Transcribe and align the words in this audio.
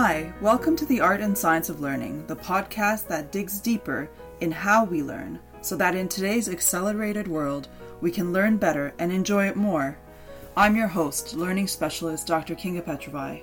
Hi, 0.00 0.32
welcome 0.40 0.76
to 0.76 0.86
the 0.86 1.00
Art 1.00 1.20
and 1.20 1.36
Science 1.36 1.68
of 1.68 1.80
Learning, 1.80 2.24
the 2.28 2.36
podcast 2.36 3.08
that 3.08 3.32
digs 3.32 3.58
deeper 3.58 4.08
in 4.40 4.52
how 4.52 4.84
we 4.84 5.02
learn 5.02 5.40
so 5.60 5.74
that 5.74 5.96
in 5.96 6.08
today's 6.08 6.48
accelerated 6.48 7.26
world, 7.26 7.66
we 8.00 8.12
can 8.12 8.32
learn 8.32 8.58
better 8.58 8.94
and 9.00 9.10
enjoy 9.10 9.48
it 9.48 9.56
more. 9.56 9.98
I'm 10.56 10.76
your 10.76 10.86
host, 10.86 11.34
learning 11.34 11.66
specialist 11.66 12.28
Dr. 12.28 12.54
Kinga 12.54 12.82
Petrovai. 12.82 13.42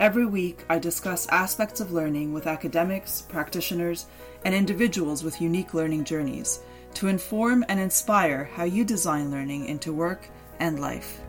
Every 0.00 0.24
week, 0.24 0.64
I 0.70 0.78
discuss 0.78 1.28
aspects 1.28 1.80
of 1.80 1.92
learning 1.92 2.32
with 2.32 2.46
academics, 2.46 3.20
practitioners, 3.20 4.06
and 4.46 4.54
individuals 4.54 5.22
with 5.22 5.42
unique 5.42 5.74
learning 5.74 6.04
journeys 6.04 6.60
to 6.94 7.08
inform 7.08 7.62
and 7.68 7.78
inspire 7.78 8.44
how 8.44 8.64
you 8.64 8.86
design 8.86 9.30
learning 9.30 9.66
into 9.66 9.92
work 9.92 10.26
and 10.60 10.80
life. 10.80 11.20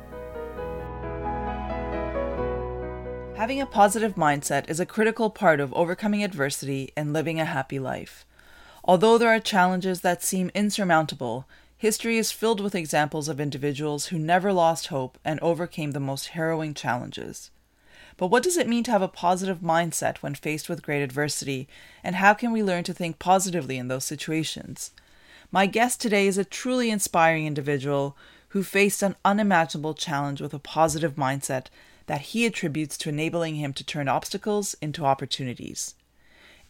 Having 3.42 3.62
a 3.62 3.66
positive 3.66 4.14
mindset 4.14 4.70
is 4.70 4.80
a 4.80 4.86
critical 4.86 5.32
part 5.32 5.60
of 5.60 5.74
overcoming 5.74 6.24
adversity 6.24 6.92
and 6.96 7.12
living 7.12 7.40
a 7.40 7.46
happy 7.46 7.80
life. 7.80 8.24
Although 8.84 9.18
there 9.18 9.30
are 9.30 9.40
challenges 9.40 10.02
that 10.02 10.22
seem 10.22 10.52
insurmountable, 10.54 11.48
history 11.76 12.20
is 12.20 12.32
filled 12.32 12.62
with 12.62 12.76
examples 12.76 13.28
of 13.28 13.40
individuals 13.40 14.06
who 14.06 14.20
never 14.20 14.54
lost 14.54 14.90
hope 14.90 15.18
and 15.26 15.40
overcame 15.40 15.90
the 15.94 16.00
most 16.00 16.28
harrowing 16.28 16.76
challenges. 16.76 17.50
But 18.16 18.28
what 18.28 18.44
does 18.44 18.58
it 18.58 18.70
mean 18.70 18.84
to 18.84 18.92
have 18.92 19.02
a 19.02 19.08
positive 19.08 19.62
mindset 19.62 20.18
when 20.18 20.36
faced 20.36 20.70
with 20.70 20.84
great 20.84 21.02
adversity, 21.02 21.68
and 22.04 22.18
how 22.18 22.36
can 22.36 22.52
we 22.52 22.62
learn 22.62 22.84
to 22.84 22.94
think 22.94 23.18
positively 23.18 23.80
in 23.80 23.88
those 23.88 24.06
situations? 24.06 24.92
My 25.52 25.66
guest 25.66 26.00
today 26.00 26.28
is 26.28 26.38
a 26.38 26.46
truly 26.46 26.92
inspiring 26.92 27.48
individual 27.48 28.16
who 28.50 28.62
faced 28.62 29.02
an 29.02 29.16
unimaginable 29.26 29.96
challenge 29.96 30.42
with 30.42 30.54
a 30.54 30.60
positive 30.60 31.16
mindset 31.16 31.70
that 32.12 32.34
he 32.34 32.46
attributes 32.46 32.98
to 32.98 33.08
enabling 33.08 33.56
him 33.56 33.72
to 33.72 33.86
turn 33.86 34.10
obstacles 34.10 34.76
into 34.82 35.06
opportunities. 35.06 35.96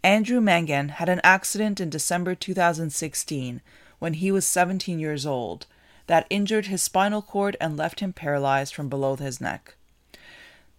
Andrew 0.03 0.39
Mangan 0.39 0.89
had 0.89 1.09
an 1.09 1.19
accident 1.23 1.79
in 1.79 1.89
December 1.89 2.35
2016 2.35 3.59
when 3.97 4.13
he 4.13 4.31
was 4.31 4.45
17 4.45 4.99
years 4.99 5.25
old 5.25 5.65
that 6.05 6.27
injured 6.29 6.67
his 6.67 6.83
spinal 6.83 7.23
cord 7.23 7.57
and 7.59 7.75
left 7.75 8.01
him 8.01 8.13
paralyzed 8.13 8.75
from 8.75 8.87
below 8.87 9.15
his 9.15 9.41
neck. 9.41 9.73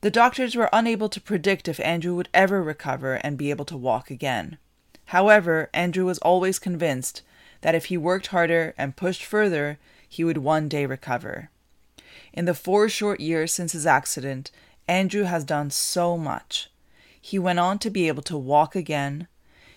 The 0.01 0.13
doctors 0.13 0.55
were 0.55 0.71
unable 0.73 1.09
to 1.09 1.21
predict 1.21 1.67
if 1.67 1.81
Andrew 1.81 2.15
would 2.15 2.29
ever 2.33 2.63
recover 2.63 3.15
and 3.15 3.37
be 3.37 3.51
able 3.51 3.65
to 3.65 3.77
walk 3.77 4.13
again. 4.13 4.59
However, 5.07 5.71
Andrew 5.75 6.05
was 6.05 6.19
always 6.19 6.61
convinced 6.61 7.23
that 7.63 7.75
if 7.75 7.87
he 7.87 7.97
worked 7.97 8.29
harder 8.29 8.75
and 8.79 8.95
pushed 8.95 9.25
further, 9.25 9.81
he 10.09 10.23
would 10.23 10.39
one 10.39 10.69
day 10.69 10.87
recover. 10.87 11.51
In 12.33 12.47
the 12.47 12.55
four 12.55 12.89
short 12.89 13.21
years 13.21 13.53
since 13.53 13.73
his 13.73 13.87
accident, 13.87 14.51
Andrew 14.89 15.25
has 15.25 15.45
done 15.45 15.71
so 15.71 16.17
much. 16.17 16.71
He 17.21 17.39
went 17.39 17.59
on 17.59 17.79
to 17.81 17.91
be 17.91 18.09
able 18.09 18.23
to 18.23 18.39
walk 18.39 18.75
again. 18.75 19.29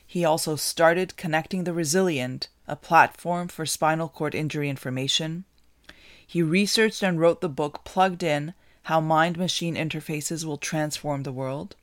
He 0.06 0.24
also 0.24 0.56
started 0.56 1.18
Connecting 1.18 1.64
the 1.64 1.74
Resilient, 1.74 2.48
a 2.68 2.76
platform 2.76 3.50
for 3.50 3.66
spinal 3.66 4.08
cord 4.08 4.34
injury 4.34 4.70
information. 4.70 5.44
He 6.26 6.42
researched 6.42 7.04
and 7.04 7.20
wrote 7.20 7.42
the 7.42 7.50
book 7.50 7.84
Plugged 7.84 8.24
In 8.24 8.54
How 8.84 9.00
Mind 9.00 9.38
Machine 9.38 9.76
Interfaces 9.76 10.46
Will 10.46 10.58
Transform 10.58 11.24
the 11.24 11.34
World. 11.34 11.76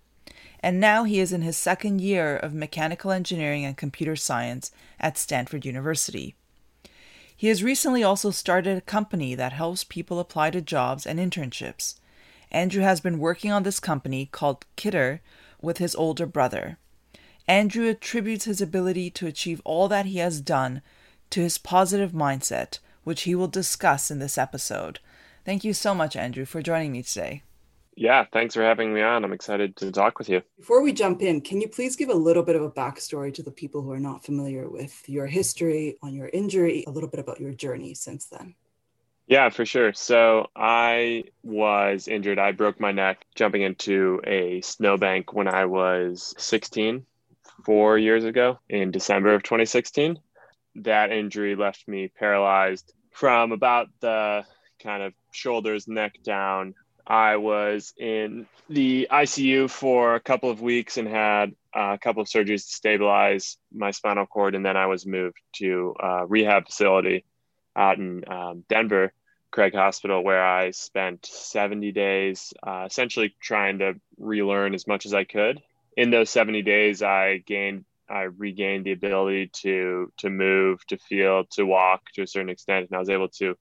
And 0.61 0.81
now 0.81 1.05
he 1.05 1.20
is 1.20 1.33
in 1.33 1.43
his 1.43 1.56
second 1.56 2.00
year 2.00 2.37
of 2.37 2.55
mechanical 2.55 3.11
engineering 3.11 3.65
and 3.65 3.77
computer 3.77 4.17
science 4.17 4.70
at 4.98 5.19
Stanford 5.19 5.65
University. 5.65 6.34
He 7.42 7.48
has 7.48 7.64
recently 7.64 8.04
also 8.04 8.30
started 8.30 8.78
a 8.78 8.80
company 8.80 9.34
that 9.34 9.52
helps 9.52 9.82
people 9.82 10.20
apply 10.20 10.52
to 10.52 10.60
jobs 10.60 11.04
and 11.04 11.18
internships. 11.18 11.96
Andrew 12.52 12.84
has 12.84 13.00
been 13.00 13.18
working 13.18 13.50
on 13.50 13.64
this 13.64 13.80
company 13.80 14.26
called 14.30 14.64
Kiter 14.76 15.18
with 15.60 15.78
his 15.78 15.97
older 15.97 16.25
brother. 16.25 16.78
Andrew 17.48 17.88
attributes 17.88 18.44
his 18.44 18.60
ability 18.60 19.10
to 19.10 19.26
achieve 19.26 19.60
all 19.64 19.88
that 19.88 20.06
he 20.06 20.19
has 20.19 20.41
done 20.41 20.82
to 21.31 21.41
his 21.41 21.58
positive 21.58 22.12
mindset, 22.12 22.78
which 23.02 23.22
he 23.22 23.34
will 23.34 23.48
discuss 23.48 24.08
in 24.08 24.20
this 24.20 24.38
episode. 24.38 25.00
Thank 25.44 25.64
you 25.64 25.75
so 25.75 25.97
much, 25.97 26.14
Andrew, 26.14 26.44
for 26.44 26.62
joining 26.62 26.92
me 26.92 27.02
today. 27.02 27.42
Yeah, 27.94 28.25
thanks 28.32 28.54
for 28.54 28.62
having 28.62 28.94
me 28.94 29.03
on. 29.03 29.25
I'm 29.25 29.32
excited 29.32 29.76
to 29.76 29.92
talk 29.92 30.19
with 30.19 30.28
you. 30.28 30.42
Before 30.58 30.82
we 30.82 30.92
jump 30.92 31.20
in, 31.20 31.41
can 31.41 31.60
you 31.60 31.69
please 31.69 31.94
give 31.94 32.08
a 32.08 32.14
little 32.14 32.42
bit 32.42 32.56
of 32.56 32.62
a 32.62 32.70
backstory 32.70 33.32
to 33.34 33.42
the 33.42 33.50
people 33.50 33.82
who 33.82 33.92
are 33.92 34.00
not 34.00 34.25
familiar 34.25 34.69
with 34.69 35.08
your 35.08 35.26
history 35.26 35.98
on 36.02 36.14
your 36.14 36.28
injury, 36.28 36.84
a 36.86 36.91
little 36.91 37.08
bit 37.08 37.20
about 37.20 37.41
your 37.41 37.52
journey 37.52 37.94
since 37.94 38.26
then? 38.26 38.54
Yeah, 39.26 39.50
for 39.50 39.64
sure. 39.64 39.92
So 39.92 40.48
I 40.56 41.25
was 41.42 42.08
injured. 42.08 42.38
I 42.38 42.52
broke 42.52 42.81
my 42.81 42.92
neck 42.92 43.25
jumping 43.34 43.62
into 43.62 44.20
a 44.26 44.62
snowbank 44.62 45.32
when 45.32 45.48
I 45.48 45.66
was 45.66 46.34
16, 46.38 47.04
four 47.64 47.98
years 47.98 48.25
ago 48.25 48.58
in 48.69 48.91
December 48.91 49.34
of 49.34 49.42
2016. 49.42 50.19
That 50.76 51.12
injury 51.12 51.54
left 51.54 51.86
me 51.86 52.08
paralyzed 52.08 52.92
from 53.10 53.52
about 53.52 53.88
the 54.00 54.44
kind 54.82 55.02
of 55.02 55.12
shoulders, 55.32 55.86
neck 55.86 56.14
down 56.25 56.75
I 57.06 57.36
was 57.36 57.92
in 57.96 58.46
the 58.68 59.08
ICU 59.10 59.68
for 59.68 60.14
a 60.14 60.20
couple 60.20 60.50
of 60.50 60.60
weeks 60.60 60.96
and 60.96 61.08
had 61.08 61.54
a 61.74 61.98
couple 61.98 62.22
of 62.22 62.28
surgeries 62.28 62.64
to 62.64 62.72
stabilize 62.72 63.56
my 63.72 63.90
spinal 63.90 64.26
cord. 64.26 64.54
And 64.54 64.64
then 64.64 64.76
I 64.76 64.86
was 64.86 65.06
moved 65.06 65.38
to 65.56 65.94
a 65.98 66.26
rehab 66.26 66.66
facility 66.66 67.24
out 67.74 67.98
in 67.98 68.24
um, 68.28 68.64
Denver, 68.68 69.12
Craig 69.50 69.74
Hospital, 69.74 70.22
where 70.22 70.44
I 70.44 70.70
spent 70.70 71.26
70 71.26 71.92
days 71.92 72.52
uh, 72.62 72.84
essentially 72.86 73.34
trying 73.40 73.80
to 73.80 73.94
relearn 74.19 74.74
as 74.74 74.86
much 74.86 75.06
as 75.06 75.14
I 75.14 75.24
could. 75.24 75.60
In 75.96 76.10
those 76.10 76.30
70 76.30 76.62
days, 76.62 77.02
I 77.02 77.38
gained 77.38 77.84
I 78.08 78.22
regained 78.22 78.84
the 78.84 78.92
ability 78.92 79.50
to 79.62 80.12
to 80.19 80.28
move, 80.30 80.84
to 80.88 80.98
feel, 80.98 81.44
to 81.52 81.64
walk 81.64 82.10
to 82.14 82.22
a 82.22 82.26
certain 82.26 82.50
extent, 82.50 82.88
and 82.88 82.96
I 82.96 82.98
was 82.98 83.08
able 83.08 83.28
to 83.28 83.56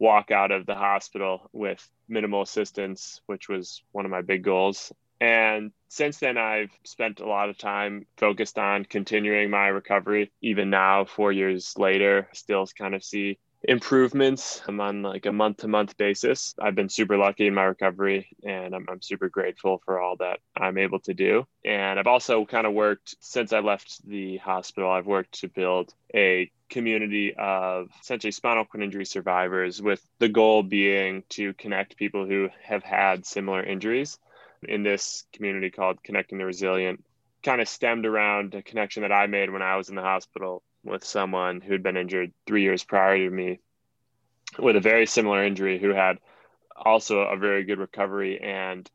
walk 0.00 0.32
out 0.32 0.50
of 0.50 0.66
the 0.66 0.74
hospital 0.74 1.48
with 1.52 1.86
minimal 2.08 2.42
assistance, 2.42 3.20
which 3.26 3.48
was 3.48 3.82
one 3.92 4.04
of 4.04 4.10
my 4.10 4.22
big 4.22 4.42
goals. 4.42 4.92
And 5.20 5.72
since 5.88 6.18
then, 6.18 6.38
I've 6.38 6.70
spent 6.84 7.20
a 7.20 7.28
lot 7.28 7.50
of 7.50 7.58
time 7.58 8.06
focused 8.16 8.58
on 8.58 8.86
continuing 8.86 9.50
my 9.50 9.68
recovery. 9.68 10.32
Even 10.40 10.70
now, 10.70 11.04
four 11.04 11.30
years 11.30 11.74
later, 11.76 12.28
still 12.32 12.66
kind 12.78 12.94
of 12.94 13.04
see 13.04 13.38
improvements 13.62 14.62
I'm 14.66 14.80
on 14.80 15.02
like 15.02 15.26
a 15.26 15.32
month 15.32 15.58
to 15.58 15.68
month 15.68 15.96
basis. 15.96 16.54
I've 16.60 16.74
been 16.74 16.88
super 16.88 17.16
lucky 17.16 17.46
in 17.46 17.54
my 17.54 17.64
recovery 17.64 18.28
and 18.44 18.74
I'm, 18.74 18.86
I'm 18.88 19.02
super 19.02 19.28
grateful 19.28 19.82
for 19.84 20.00
all 20.00 20.16
that 20.16 20.40
I'm 20.56 20.78
able 20.78 21.00
to 21.00 21.14
do. 21.14 21.46
And 21.64 21.98
I've 21.98 22.06
also 22.06 22.44
kind 22.46 22.66
of 22.66 22.72
worked 22.72 23.16
since 23.20 23.52
I 23.52 23.60
left 23.60 24.06
the 24.06 24.38
hospital, 24.38 24.90
I've 24.90 25.06
worked 25.06 25.40
to 25.40 25.48
build 25.48 25.94
a 26.14 26.50
community 26.70 27.34
of 27.36 27.90
essentially 28.00 28.30
spinal 28.30 28.64
cord 28.64 28.84
injury 28.84 29.04
survivors 29.04 29.82
with 29.82 30.00
the 30.18 30.28
goal 30.28 30.62
being 30.62 31.24
to 31.30 31.52
connect 31.54 31.96
people 31.96 32.26
who 32.26 32.48
have 32.62 32.82
had 32.82 33.26
similar 33.26 33.62
injuries 33.62 34.18
in 34.62 34.82
this 34.82 35.24
community 35.32 35.70
called 35.70 36.02
Connecting 36.02 36.38
the 36.38 36.44
Resilient 36.44 37.04
kind 37.42 37.60
of 37.60 37.68
stemmed 37.68 38.06
around 38.06 38.54
a 38.54 38.62
connection 38.62 39.02
that 39.02 39.12
I 39.12 39.26
made 39.26 39.50
when 39.50 39.62
I 39.62 39.76
was 39.76 39.88
in 39.88 39.94
the 39.94 40.02
hospital 40.02 40.62
with 40.84 41.04
someone 41.04 41.60
who'd 41.60 41.82
been 41.82 41.96
injured 41.96 42.32
three 42.46 42.62
years 42.62 42.84
prior 42.84 43.16
to 43.16 43.30
me 43.30 43.60
with 44.58 44.76
a 44.76 44.80
very 44.80 45.06
similar 45.06 45.44
injury 45.44 45.78
who 45.78 45.90
had 45.90 46.18
also 46.76 47.20
a 47.20 47.36
very 47.36 47.64
good 47.64 47.78
recovery. 47.78 48.40
And 48.40 48.90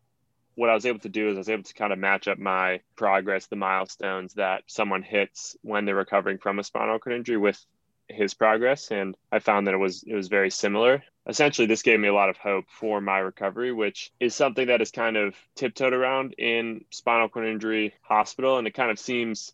what 0.56 0.69
I 0.69 0.73
was 0.73 0.85
able 0.85 1.00
to 1.00 1.09
do 1.09 1.29
is 1.29 1.35
I 1.35 1.39
was 1.39 1.50
able 1.50 1.63
to 1.63 1.73
kind 1.73 1.94
of 1.94 2.00
match 2.00 2.28
up 2.28 2.39
my 2.39 2.81
progress, 2.95 3.47
the 3.47 3.56
milestones 3.56 4.33
that 4.35 4.63
someone 4.67 5.03
hits 5.03 5.56
when 5.62 5.85
they're 5.85 5.95
recovering 5.95 6.38
from 6.38 6.59
a 6.59 6.63
spinal 6.63 7.00
cord 7.00 7.16
injury 7.16 7.38
with 7.38 7.63
his 8.08 8.34
progress. 8.34 8.92
And 8.92 9.16
I 9.32 9.40
found 9.40 9.68
that 9.68 9.74
it 9.74 9.78
was 9.78 10.04
it 10.04 10.16
was 10.16 10.28
very 10.28 10.50
similar. 10.50 11.04
Essentially, 11.28 11.66
this 11.66 11.81
gave 11.81 12.00
me 12.00 12.07
a 12.07 12.13
lot 12.13 12.30
of 12.30 12.38
hope 12.38 12.66
for 12.69 13.02
my 13.02 13.18
recovery, 13.18 13.72
which 13.72 14.12
is 14.19 14.36
something 14.36 14.68
that 14.68 14.81
is 14.81 14.92
kind 14.92 15.18
of 15.18 15.36
tiptoed 15.56 15.94
around 15.94 16.34
in 16.38 16.86
spinal 16.92 17.30
cord 17.30 17.48
injury 17.48 17.94
hospital. 18.02 18.57
And 18.57 18.68
it 18.68 18.75
kind 18.75 18.92
of 18.92 19.00
seems 19.00 19.54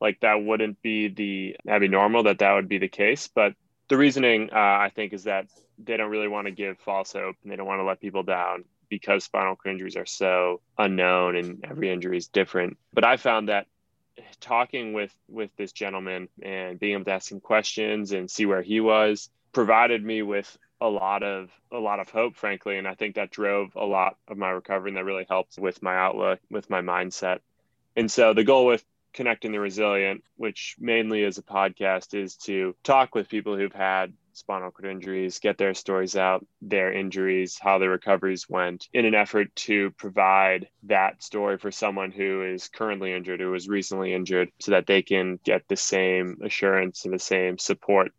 like 0.00 0.20
that 0.20 0.42
wouldn't 0.44 0.80
be 0.82 1.08
the 1.08 1.56
that'd 1.64 1.80
be 1.80 1.88
normal 1.88 2.24
that 2.24 2.38
that 2.38 2.52
would 2.52 2.68
be 2.68 2.78
the 2.78 2.88
case 2.88 3.28
but 3.28 3.54
the 3.88 3.96
reasoning 3.96 4.50
uh, 4.52 4.56
i 4.56 4.90
think 4.94 5.12
is 5.12 5.24
that 5.24 5.46
they 5.78 5.96
don't 5.96 6.10
really 6.10 6.28
want 6.28 6.46
to 6.46 6.50
give 6.50 6.78
false 6.78 7.12
hope 7.12 7.36
and 7.42 7.52
they 7.52 7.56
don't 7.56 7.66
want 7.66 7.80
to 7.80 7.84
let 7.84 8.00
people 8.00 8.22
down 8.22 8.64
because 8.88 9.24
spinal 9.24 9.56
cord 9.56 9.72
injuries 9.72 9.96
are 9.96 10.06
so 10.06 10.60
unknown 10.78 11.36
and 11.36 11.64
every 11.64 11.90
injury 11.90 12.16
is 12.16 12.28
different 12.28 12.76
but 12.92 13.04
i 13.04 13.16
found 13.16 13.48
that 13.48 13.66
talking 14.40 14.92
with 14.92 15.14
with 15.28 15.50
this 15.56 15.72
gentleman 15.72 16.28
and 16.42 16.78
being 16.78 16.94
able 16.94 17.04
to 17.04 17.12
ask 17.12 17.30
him 17.30 17.40
questions 17.40 18.12
and 18.12 18.30
see 18.30 18.46
where 18.46 18.62
he 18.62 18.80
was 18.80 19.30
provided 19.52 20.04
me 20.04 20.22
with 20.22 20.56
a 20.80 20.88
lot 20.88 21.22
of 21.22 21.50
a 21.72 21.78
lot 21.78 22.00
of 22.00 22.08
hope 22.10 22.36
frankly. 22.36 22.78
And 22.78 22.86
i 22.86 22.94
think 22.94 23.14
that 23.16 23.30
drove 23.30 23.74
a 23.76 23.84
lot 23.84 24.16
of 24.28 24.36
my 24.36 24.50
recovery 24.50 24.90
and 24.90 24.96
that 24.96 25.04
really 25.04 25.26
helped 25.28 25.58
with 25.58 25.82
my 25.82 25.96
outlook 25.96 26.40
with 26.50 26.68
my 26.70 26.80
mindset. 26.80 27.40
And 27.96 28.10
so 28.10 28.34
the 28.34 28.44
goal 28.44 28.66
with 28.66 28.84
Connecting 29.14 29.52
the 29.52 29.60
Resilient, 29.60 30.22
which 30.36 30.76
mainly 30.78 31.22
is 31.22 31.38
a 31.38 31.42
podcast, 31.42 32.12
is 32.12 32.36
to 32.36 32.76
talk 32.84 33.14
with 33.14 33.30
people 33.30 33.56
who've 33.56 33.72
had 33.72 34.12
spinal 34.36 34.70
cord 34.70 34.90
injuries, 34.90 35.38
get 35.38 35.56
their 35.56 35.74
stories 35.74 36.14
out, 36.14 36.46
their 36.60 36.92
injuries, 36.92 37.58
how 37.58 37.78
their 37.78 37.90
recoveries 37.90 38.48
went, 38.48 38.86
in 38.92 39.06
an 39.06 39.14
effort 39.14 39.54
to 39.56 39.90
provide 39.92 40.68
that 40.84 41.22
story 41.22 41.56
for 41.56 41.70
someone 41.70 42.10
who 42.10 42.42
is 42.42 42.68
currently 42.68 43.12
injured, 43.12 43.40
who 43.40 43.50
was 43.50 43.68
recently 43.68 44.12
injured, 44.12 44.50
so 44.60 44.72
that 44.72 44.86
they 44.86 45.02
can 45.02 45.40
get 45.42 45.66
the 45.68 45.76
same 45.76 46.38
assurance 46.44 47.04
and 47.04 47.14
the 47.14 47.18
same 47.18 47.58
support 47.58 48.12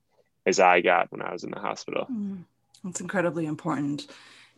as 0.46 0.60
I 0.60 0.82
got 0.82 1.12
when 1.12 1.22
I 1.22 1.32
was 1.32 1.44
in 1.44 1.52
the 1.52 1.60
hospital. 1.60 2.08
Mm, 2.12 2.44
that's 2.84 3.02
incredibly 3.02 3.46
important 3.46 4.08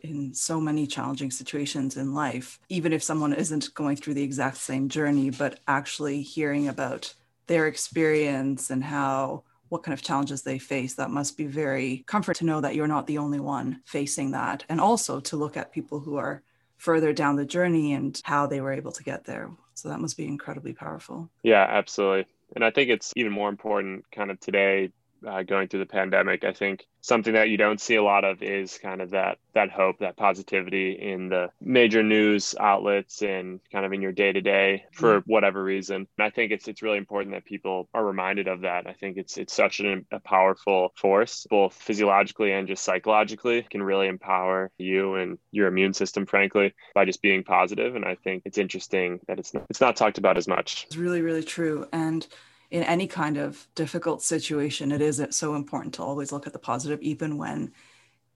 in 0.00 0.32
so 0.32 0.60
many 0.60 0.86
challenging 0.86 1.30
situations 1.30 1.96
in 1.96 2.14
life, 2.14 2.58
even 2.70 2.92
if 2.92 3.02
someone 3.02 3.34
isn't 3.34 3.74
going 3.74 3.96
through 3.96 4.14
the 4.14 4.22
exact 4.22 4.56
same 4.56 4.88
journey, 4.88 5.28
but 5.28 5.60
actually 5.68 6.22
hearing 6.22 6.68
about 6.68 7.12
their 7.48 7.66
experience 7.66 8.70
and 8.70 8.84
how 8.84 9.42
what 9.70 9.82
kind 9.82 9.94
of 9.94 10.02
challenges 10.02 10.42
they 10.42 10.58
face 10.58 10.94
that 10.94 11.10
must 11.10 11.36
be 11.36 11.46
very 11.46 12.04
comfort 12.06 12.36
to 12.36 12.44
know 12.44 12.60
that 12.60 12.74
you're 12.74 12.86
not 12.86 13.06
the 13.06 13.18
only 13.18 13.40
one 13.40 13.80
facing 13.86 14.32
that. 14.32 14.64
And 14.68 14.80
also 14.80 15.20
to 15.20 15.36
look 15.36 15.56
at 15.56 15.72
people 15.72 16.00
who 16.00 16.16
are 16.16 16.42
further 16.76 17.12
down 17.12 17.36
the 17.36 17.44
journey 17.44 17.94
and 17.94 18.20
how 18.24 18.46
they 18.46 18.60
were 18.60 18.72
able 18.72 18.92
to 18.92 19.02
get 19.02 19.24
there. 19.24 19.50
So 19.74 19.88
that 19.88 20.00
must 20.00 20.16
be 20.16 20.26
incredibly 20.26 20.74
powerful. 20.74 21.30
Yeah 21.42 21.66
absolutely. 21.68 22.26
And 22.54 22.64
i 22.64 22.70
think 22.70 22.90
it's 22.90 23.12
even 23.16 23.32
more 23.32 23.48
important 23.48 24.04
kind 24.10 24.30
of 24.30 24.40
today 24.40 24.90
uh, 25.26 25.42
going 25.42 25.68
through 25.68 25.80
the 25.80 25.86
pandemic. 25.86 26.44
I 26.44 26.52
think 26.52 26.86
something 27.02 27.32
that 27.32 27.48
you 27.48 27.56
don't 27.56 27.80
see 27.80 27.94
a 27.94 28.02
lot 28.02 28.24
of 28.24 28.42
is 28.42 28.78
kind 28.78 29.00
of 29.00 29.10
that 29.10 29.38
that 29.52 29.70
hope, 29.70 29.98
that 29.98 30.16
positivity 30.16 30.92
in 30.92 31.28
the 31.28 31.50
major 31.60 32.02
news 32.02 32.54
outlets 32.60 33.22
and 33.22 33.58
kind 33.72 33.84
of 33.84 33.92
in 33.92 34.00
your 34.00 34.12
day 34.12 34.32
to 34.32 34.40
day 34.40 34.84
for 34.92 35.20
whatever 35.26 35.62
reason. 35.62 36.06
And 36.18 36.26
I 36.26 36.30
think 36.30 36.52
it's 36.52 36.68
it's 36.68 36.82
really 36.82 36.98
important 36.98 37.34
that 37.34 37.44
people 37.44 37.88
are 37.94 38.04
reminded 38.04 38.48
of 38.48 38.60
that. 38.62 38.86
I 38.86 38.92
think 38.92 39.16
it's 39.16 39.36
it's 39.36 39.54
such 39.54 39.80
an, 39.80 40.06
a 40.12 40.20
powerful 40.20 40.92
force, 40.96 41.46
both 41.50 41.74
physiologically 41.74 42.52
and 42.52 42.68
just 42.68 42.84
psychologically, 42.84 43.58
it 43.58 43.70
can 43.70 43.82
really 43.82 44.06
empower 44.06 44.70
you 44.78 45.16
and 45.16 45.38
your 45.50 45.68
immune 45.68 45.94
system, 45.94 46.26
frankly, 46.26 46.74
by 46.94 47.04
just 47.04 47.22
being 47.22 47.42
positive. 47.42 47.96
And 47.96 48.04
I 48.04 48.14
think 48.16 48.42
it's 48.44 48.58
interesting 48.58 49.20
that 49.26 49.38
it's 49.38 49.54
not, 49.54 49.66
it's 49.70 49.80
not 49.80 49.96
talked 49.96 50.18
about 50.18 50.36
as 50.36 50.46
much. 50.46 50.84
It's 50.86 50.96
really 50.96 51.22
really 51.22 51.42
true 51.44 51.86
and 51.92 52.26
in 52.70 52.82
any 52.84 53.06
kind 53.06 53.36
of 53.36 53.66
difficult 53.74 54.22
situation, 54.22 54.92
it 54.92 55.00
is 55.00 55.24
so 55.30 55.54
important 55.54 55.94
to 55.94 56.02
always 56.02 56.32
look 56.32 56.46
at 56.46 56.52
the 56.52 56.58
positive, 56.58 57.00
even 57.02 57.36
when 57.36 57.72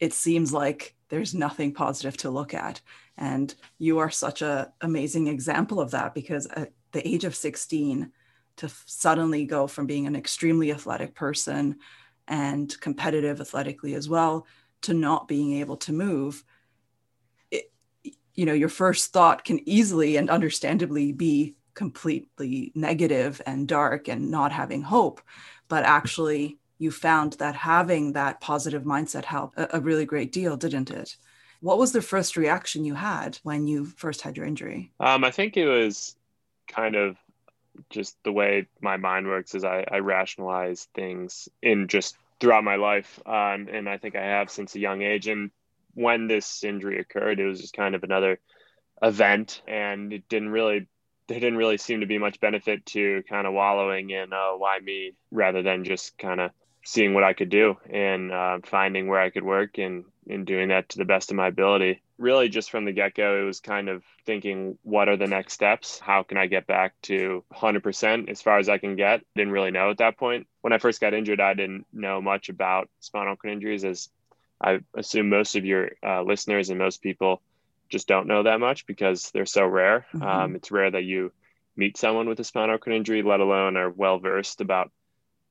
it 0.00 0.12
seems 0.12 0.52
like 0.52 0.94
there's 1.08 1.34
nothing 1.34 1.72
positive 1.72 2.16
to 2.18 2.30
look 2.30 2.52
at. 2.52 2.80
And 3.16 3.54
you 3.78 3.98
are 3.98 4.10
such 4.10 4.42
an 4.42 4.66
amazing 4.80 5.28
example 5.28 5.80
of 5.80 5.92
that 5.92 6.14
because 6.14 6.46
at 6.46 6.72
the 6.92 7.06
age 7.06 7.24
of 7.24 7.36
16, 7.36 8.10
to 8.56 8.68
suddenly 8.86 9.44
go 9.46 9.66
from 9.66 9.86
being 9.86 10.06
an 10.06 10.16
extremely 10.16 10.72
athletic 10.72 11.14
person 11.14 11.76
and 12.28 12.80
competitive 12.80 13.40
athletically 13.40 13.94
as 13.94 14.08
well 14.08 14.46
to 14.82 14.94
not 14.94 15.28
being 15.28 15.54
able 15.54 15.76
to 15.76 15.92
move 15.92 16.44
it, 17.50 17.70
you 18.34 18.46
know 18.46 18.52
your 18.52 18.68
first 18.68 19.12
thought 19.12 19.44
can 19.44 19.66
easily 19.68 20.16
and 20.16 20.30
understandably 20.30 21.12
be 21.12 21.54
completely 21.74 22.72
negative 22.74 23.42
and 23.46 23.68
dark 23.68 24.08
and 24.08 24.30
not 24.30 24.52
having 24.52 24.82
hope 24.82 25.20
but 25.68 25.84
actually 25.84 26.58
you 26.78 26.90
found 26.90 27.34
that 27.34 27.54
having 27.54 28.12
that 28.12 28.40
positive 28.40 28.82
mindset 28.82 29.24
helped 29.24 29.58
a, 29.58 29.76
a, 29.76 29.80
really 29.80 30.04
great 30.04 30.32
deal 30.32 30.56
didn't 30.56 30.90
it? 30.90 31.16
What 31.60 31.78
was 31.78 31.92
the 31.92 32.02
first 32.02 32.36
reaction 32.36 32.84
you 32.84 32.94
had 32.94 33.38
when 33.42 33.66
you 33.66 33.86
first 33.86 34.20
had 34.22 34.36
your 34.36 34.46
injury? 34.46 34.92
Um, 35.00 35.24
i 35.24 35.30
think 35.30 35.56
it 35.56 35.66
was 35.66 36.16
kind 36.68 36.96
of 36.96 37.16
just 37.90 38.16
the 38.22 38.32
way 38.32 38.66
my 38.80 38.96
mind 38.96 39.26
works 39.26 39.54
is 39.54 39.64
i, 39.64 39.84
I 39.90 39.98
rationalize 39.98 40.88
things 40.94 41.48
in 41.60 41.88
just 41.88 42.16
throughout 42.40 42.64
my 42.64 42.76
life 42.76 43.20
um, 43.26 43.68
and 43.70 43.88
i 43.88 43.98
think 43.98 44.16
i 44.16 44.22
have 44.22 44.50
since 44.50 44.74
a 44.74 44.80
young 44.80 45.02
age. 45.02 45.26
And 45.26 45.50
when 45.94 46.26
this 46.26 46.64
injury 46.64 46.98
occurred 46.98 47.40
it 47.40 47.46
was 47.46 47.60
just 47.60 47.74
kind 47.74 47.94
of 47.94 48.04
another 48.04 48.40
event 49.02 49.62
and 49.66 50.12
it 50.12 50.28
didn't 50.28 50.50
really 50.50 50.86
there 51.26 51.40
didn't 51.40 51.56
really 51.56 51.78
seem 51.78 52.00
to 52.00 52.06
be 52.06 52.18
much 52.18 52.40
benefit 52.40 52.84
to 52.86 53.22
kind 53.28 53.46
of 53.46 53.54
wallowing 53.54 54.10
in 54.10 54.32
uh, 54.32 54.50
why 54.56 54.78
me 54.78 55.12
rather 55.30 55.62
than 55.62 55.84
just 55.84 56.18
kind 56.18 56.40
of 56.40 56.50
seeing 56.84 57.14
what 57.14 57.24
I 57.24 57.32
could 57.32 57.48
do 57.48 57.76
and 57.88 58.30
uh, 58.30 58.58
finding 58.64 59.08
where 59.08 59.20
I 59.20 59.30
could 59.30 59.42
work 59.42 59.78
and, 59.78 60.04
and 60.28 60.46
doing 60.46 60.68
that 60.68 60.90
to 60.90 60.98
the 60.98 61.06
best 61.06 61.30
of 61.30 61.36
my 61.36 61.48
ability. 61.48 62.02
Really, 62.18 62.48
just 62.48 62.70
from 62.70 62.84
the 62.84 62.92
get 62.92 63.14
go, 63.14 63.40
it 63.40 63.44
was 63.44 63.60
kind 63.60 63.88
of 63.88 64.04
thinking, 64.26 64.78
what 64.82 65.08
are 65.08 65.16
the 65.16 65.26
next 65.26 65.54
steps? 65.54 65.98
How 65.98 66.22
can 66.22 66.36
I 66.36 66.46
get 66.46 66.66
back 66.66 66.94
to 67.02 67.42
100% 67.52 68.28
as 68.28 68.42
far 68.42 68.58
as 68.58 68.68
I 68.68 68.78
can 68.78 68.94
get? 68.96 69.22
Didn't 69.34 69.52
really 69.52 69.70
know 69.70 69.90
at 69.90 69.98
that 69.98 70.18
point. 70.18 70.46
When 70.60 70.72
I 70.72 70.78
first 70.78 71.00
got 71.00 71.14
injured, 71.14 71.40
I 71.40 71.54
didn't 71.54 71.86
know 71.92 72.20
much 72.20 72.50
about 72.50 72.88
spinal 73.00 73.36
cord 73.36 73.54
injuries, 73.54 73.84
as 73.84 74.10
I 74.60 74.80
assume 74.94 75.30
most 75.30 75.56
of 75.56 75.64
your 75.64 75.92
uh, 76.06 76.22
listeners 76.22 76.70
and 76.70 76.78
most 76.78 77.02
people 77.02 77.40
just 77.88 78.08
don't 78.08 78.26
know 78.26 78.42
that 78.42 78.60
much 78.60 78.86
because 78.86 79.30
they're 79.32 79.46
so 79.46 79.66
rare. 79.66 80.06
Mm-hmm. 80.14 80.22
Um, 80.22 80.56
it's 80.56 80.70
rare 80.70 80.90
that 80.90 81.04
you 81.04 81.32
meet 81.76 81.96
someone 81.96 82.28
with 82.28 82.40
a 82.40 82.44
spinal 82.44 82.78
cord 82.78 82.96
injury, 82.96 83.22
let 83.22 83.40
alone 83.40 83.76
are 83.76 83.90
well 83.90 84.18
versed 84.18 84.60
about 84.60 84.90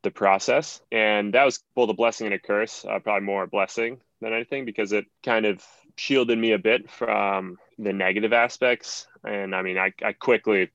the 0.03 0.11
process. 0.11 0.81
And 0.91 1.33
that 1.33 1.45
was 1.45 1.63
both 1.75 1.89
a 1.89 1.93
blessing 1.93 2.27
and 2.27 2.33
a 2.35 2.39
curse, 2.39 2.85
uh, 2.85 2.99
probably 2.99 3.25
more 3.25 3.43
a 3.43 3.47
blessing 3.47 3.99
than 4.21 4.33
anything 4.33 4.65
because 4.65 4.91
it 4.91 5.05
kind 5.23 5.45
of 5.45 5.63
shielded 5.97 6.37
me 6.37 6.51
a 6.51 6.59
bit 6.59 6.89
from 6.89 7.57
the 7.77 7.93
negative 7.93 8.33
aspects. 8.33 9.07
And 9.23 9.55
I 9.55 9.61
mean, 9.61 9.77
I, 9.77 9.93
I 10.03 10.13
quickly 10.13 10.69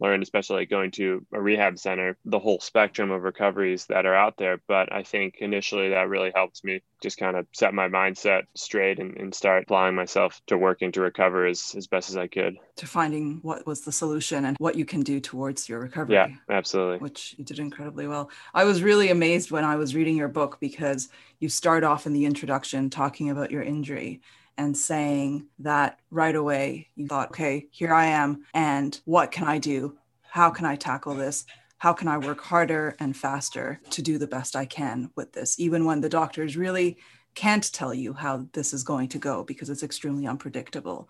learned, 0.00 0.22
especially 0.22 0.66
going 0.66 0.90
to 0.92 1.24
a 1.32 1.40
rehab 1.40 1.78
center, 1.78 2.16
the 2.24 2.38
whole 2.38 2.60
spectrum 2.60 3.10
of 3.10 3.22
recoveries 3.22 3.86
that 3.86 4.06
are 4.06 4.14
out 4.14 4.36
there. 4.38 4.60
But 4.66 4.92
I 4.92 5.02
think 5.02 5.36
initially 5.38 5.90
that 5.90 6.08
really 6.08 6.32
helped 6.34 6.64
me 6.64 6.82
just 7.02 7.18
kind 7.18 7.36
of 7.36 7.46
set 7.52 7.72
my 7.74 7.88
mindset 7.88 8.42
straight 8.54 8.98
and, 8.98 9.16
and 9.16 9.34
start 9.34 9.64
applying 9.64 9.94
myself 9.94 10.40
to 10.46 10.58
working 10.58 10.92
to 10.92 11.00
recover 11.00 11.46
as, 11.46 11.74
as 11.76 11.86
best 11.86 12.10
as 12.10 12.16
I 12.16 12.26
could. 12.26 12.56
To 12.76 12.86
finding 12.86 13.38
what 13.42 13.66
was 13.66 13.82
the 13.82 13.92
solution 13.92 14.44
and 14.44 14.56
what 14.58 14.76
you 14.76 14.84
can 14.84 15.00
do 15.00 15.20
towards 15.20 15.68
your 15.68 15.80
recovery. 15.80 16.14
Yeah, 16.14 16.28
absolutely. 16.50 16.98
Which 16.98 17.34
you 17.38 17.44
did 17.44 17.58
incredibly 17.58 18.06
well. 18.06 18.30
I 18.54 18.64
was 18.64 18.82
really 18.82 19.10
amazed 19.10 19.50
when 19.50 19.64
I 19.64 19.76
was 19.76 19.94
reading 19.94 20.16
your 20.16 20.28
book 20.28 20.58
because 20.60 21.08
you 21.38 21.48
start 21.48 21.84
off 21.84 22.06
in 22.06 22.12
the 22.12 22.26
introduction 22.26 22.90
talking 22.90 23.30
about 23.30 23.50
your 23.50 23.62
injury 23.62 24.20
and 24.60 24.76
saying 24.76 25.46
that 25.58 25.98
right 26.10 26.36
away 26.36 26.88
you 26.94 27.06
thought, 27.06 27.30
okay, 27.30 27.66
here 27.70 27.94
I 27.94 28.06
am, 28.06 28.44
and 28.52 29.00
what 29.06 29.32
can 29.32 29.48
I 29.48 29.58
do? 29.58 29.96
How 30.22 30.50
can 30.50 30.66
I 30.66 30.76
tackle 30.76 31.14
this? 31.14 31.46
How 31.78 31.94
can 31.94 32.08
I 32.08 32.18
work 32.18 32.42
harder 32.42 32.94
and 33.00 33.16
faster 33.16 33.80
to 33.88 34.02
do 34.02 34.18
the 34.18 34.26
best 34.26 34.54
I 34.54 34.66
can 34.66 35.10
with 35.16 35.32
this, 35.32 35.58
even 35.58 35.86
when 35.86 36.02
the 36.02 36.10
doctors 36.10 36.58
really 36.58 36.98
can't 37.34 37.72
tell 37.72 37.94
you 37.94 38.12
how 38.12 38.46
this 38.52 38.74
is 38.74 38.82
going 38.82 39.08
to 39.08 39.18
go 39.18 39.44
because 39.44 39.70
it's 39.70 39.82
extremely 39.82 40.26
unpredictable. 40.26 41.08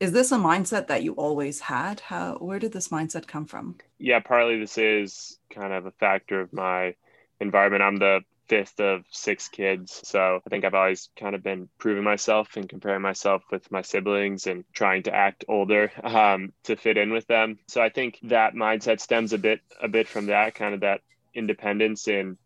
Is 0.00 0.10
this 0.10 0.32
a 0.32 0.36
mindset 0.36 0.88
that 0.88 1.04
you 1.04 1.12
always 1.12 1.60
had? 1.60 2.00
How 2.00 2.38
where 2.40 2.58
did 2.58 2.72
this 2.72 2.88
mindset 2.88 3.28
come 3.28 3.46
from? 3.46 3.76
Yeah, 3.98 4.18
partly 4.18 4.58
this 4.58 4.78
is 4.78 5.38
kind 5.50 5.72
of 5.72 5.86
a 5.86 5.92
factor 5.92 6.40
of 6.40 6.52
my 6.52 6.96
environment. 7.40 7.82
I'm 7.82 7.98
the 7.98 8.22
fifth 8.50 8.80
of 8.80 9.04
six 9.10 9.48
kids. 9.48 10.00
So 10.04 10.40
I 10.44 10.50
think 10.50 10.64
I've 10.64 10.74
always 10.74 11.08
kind 11.18 11.36
of 11.36 11.42
been 11.42 11.68
proving 11.78 12.02
myself 12.02 12.56
and 12.56 12.68
comparing 12.68 13.00
myself 13.00 13.44
with 13.52 13.70
my 13.70 13.82
siblings 13.82 14.48
and 14.48 14.64
trying 14.72 15.04
to 15.04 15.14
act 15.14 15.44
older 15.46 15.92
um, 16.02 16.52
to 16.64 16.74
fit 16.74 16.98
in 16.98 17.12
with 17.12 17.28
them. 17.28 17.60
So 17.68 17.80
I 17.80 17.90
think 17.90 18.18
that 18.24 18.54
mindset 18.54 19.00
stems 19.00 19.32
a 19.32 19.38
bit 19.38 19.60
a 19.80 19.86
bit 19.86 20.08
from 20.08 20.26
that 20.26 20.56
kind 20.56 20.74
of 20.74 20.80
that 20.80 21.00
independence 21.32 22.08
and 22.08 22.36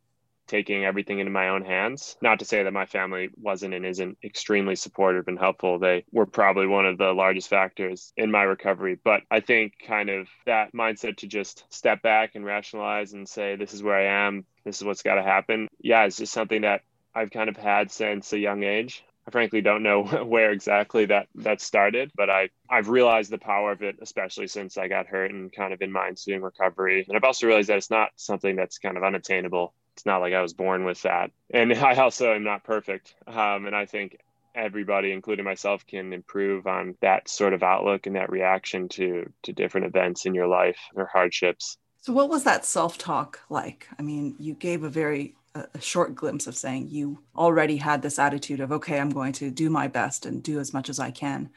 taking 0.46 0.84
everything 0.84 1.20
into 1.20 1.32
my 1.32 1.48
own 1.48 1.64
hands. 1.64 2.16
Not 2.20 2.40
to 2.40 2.44
say 2.44 2.62
that 2.62 2.72
my 2.72 2.84
family 2.84 3.30
wasn't 3.40 3.72
and 3.72 3.86
isn't 3.86 4.18
extremely 4.22 4.76
supportive 4.76 5.26
and 5.26 5.38
helpful. 5.38 5.78
They 5.78 6.04
were 6.12 6.26
probably 6.26 6.66
one 6.66 6.84
of 6.84 6.98
the 6.98 7.12
largest 7.12 7.48
factors 7.48 8.12
in 8.18 8.30
my 8.30 8.42
recovery. 8.42 8.98
But 9.02 9.22
I 9.30 9.40
think 9.40 9.72
kind 9.86 10.10
of 10.10 10.28
that 10.44 10.74
mindset 10.74 11.16
to 11.18 11.26
just 11.26 11.64
step 11.70 12.02
back 12.02 12.32
and 12.34 12.44
rationalize 12.44 13.14
and 13.14 13.26
say, 13.26 13.56
this 13.56 13.72
is 13.72 13.82
where 13.82 13.96
I 13.96 14.26
am, 14.26 14.44
this 14.64 14.78
is 14.78 14.84
what's 14.84 15.02
got 15.02 15.16
to 15.16 15.22
happen. 15.22 15.68
Yeah, 15.80 16.04
it's 16.04 16.16
just 16.16 16.32
something 16.32 16.62
that 16.62 16.82
I've 17.14 17.30
kind 17.30 17.48
of 17.48 17.56
had 17.56 17.90
since 17.90 18.32
a 18.32 18.38
young 18.38 18.62
age. 18.62 19.04
I 19.26 19.30
frankly 19.30 19.62
don't 19.62 19.82
know 19.82 20.04
where 20.24 20.50
exactly 20.52 21.06
that 21.06 21.28
that 21.36 21.60
started, 21.60 22.10
but 22.16 22.30
I 22.30 22.50
I've 22.68 22.88
realized 22.88 23.30
the 23.30 23.38
power 23.38 23.72
of 23.72 23.82
it, 23.82 23.96
especially 24.00 24.48
since 24.48 24.76
I 24.76 24.88
got 24.88 25.06
hurt 25.06 25.30
and 25.30 25.52
kind 25.52 25.72
of 25.72 25.80
in 25.80 25.92
my 25.92 26.08
ensuing 26.08 26.42
recovery. 26.42 27.04
And 27.06 27.16
I've 27.16 27.24
also 27.24 27.46
realized 27.46 27.68
that 27.68 27.78
it's 27.78 27.90
not 27.90 28.10
something 28.16 28.56
that's 28.56 28.78
kind 28.78 28.96
of 28.96 29.04
unattainable 29.04 29.74
it's 29.94 30.06
not 30.06 30.20
like 30.20 30.34
I 30.34 30.42
was 30.42 30.52
born 30.52 30.84
with 30.84 31.02
that. 31.02 31.30
And 31.52 31.72
I 31.72 31.94
also 31.96 32.34
am 32.34 32.44
not 32.44 32.64
perfect. 32.64 33.14
Um, 33.26 33.66
and 33.66 33.74
I 33.74 33.86
think 33.86 34.18
everybody, 34.54 35.12
including 35.12 35.44
myself, 35.44 35.86
can 35.86 36.12
improve 36.12 36.66
on 36.66 36.96
that 37.00 37.28
sort 37.28 37.54
of 37.54 37.62
outlook 37.62 38.06
and 38.06 38.16
that 38.16 38.30
reaction 38.30 38.88
to 38.90 39.32
to 39.44 39.52
different 39.52 39.86
events 39.86 40.26
in 40.26 40.34
your 40.34 40.46
life 40.46 40.78
or 40.94 41.06
hardships. 41.06 41.78
So, 42.04 42.12
what 42.12 42.28
was 42.28 42.44
that 42.44 42.66
self 42.66 42.98
talk 42.98 43.40
like? 43.48 43.88
I 43.98 44.02
mean, 44.02 44.36
you 44.38 44.52
gave 44.52 44.82
a 44.82 44.90
very 44.90 45.36
a 45.54 45.80
short 45.80 46.14
glimpse 46.14 46.46
of 46.46 46.54
saying 46.54 46.88
you 46.90 47.22
already 47.34 47.78
had 47.78 48.02
this 48.02 48.18
attitude 48.18 48.58
of 48.58 48.72
okay 48.72 48.98
i'm 48.98 49.10
going 49.10 49.32
to 49.32 49.52
do 49.52 49.70
my 49.70 49.86
best 49.86 50.26
and 50.26 50.42
do 50.42 50.58
as 50.58 50.74
much 50.74 50.88
as 50.88 50.98
i 50.98 51.12
can 51.12 51.48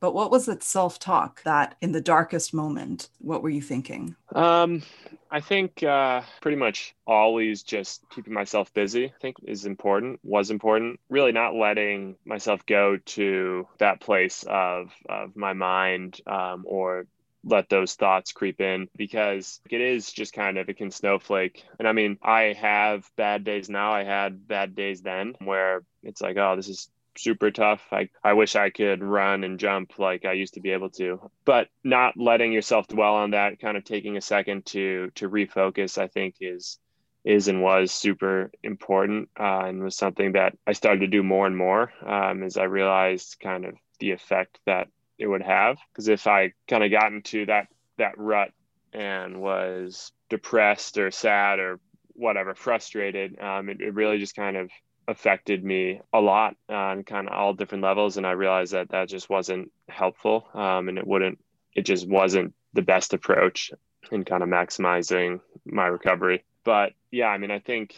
But 0.00 0.14
what 0.14 0.30
was 0.30 0.46
that 0.46 0.62
self 0.62 0.98
talk 0.98 1.42
that 1.42 1.74
in 1.80 1.92
the 1.92 2.00
darkest 2.00 2.54
moment, 2.54 3.08
what 3.18 3.42
were 3.42 3.50
you 3.50 3.60
thinking? 3.60 4.14
Um, 4.34 4.82
I 5.30 5.40
think 5.40 5.82
uh, 5.82 6.22
pretty 6.40 6.56
much 6.56 6.94
always 7.06 7.62
just 7.64 8.08
keeping 8.10 8.32
myself 8.32 8.72
busy, 8.72 9.06
I 9.06 9.18
think 9.20 9.36
is 9.42 9.66
important, 9.66 10.20
was 10.22 10.50
important. 10.50 11.00
Really 11.08 11.32
not 11.32 11.54
letting 11.54 12.16
myself 12.24 12.64
go 12.64 12.96
to 12.96 13.66
that 13.78 14.00
place 14.00 14.44
of, 14.48 14.92
of 15.08 15.34
my 15.36 15.52
mind 15.52 16.20
um, 16.26 16.64
or 16.66 17.06
let 17.48 17.68
those 17.68 17.94
thoughts 17.94 18.32
creep 18.32 18.60
in 18.60 18.88
because 18.96 19.60
it 19.70 19.80
is 19.80 20.12
just 20.12 20.32
kind 20.32 20.58
of 20.58 20.68
it 20.68 20.76
can 20.76 20.90
snowflake. 20.90 21.64
And 21.78 21.88
i 21.88 21.92
mean 21.92 22.18
i 22.22 22.56
have 22.60 23.08
bad 23.16 23.44
days 23.44 23.68
now. 23.68 23.92
I 23.92 24.04
had 24.04 24.46
bad 24.46 24.74
days 24.74 25.02
then 25.02 25.34
where 25.40 25.82
it's 26.02 26.20
like 26.20 26.36
oh 26.36 26.56
this 26.56 26.68
is 26.68 26.90
super 27.16 27.50
tough. 27.50 27.82
I, 27.90 28.10
I 28.22 28.34
wish 28.34 28.54
i 28.54 28.70
could 28.70 29.02
run 29.02 29.42
and 29.44 29.58
jump 29.58 29.98
like 29.98 30.24
i 30.24 30.32
used 30.32 30.54
to 30.54 30.60
be 30.60 30.70
able 30.70 30.90
to. 30.90 31.30
But 31.44 31.68
not 31.82 32.16
letting 32.16 32.52
yourself 32.52 32.86
dwell 32.86 33.14
on 33.14 33.32
that 33.32 33.60
kind 33.60 33.76
of 33.76 33.84
taking 33.84 34.16
a 34.16 34.20
second 34.20 34.66
to 34.66 35.10
to 35.16 35.28
refocus 35.28 35.98
i 35.98 36.06
think 36.06 36.36
is 36.40 36.78
is 37.24 37.48
and 37.48 37.62
was 37.62 37.92
super 37.92 38.50
important 38.62 39.28
uh, 39.38 39.64
and 39.66 39.82
was 39.82 39.96
something 39.96 40.32
that 40.32 40.56
i 40.66 40.72
started 40.72 41.00
to 41.00 41.06
do 41.08 41.22
more 41.22 41.46
and 41.46 41.56
more 41.56 41.92
um, 42.06 42.42
as 42.42 42.56
i 42.56 42.64
realized 42.64 43.36
kind 43.42 43.64
of 43.64 43.74
the 43.98 44.12
effect 44.12 44.58
that 44.66 44.88
it 45.18 45.26
would 45.26 45.42
have 45.42 45.78
because 45.92 46.08
if 46.08 46.26
I 46.26 46.52
kind 46.68 46.84
of 46.84 46.90
got 46.90 47.12
into 47.12 47.46
that 47.46 47.68
that 47.98 48.16
rut 48.16 48.52
and 48.92 49.40
was 49.40 50.12
depressed 50.28 50.98
or 50.98 51.10
sad 51.10 51.58
or 51.58 51.80
whatever 52.14 52.54
frustrated 52.54 53.38
um, 53.40 53.68
it, 53.68 53.80
it, 53.80 53.94
really 53.94 54.18
just 54.18 54.34
kind 54.34 54.56
of 54.56 54.70
affected 55.06 55.64
me 55.64 56.00
a 56.12 56.20
lot 56.20 56.56
on 56.68 57.02
kind 57.02 57.28
of 57.28 57.34
all 57.34 57.54
different 57.54 57.84
levels 57.84 58.16
and 58.16 58.26
i 58.26 58.32
realized 58.32 58.72
that 58.72 58.90
that 58.90 59.08
just 59.08 59.30
wasn't 59.30 59.70
helpful 59.88 60.48
um, 60.54 60.88
and 60.88 60.98
it 60.98 61.06
wouldn't 61.06 61.38
it 61.74 61.82
just 61.82 62.08
wasn't 62.08 62.54
the 62.72 62.82
best 62.82 63.14
approach 63.14 63.70
in 64.10 64.24
kind 64.24 64.42
of 64.42 64.48
maximizing 64.48 65.40
my 65.64 65.86
recovery. 65.86 66.44
But 66.64 66.92
yeah 67.10 67.28
i 67.28 67.38
mean 67.38 67.50
i 67.50 67.58
think 67.58 67.96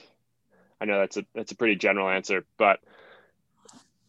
i 0.81 0.85
know 0.85 1.00
that's 1.00 1.17
a 1.17 1.25
that's 1.35 1.53
a 1.53 1.57
pretty 1.57 1.77
general 1.77 2.09
answer 2.09 2.45
but 2.57 2.79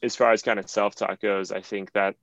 as 0.03 0.15
far 0.15 0.31
as 0.31 0.41
kind 0.41 0.59
of 0.59 0.69
self-talk 0.69 1.19
goes 1.19 1.51
i 1.51 1.61
think 1.61 1.91
that 1.93 2.15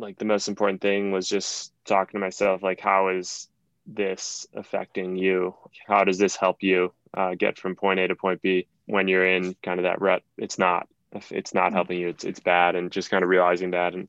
like 0.00 0.18
the 0.18 0.24
most 0.24 0.48
important 0.48 0.80
thing 0.80 1.12
was 1.12 1.28
just 1.28 1.72
talking 1.84 2.18
to 2.18 2.24
myself 2.24 2.62
like 2.62 2.80
how 2.80 3.08
is 3.08 3.48
this 3.86 4.46
affecting 4.54 5.16
you? 5.16 5.54
How 5.86 6.04
does 6.04 6.18
this 6.18 6.36
help 6.36 6.62
you 6.62 6.92
uh, 7.14 7.34
get 7.34 7.58
from 7.58 7.74
point 7.74 8.00
a 8.00 8.08
to 8.08 8.14
point 8.14 8.42
b 8.42 8.66
when 8.86 9.08
you're 9.08 9.26
in 9.26 9.54
kind 9.62 9.80
of 9.80 9.84
that 9.84 10.00
rut? 10.00 10.22
It's 10.36 10.58
not 10.58 10.88
it's 11.30 11.54
not 11.54 11.66
mm-hmm. 11.66 11.74
helping 11.74 11.98
you 11.98 12.08
it's, 12.08 12.24
it's 12.24 12.40
bad. 12.40 12.76
And 12.76 12.90
just 12.90 13.10
kind 13.10 13.22
of 13.22 13.30
realizing 13.30 13.72
that 13.72 13.94
and 13.94 14.08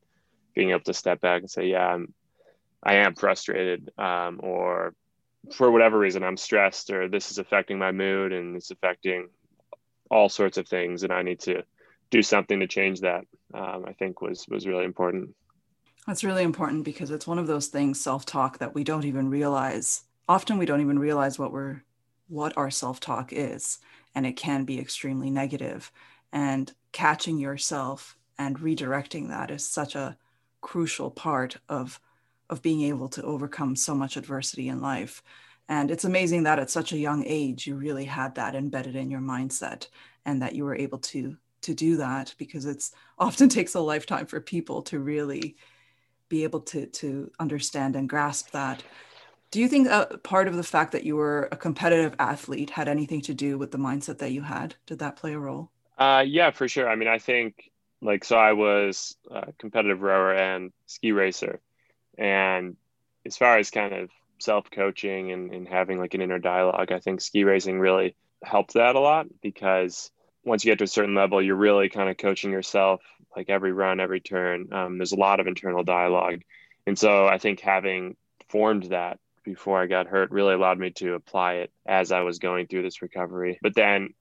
being 0.53 0.71
able 0.71 0.81
to 0.81 0.93
step 0.93 1.21
back 1.21 1.41
and 1.41 1.49
say 1.49 1.67
yeah 1.67 1.87
i'm 1.87 2.13
i 2.83 2.95
am 2.95 3.15
frustrated 3.15 3.91
um, 3.97 4.39
or 4.43 4.93
for 5.53 5.71
whatever 5.71 5.97
reason 5.97 6.23
i'm 6.23 6.37
stressed 6.37 6.91
or 6.91 7.07
this 7.07 7.31
is 7.31 7.37
affecting 7.37 7.79
my 7.79 7.91
mood 7.91 8.33
and 8.33 8.55
it's 8.55 8.71
affecting 8.71 9.29
all 10.09 10.29
sorts 10.29 10.57
of 10.57 10.67
things 10.67 11.03
and 11.03 11.13
i 11.13 11.21
need 11.21 11.39
to 11.39 11.63
do 12.09 12.21
something 12.21 12.59
to 12.59 12.67
change 12.67 13.01
that 13.01 13.25
um, 13.53 13.85
i 13.87 13.93
think 13.93 14.21
was 14.21 14.45
was 14.49 14.67
really 14.67 14.85
important 14.85 15.33
that's 16.07 16.23
really 16.23 16.43
important 16.43 16.83
because 16.83 17.11
it's 17.11 17.27
one 17.27 17.39
of 17.39 17.47
those 17.47 17.67
things, 17.67 18.01
self-talk, 18.01 18.57
that 18.57 18.73
we 18.73 18.83
don't 18.83 19.05
even 19.05 19.29
realize. 19.29 20.03
Often 20.27 20.57
we 20.57 20.65
don't 20.65 20.81
even 20.81 20.99
realize 20.99 21.37
what 21.37 21.51
we're 21.51 21.83
what 22.27 22.57
our 22.57 22.71
self-talk 22.71 23.33
is. 23.33 23.79
And 24.15 24.25
it 24.25 24.37
can 24.37 24.63
be 24.63 24.79
extremely 24.79 25.29
negative. 25.29 25.91
And 26.31 26.71
catching 26.91 27.37
yourself 27.37 28.17
and 28.37 28.57
redirecting 28.59 29.27
that 29.29 29.51
is 29.51 29.65
such 29.65 29.95
a 29.95 30.17
crucial 30.61 31.11
part 31.11 31.57
of 31.69 31.99
of 32.49 32.61
being 32.61 32.81
able 32.81 33.07
to 33.07 33.23
overcome 33.23 33.75
so 33.75 33.95
much 33.95 34.17
adversity 34.17 34.67
in 34.67 34.81
life. 34.81 35.23
And 35.69 35.89
it's 35.89 36.03
amazing 36.03 36.43
that 36.43 36.59
at 36.59 36.69
such 36.69 36.91
a 36.91 36.97
young 36.97 37.23
age 37.25 37.65
you 37.65 37.75
really 37.75 38.03
had 38.05 38.35
that 38.35 38.55
embedded 38.55 38.95
in 38.95 39.09
your 39.09 39.21
mindset 39.21 39.87
and 40.25 40.41
that 40.41 40.53
you 40.53 40.65
were 40.65 40.75
able 40.75 40.97
to 40.97 41.37
to 41.61 41.73
do 41.73 41.95
that 41.97 42.33
because 42.37 42.65
it's 42.65 42.91
often 43.19 43.47
takes 43.49 43.75
a 43.75 43.79
lifetime 43.79 44.25
for 44.25 44.41
people 44.41 44.81
to 44.83 44.99
really 44.99 45.55
be 46.31 46.43
able 46.43 46.61
to 46.61 46.87
to 46.87 47.29
understand 47.39 47.95
and 47.95 48.09
grasp 48.09 48.51
that. 48.51 48.81
Do 49.51 49.59
you 49.59 49.67
think 49.67 49.89
a 49.89 50.17
part 50.23 50.47
of 50.47 50.55
the 50.55 50.63
fact 50.63 50.93
that 50.93 51.03
you 51.03 51.17
were 51.17 51.49
a 51.51 51.57
competitive 51.57 52.15
athlete 52.17 52.69
had 52.69 52.87
anything 52.87 53.19
to 53.23 53.33
do 53.33 53.57
with 53.57 53.71
the 53.71 53.77
mindset 53.77 54.17
that 54.19 54.31
you 54.31 54.41
had? 54.41 54.75
Did 54.85 54.99
that 54.99 55.17
play 55.17 55.33
a 55.33 55.39
role? 55.39 55.69
Uh, 55.97 56.23
yeah, 56.25 56.51
for 56.51 56.69
sure. 56.69 56.87
I 56.87 56.95
mean, 56.95 57.09
I 57.09 57.19
think 57.19 57.69
like 58.01 58.23
so 58.23 58.37
I 58.37 58.53
was 58.53 59.15
a 59.29 59.51
competitive 59.59 60.01
rower 60.01 60.33
and 60.33 60.71
ski 60.87 61.11
racer, 61.11 61.59
and 62.17 62.77
as 63.25 63.37
far 63.37 63.57
as 63.57 63.69
kind 63.69 63.93
of 63.93 64.09
self 64.39 64.71
coaching 64.71 65.33
and, 65.33 65.53
and 65.53 65.67
having 65.67 65.99
like 65.99 66.13
an 66.13 66.21
inner 66.21 66.39
dialogue, 66.39 66.93
I 66.93 66.99
think 66.99 67.19
ski 67.19 67.43
racing 67.43 67.77
really 67.77 68.15
helped 68.41 68.73
that 68.73 68.95
a 68.95 68.99
lot 68.99 69.27
because 69.41 70.09
once 70.45 70.63
you 70.63 70.71
get 70.71 70.79
to 70.79 70.85
a 70.85 70.87
certain 70.87 71.13
level, 71.13 71.41
you're 71.41 71.55
really 71.55 71.89
kind 71.89 72.09
of 72.09 72.17
coaching 72.17 72.51
yourself 72.51 73.01
like 73.35 73.49
every 73.49 73.71
run, 73.71 73.99
every 73.99 74.19
turn. 74.19 74.71
Um, 74.71 74.97
there's 74.97 75.11
a 75.11 75.17
lot 75.17 75.39
of 75.39 75.47
internal 75.47 75.83
dialogue. 75.83 76.41
And 76.85 76.97
so 76.97 77.27
I 77.27 77.37
think 77.37 77.59
having 77.59 78.15
formed 78.49 78.83
that 78.85 79.19
before 79.43 79.81
I 79.81 79.87
got 79.87 80.07
hurt 80.07 80.31
really 80.31 80.53
allowed 80.53 80.77
me 80.77 80.91
to 80.91 81.13
apply 81.13 81.53
it 81.55 81.71
as 81.85 82.11
I 82.11 82.21
was 82.21 82.39
going 82.39 82.67
through 82.67 82.83
this 82.83 83.01
recovery. 83.01 83.59
But 83.61 83.75
then 83.75 84.13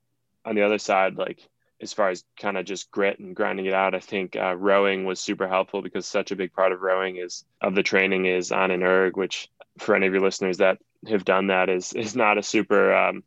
on 0.44 0.54
the 0.54 0.62
other 0.62 0.78
side, 0.78 1.16
like 1.16 1.40
as 1.80 1.92
far 1.92 2.10
as 2.10 2.24
kind 2.38 2.56
of 2.56 2.64
just 2.64 2.90
grit 2.90 3.18
and 3.18 3.34
grinding 3.34 3.66
it 3.66 3.74
out, 3.74 3.94
I 3.94 4.00
think 4.00 4.36
uh, 4.36 4.54
rowing 4.54 5.04
was 5.04 5.20
super 5.20 5.48
helpful 5.48 5.82
because 5.82 6.06
such 6.06 6.30
a 6.30 6.36
big 6.36 6.52
part 6.52 6.72
of 6.72 6.80
rowing 6.80 7.16
is 7.16 7.44
of 7.60 7.74
the 7.74 7.82
training 7.82 8.26
is 8.26 8.52
on 8.52 8.70
an 8.70 8.82
erg, 8.82 9.16
which 9.16 9.48
for 9.78 9.94
any 9.94 10.06
of 10.06 10.12
your 10.12 10.22
listeners 10.22 10.58
that 10.58 10.78
have 11.08 11.24
done 11.24 11.46
that 11.46 11.70
is 11.70 11.92
is 11.94 12.14
not 12.14 12.38
a 12.38 12.42
super 12.42 12.92
um, 12.92 13.22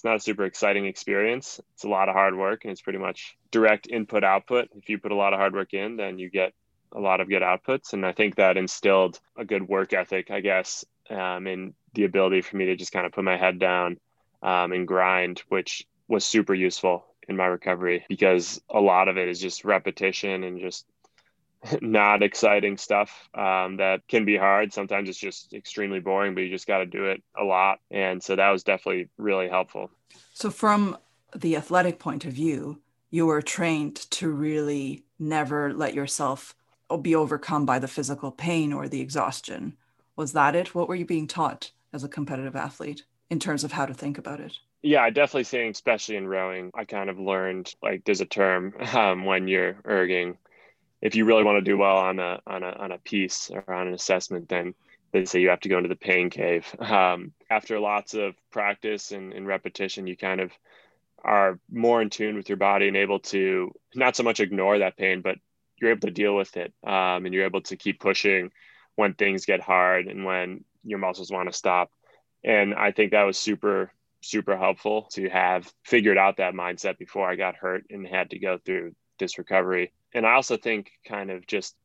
it's 0.00 0.04
not 0.06 0.16
a 0.16 0.20
super 0.20 0.46
exciting 0.46 0.86
experience. 0.86 1.60
It's 1.74 1.84
a 1.84 1.88
lot 1.90 2.08
of 2.08 2.14
hard 2.14 2.34
work 2.34 2.64
and 2.64 2.72
it's 2.72 2.80
pretty 2.80 2.98
much 2.98 3.36
direct 3.50 3.86
input 3.86 4.24
output. 4.24 4.70
If 4.74 4.88
you 4.88 4.96
put 4.96 5.12
a 5.12 5.14
lot 5.14 5.34
of 5.34 5.38
hard 5.38 5.52
work 5.52 5.74
in, 5.74 5.98
then 5.98 6.18
you 6.18 6.30
get 6.30 6.54
a 6.90 6.98
lot 6.98 7.20
of 7.20 7.28
good 7.28 7.42
outputs. 7.42 7.92
And 7.92 8.06
I 8.06 8.12
think 8.12 8.36
that 8.36 8.56
instilled 8.56 9.20
a 9.36 9.44
good 9.44 9.68
work 9.68 9.92
ethic, 9.92 10.30
I 10.30 10.40
guess, 10.40 10.86
um, 11.10 11.46
and 11.46 11.74
the 11.92 12.04
ability 12.04 12.40
for 12.40 12.56
me 12.56 12.64
to 12.64 12.76
just 12.76 12.92
kind 12.92 13.04
of 13.04 13.12
put 13.12 13.24
my 13.24 13.36
head 13.36 13.58
down 13.58 13.98
um, 14.42 14.72
and 14.72 14.88
grind, 14.88 15.42
which 15.48 15.86
was 16.08 16.24
super 16.24 16.54
useful 16.54 17.04
in 17.28 17.36
my 17.36 17.44
recovery 17.44 18.06
because 18.08 18.58
a 18.70 18.80
lot 18.80 19.08
of 19.08 19.18
it 19.18 19.28
is 19.28 19.38
just 19.38 19.66
repetition 19.66 20.44
and 20.44 20.60
just 20.60 20.86
not 21.80 22.22
exciting 22.22 22.76
stuff 22.76 23.28
um, 23.34 23.76
that 23.76 24.06
can 24.08 24.24
be 24.24 24.36
hard. 24.36 24.72
Sometimes 24.72 25.08
it's 25.08 25.18
just 25.18 25.52
extremely 25.52 26.00
boring, 26.00 26.34
but 26.34 26.42
you 26.42 26.50
just 26.50 26.66
got 26.66 26.78
to 26.78 26.86
do 26.86 27.06
it 27.06 27.22
a 27.38 27.44
lot. 27.44 27.80
And 27.90 28.22
so 28.22 28.36
that 28.36 28.50
was 28.50 28.64
definitely 28.64 29.08
really 29.18 29.48
helpful. 29.48 29.90
So, 30.32 30.50
from 30.50 30.96
the 31.34 31.56
athletic 31.56 31.98
point 31.98 32.24
of 32.24 32.32
view, 32.32 32.80
you 33.10 33.26
were 33.26 33.42
trained 33.42 33.96
to 33.96 34.30
really 34.30 35.04
never 35.18 35.72
let 35.72 35.94
yourself 35.94 36.54
be 37.02 37.14
overcome 37.14 37.66
by 37.66 37.78
the 37.78 37.88
physical 37.88 38.32
pain 38.32 38.72
or 38.72 38.88
the 38.88 39.00
exhaustion. 39.00 39.76
Was 40.16 40.32
that 40.32 40.56
it? 40.56 40.74
What 40.74 40.88
were 40.88 40.94
you 40.94 41.04
being 41.04 41.26
taught 41.26 41.70
as 41.92 42.02
a 42.02 42.08
competitive 42.08 42.56
athlete 42.56 43.04
in 43.28 43.38
terms 43.38 43.64
of 43.64 43.72
how 43.72 43.86
to 43.86 43.94
think 43.94 44.18
about 44.18 44.40
it? 44.40 44.58
Yeah, 44.82 45.02
I 45.02 45.10
definitely 45.10 45.44
think, 45.44 45.74
especially 45.74 46.16
in 46.16 46.26
rowing, 46.26 46.70
I 46.74 46.84
kind 46.84 47.10
of 47.10 47.18
learned 47.18 47.74
like 47.82 48.04
there's 48.04 48.22
a 48.22 48.26
term 48.26 48.74
um, 48.94 49.24
when 49.24 49.46
you're 49.46 49.74
erging 49.84 50.36
if 51.02 51.14
you 51.14 51.24
really 51.24 51.44
want 51.44 51.56
to 51.56 51.70
do 51.70 51.78
well 51.78 51.96
on 51.96 52.18
a 52.18 52.40
on 52.46 52.62
a 52.62 52.70
on 52.70 52.92
a 52.92 52.98
piece 52.98 53.50
or 53.50 53.72
on 53.72 53.88
an 53.88 53.94
assessment, 53.94 54.48
then 54.48 54.74
they 55.12 55.24
say 55.24 55.40
you 55.40 55.48
have 55.48 55.60
to 55.60 55.68
go 55.68 55.76
into 55.76 55.88
the 55.88 55.96
pain 55.96 56.30
cave. 56.30 56.74
Um, 56.78 57.32
after 57.50 57.80
lots 57.80 58.14
of 58.14 58.34
practice 58.52 59.10
and, 59.10 59.32
and 59.32 59.46
repetition, 59.46 60.06
you 60.06 60.16
kind 60.16 60.40
of 60.40 60.52
are 61.24 61.58
more 61.70 62.00
in 62.00 62.10
tune 62.10 62.36
with 62.36 62.48
your 62.48 62.58
body 62.58 62.88
and 62.88 62.96
able 62.96 63.18
to 63.20 63.72
not 63.94 64.16
so 64.16 64.22
much 64.22 64.40
ignore 64.40 64.78
that 64.78 64.96
pain, 64.96 65.20
but 65.20 65.36
you're 65.80 65.90
able 65.90 66.06
to 66.06 66.12
deal 66.12 66.36
with 66.36 66.56
it, 66.56 66.72
um, 66.86 67.24
and 67.24 67.34
you're 67.34 67.44
able 67.44 67.62
to 67.62 67.76
keep 67.76 68.00
pushing 68.00 68.50
when 68.96 69.14
things 69.14 69.46
get 69.46 69.60
hard 69.60 70.06
and 70.06 70.24
when 70.24 70.64
your 70.84 70.98
muscles 70.98 71.30
want 71.30 71.50
to 71.50 71.56
stop. 71.56 71.90
And 72.44 72.74
I 72.74 72.92
think 72.92 73.12
that 73.12 73.24
was 73.24 73.38
super 73.38 73.92
super 74.22 74.56
helpful 74.56 75.08
to 75.12 75.28
have 75.30 75.72
figured 75.84 76.18
out 76.18 76.36
that 76.36 76.54
mindset 76.54 76.98
before 76.98 77.28
I 77.28 77.36
got 77.36 77.56
hurt 77.56 77.84
and 77.90 78.06
had 78.06 78.30
to 78.30 78.38
go 78.38 78.58
through 78.58 78.94
this 79.20 79.38
recovery 79.38 79.92
and 80.12 80.26
I 80.26 80.32
also 80.32 80.56
think 80.56 80.92
kind 81.06 81.30
of 81.30 81.46
just 81.46 81.76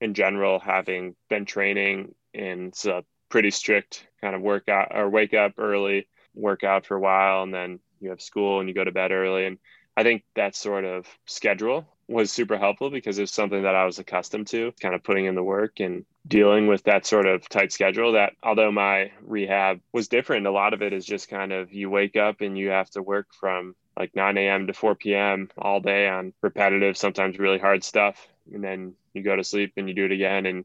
in 0.00 0.14
general, 0.14 0.58
having 0.58 1.14
been 1.28 1.44
training 1.44 2.14
in 2.32 2.72
a 2.86 2.96
uh, 2.96 3.02
pretty 3.28 3.50
strict 3.50 4.06
kind 4.20 4.34
of 4.34 4.42
workout 4.42 4.88
or 4.94 5.08
wake 5.08 5.34
up 5.34 5.54
early, 5.58 6.08
work 6.34 6.64
out 6.64 6.86
for 6.86 6.96
a 6.96 7.00
while, 7.00 7.42
and 7.42 7.52
then 7.52 7.80
you 8.00 8.10
have 8.10 8.22
school 8.22 8.60
and 8.60 8.68
you 8.68 8.74
go 8.74 8.84
to 8.84 8.92
bed 8.92 9.12
early. 9.12 9.44
And 9.46 9.58
I 9.96 10.02
think 10.02 10.22
that 10.34 10.54
sort 10.54 10.84
of 10.84 11.06
schedule 11.26 11.86
was 12.06 12.32
super 12.32 12.56
helpful 12.56 12.90
because 12.90 13.18
it's 13.18 13.34
something 13.34 13.64
that 13.64 13.74
I 13.74 13.84
was 13.84 13.98
accustomed 13.98 14.46
to, 14.48 14.72
kind 14.80 14.94
of 14.94 15.02
putting 15.02 15.26
in 15.26 15.34
the 15.34 15.42
work 15.42 15.80
and 15.80 16.06
dealing 16.26 16.66
with 16.66 16.84
that 16.84 17.04
sort 17.04 17.26
of 17.26 17.46
tight 17.48 17.72
schedule. 17.72 18.12
That 18.12 18.32
although 18.42 18.72
my 18.72 19.10
rehab 19.20 19.80
was 19.92 20.08
different, 20.08 20.46
a 20.46 20.50
lot 20.50 20.72
of 20.72 20.80
it 20.80 20.92
is 20.92 21.04
just 21.04 21.28
kind 21.28 21.52
of 21.52 21.72
you 21.72 21.90
wake 21.90 22.16
up 22.16 22.40
and 22.40 22.56
you 22.56 22.70
have 22.70 22.88
to 22.90 23.02
work 23.02 23.26
from 23.38 23.74
like 23.98 24.14
9 24.14 24.38
a.m. 24.38 24.66
to 24.68 24.72
4 24.72 24.94
p.m. 24.94 25.50
all 25.58 25.80
day 25.80 26.08
on 26.08 26.32
repetitive, 26.40 26.96
sometimes 26.96 27.38
really 27.38 27.58
hard 27.58 27.82
stuff. 27.82 28.28
And 28.52 28.62
then 28.62 28.94
you 29.12 29.22
go 29.22 29.36
to 29.36 29.44
sleep 29.44 29.72
and 29.76 29.88
you 29.88 29.94
do 29.94 30.04
it 30.04 30.12
again 30.12 30.46
and 30.46 30.64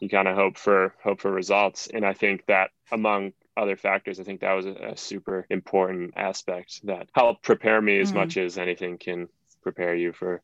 you 0.00 0.08
kind 0.08 0.28
of 0.28 0.34
hope 0.34 0.56
for 0.56 0.94
hope 1.02 1.20
for 1.20 1.30
results 1.30 1.88
and 1.92 2.04
i 2.04 2.12
think 2.12 2.44
that 2.46 2.70
among 2.90 3.32
other 3.56 3.76
factors 3.76 4.18
i 4.18 4.24
think 4.24 4.40
that 4.40 4.54
was 4.54 4.66
a, 4.66 4.72
a 4.72 4.96
super 4.96 5.46
important 5.50 6.12
aspect 6.16 6.84
that 6.84 7.08
helped 7.14 7.42
prepare 7.42 7.80
me 7.80 8.00
as 8.00 8.08
mm-hmm. 8.08 8.18
much 8.18 8.36
as 8.36 8.58
anything 8.58 8.98
can 8.98 9.28
prepare 9.62 9.94
you 9.94 10.12
for 10.12 10.40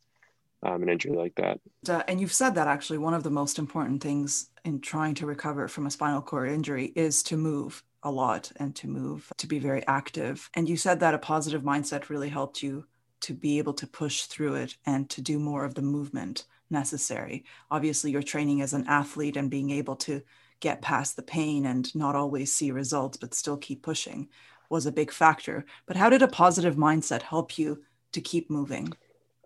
um, 0.63 0.83
an 0.83 0.89
injury 0.89 1.13
like 1.13 1.35
that 1.37 1.61
uh, 1.89 2.03
and 2.09 2.21
you've 2.21 2.33
said 2.33 2.55
that 2.55 2.67
actually 2.67 2.99
one 2.99 3.15
of 3.15 3.23
the 3.23 3.31
most 3.31 3.59
important 3.59 4.03
things 4.03 4.51
in 4.65 4.81
trying 4.81 5.15
to 5.15 5.27
recover 5.27 5.69
from 5.69 5.87
a 5.87 5.91
spinal 5.91 6.23
cord 6.23 6.51
injury 6.51 6.93
is 6.95 7.23
to 7.23 7.37
move 7.37 7.83
a 8.07 8.11
lot 8.11 8.53
and 8.57 8.75
to 8.77 8.87
move 8.87 9.31
to 9.37 9.47
be 9.47 9.59
very 9.59 9.87
active 9.87 10.49
and 10.55 10.69
you 10.69 10.77
said 10.77 11.01
that 11.01 11.15
a 11.15 11.19
positive 11.19 11.63
mindset 11.63 12.09
really 12.09 12.29
helped 12.29 12.63
you 12.63 12.87
to 13.21 13.35
be 13.35 13.59
able 13.59 13.75
to 13.75 13.87
push 13.87 14.23
through 14.23 14.55
it 14.55 14.77
and 14.87 15.11
to 15.11 15.21
do 15.21 15.39
more 15.39 15.65
of 15.65 15.75
the 15.75 15.83
movement 15.83 16.45
necessary. 16.71 17.45
Obviously, 17.71 18.11
your 18.11 18.23
training 18.23 18.61
as 18.61 18.73
an 18.73 18.87
athlete 18.87 19.37
and 19.37 19.51
being 19.51 19.71
able 19.71 19.97
to 19.97 20.23
get 20.61 20.83
past 20.83 21.17
the 21.17 21.23
pain 21.23 21.67
and 21.67 21.95
not 21.95 22.17
always 22.17 22.53
see 22.53 22.71
results, 22.71 23.17
but 23.17 23.35
still 23.35 23.57
keep 23.57 23.83
pushing 23.83 24.29
was 24.69 24.87
a 24.87 24.93
big 24.93 25.13
factor. 25.13 25.65
But 25.87 25.97
how 25.97 26.11
did 26.11 26.23
a 26.23 26.29
positive 26.29 26.77
mindset 26.77 27.23
help 27.23 27.59
you 27.59 27.83
to 28.13 28.21
keep 28.21 28.51
moving? 28.51 28.93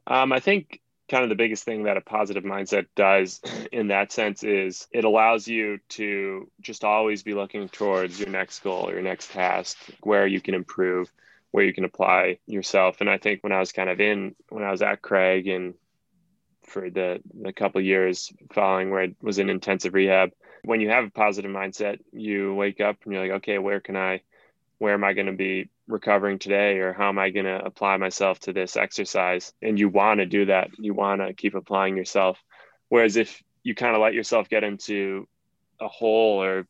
Um, 0.07 0.33
I 0.33 0.41
think 0.41 0.81
kind 1.11 1.25
of 1.25 1.29
the 1.29 1.37
biggest 1.37 1.65
thing 1.65 1.83
that 1.83 1.97
a 1.97 2.01
positive 2.01 2.45
mindset 2.45 2.87
does 2.95 3.41
in 3.73 3.89
that 3.89 4.13
sense 4.13 4.43
is 4.43 4.87
it 4.93 5.05
allows 5.05 5.47
you 5.47 5.79
to 5.89 6.51
just 6.61 6.85
always 6.85 7.23
be 7.23 7.35
looking 7.35 7.69
towards 7.69 8.19
your 8.19 8.31
next 8.31 8.61
goal 8.61 8.91
your 8.91 9.03
next 9.03 9.33
task 9.33 9.77
where 10.03 10.27
you 10.27 10.41
can 10.41 10.55
improve 10.55 11.13
where 11.51 11.65
you 11.65 11.75
can 11.75 11.85
apply 11.85 12.39
yourself 12.47 13.01
and 13.01 13.11
i 13.11 13.19
think 13.19 13.43
when 13.43 13.53
i 13.53 13.61
was 13.61 13.73
kind 13.73 13.91
of 13.91 14.01
in 14.01 14.35
when 14.49 14.65
i 14.65 14.71
was 14.71 14.83
at 14.83 15.03
craig 15.03 15.49
and 15.49 15.75
for 16.71 16.89
the 16.89 17.21
the 17.43 17.53
couple 17.53 17.81
years 17.81 18.33
following 18.53 18.91
where 18.91 19.03
I 19.03 19.15
was 19.21 19.39
in 19.39 19.51
intensive 19.51 19.93
rehab. 19.93 20.31
When 20.65 20.81
you 20.81 20.91
have 20.91 21.05
a 21.05 21.11
positive 21.11 21.51
mindset, 21.51 21.99
you 22.13 22.55
wake 22.55 22.81
up 22.81 22.99
and 23.05 23.13
you're 23.13 23.23
like, 23.23 23.37
okay, 23.39 23.59
where 23.59 23.81
can 23.81 23.97
I, 23.97 24.23
where 24.79 24.95
am 24.95 25.05
I 25.05 25.13
going 25.15 25.27
to 25.27 25.33
be 25.33 25.69
recovering 25.91 26.39
today, 26.39 26.79
or 26.79 26.93
how 26.93 27.09
am 27.09 27.19
I 27.19 27.31
going 27.31 27.47
to 27.47 27.65
apply 27.65 27.97
myself 27.97 28.39
to 28.41 28.53
this 28.53 28.77
exercise? 28.77 29.53
And 29.61 29.79
you 29.79 29.89
want 29.89 30.21
to 30.21 30.27
do 30.27 30.47
that. 30.47 30.71
You 30.79 30.95
want 30.95 31.21
to 31.21 31.35
keep 31.35 31.55
applying 31.55 31.97
yourself. 31.97 32.39
Whereas 32.89 33.17
if 33.17 33.43
you 33.63 33.75
kind 33.75 33.95
of 33.95 34.03
let 34.03 34.15
yourself 34.15 34.49
get 34.49 34.65
into 34.65 35.29
a 35.81 35.89
hole 35.89 36.43
or 36.43 36.67